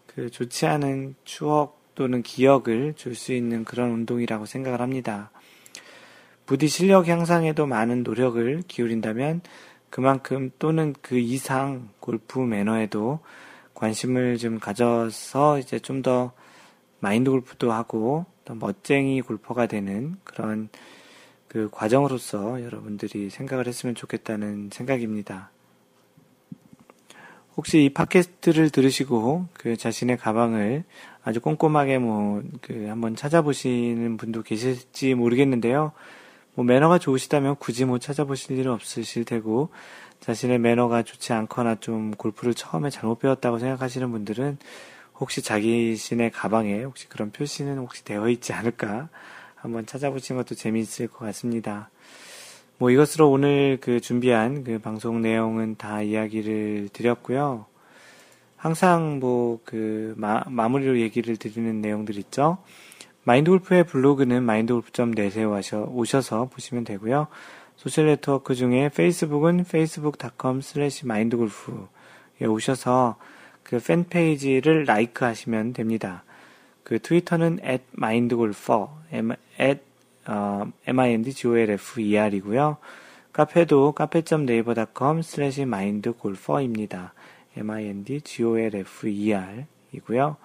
그 0.07 0.31
좋지 0.31 0.67
않은 0.67 1.17
추억 1.25 1.83
또는 1.95 2.23
기억을 2.23 2.95
줄 2.97 3.15
수 3.15 3.35
있는 3.35 3.65
그런 3.65 3.91
운동이라고 3.91 4.47
생각을 4.47 4.81
합니다. 4.81 5.31
부디 6.47 6.69
실력 6.69 7.09
향상에도 7.09 7.67
많은 7.67 8.05
노력을 8.05 8.63
기울인다면 8.69 9.43
그만큼 9.91 10.51
또는 10.59 10.95
그 11.03 11.19
이상 11.19 11.91
골프 12.01 12.41
매너에도 12.41 13.21
관심을 13.75 14.39
좀 14.39 14.59
가져서 14.59 15.59
이제 15.59 15.79
좀 15.79 16.03
더 16.03 16.33
마인드 17.01 17.31
골프도 17.31 17.73
하고 17.73 18.27
더 18.45 18.55
멋쟁이 18.55 19.21
골퍼가 19.23 19.67
되는 19.67 20.17
그런 20.25 20.69
그 21.49 21.69
과정으로서 21.71 22.63
여러분들이 22.63 23.29
생각을 23.29 23.67
했으면 23.67 23.95
좋겠다는 23.95 24.71
생각입니다. 24.73 25.52
혹시 27.57 27.85
이 27.85 27.89
팟캐스트를 27.91 28.71
들으시고 28.71 29.47
그 29.53 29.77
자신의 29.77 30.17
가방을 30.17 30.85
아주 31.23 31.41
꼼꼼하게 31.41 31.99
뭐 31.99 32.43
그 32.63 32.87
한번 32.89 33.17
찾아보시는 33.17 34.17
분도 34.17 34.43
계실지 34.43 35.15
모르겠는데요. 35.15 35.93
뭐 36.55 36.65
매너가 36.65 36.99
좋으시다면 36.99 37.57
굳이 37.57 37.85
뭐 37.85 37.99
찾아보실 37.99 38.59
일은 38.59 38.73
없으실 38.73 39.25
테고 39.25 39.71
자신의 40.21 40.59
매너가 40.59 41.03
좋지 41.03 41.33
않거나 41.33 41.77
좀 41.81 42.13
골프를 42.13 42.55
처음에 42.55 42.91
잘못 42.91 43.19
배웠다고 43.19 43.59
생각하시는 43.59 44.11
분들은 44.11 44.59
혹시 45.19 45.43
자기신의 45.43 46.31
가방에 46.31 46.83
혹시 46.85 47.09
그런 47.09 47.31
표시는 47.33 47.79
혹시 47.79 48.05
되어 48.05 48.29
있지 48.29 48.53
않을까 48.53 49.09
한번 49.57 49.87
찾아보시는 49.87 50.41
것도 50.43 50.55
재미있을 50.55 51.09
것 51.09 51.25
같습니다. 51.27 51.91
뭐 52.79 52.91
이것으로 52.91 53.31
오늘 53.31 53.79
그 53.81 54.01
준비한 54.01 54.65
그 54.65 54.79
방송 54.79 55.23
내용은 55.23 55.77
다 55.77 56.03
이야기를 56.03 56.89
드렸고요. 56.93 57.67
항상 58.57 59.19
뭐 59.19 59.59
그 59.65 60.15
마무리로 60.17 61.01
얘기를 61.01 61.37
드리는 61.37 61.81
내용들 61.81 62.17
있죠. 62.19 62.59
마인드 63.25 63.51
골프의 63.51 63.85
블로그는 63.85 64.43
마인드 64.43 64.73
골프.net에 64.73 65.45
오셔서 65.45 66.47
보시면 66.47 66.85
되고요. 66.85 67.29
소셜 67.77 68.07
네트워크 68.07 68.55
중에 68.55 68.91
페이스북은 68.91 69.61
facebook.com 69.61 70.59
slash 70.59 71.05
mindgolf에 71.05 72.47
오셔서 72.47 73.17
그 73.63 73.79
팬페이지를 73.79 74.85
like 74.85 75.25
하시면 75.25 75.73
됩니다. 75.73 76.25
그 76.85 76.99
트위터는 76.99 77.61
at 77.65 77.85
mindgolfer, 77.97 78.89
어, 80.27 80.71
mindgolfer이고요. 80.87 82.77
카페도 83.33 83.93
cafe.naver.com 83.93 85.21
slash 85.21 85.63
mindgolfer입니다. 85.63 87.15
mindgolfer 87.57 89.65
이고요. 89.93 90.37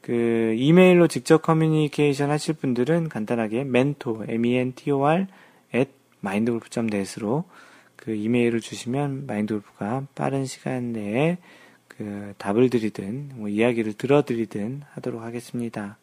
그 0.00 0.54
이메일로 0.56 1.08
직접 1.08 1.42
커뮤니케이션 1.42 2.30
하실 2.30 2.54
분들은 2.54 3.08
간단하게 3.08 3.60
mentor, 3.60 4.26
m-e-n-t-o-r 4.28 5.26
at 5.74 5.90
mindgolf.net으로 6.24 7.44
그 7.96 8.14
이메일을 8.14 8.60
주시면 8.60 9.26
마인드골프가 9.26 10.06
빠른 10.14 10.46
시간 10.46 10.92
내에 10.92 11.38
그 11.88 12.32
답을 12.38 12.70
드리든 12.70 13.32
뭐 13.34 13.48
이야기를 13.48 13.94
들어드리든 13.94 14.82
하도록 14.92 15.20
하겠습니다. 15.20 15.98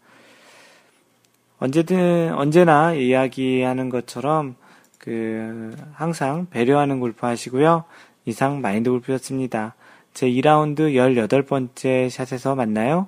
언제든 1.59 2.33
언제나 2.33 2.93
이야기하는 2.93 3.89
것처럼 3.89 4.55
그 4.99 5.75
항상 5.93 6.47
배려하는 6.49 6.99
골프 6.99 7.25
하시고요. 7.25 7.85
이상 8.25 8.61
마인드 8.61 8.89
골프였습니다. 8.89 9.75
제 10.13 10.27
2라운드 10.27 10.93
18번째 10.93 12.09
샷에서 12.09 12.55
만나요. 12.55 13.07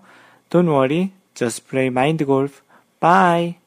Don't 0.50 0.68
worry, 0.68 1.12
just 1.34 1.68
play 1.68 1.88
mind 1.88 2.26
golf. 2.26 2.62
Bye. 3.00 3.67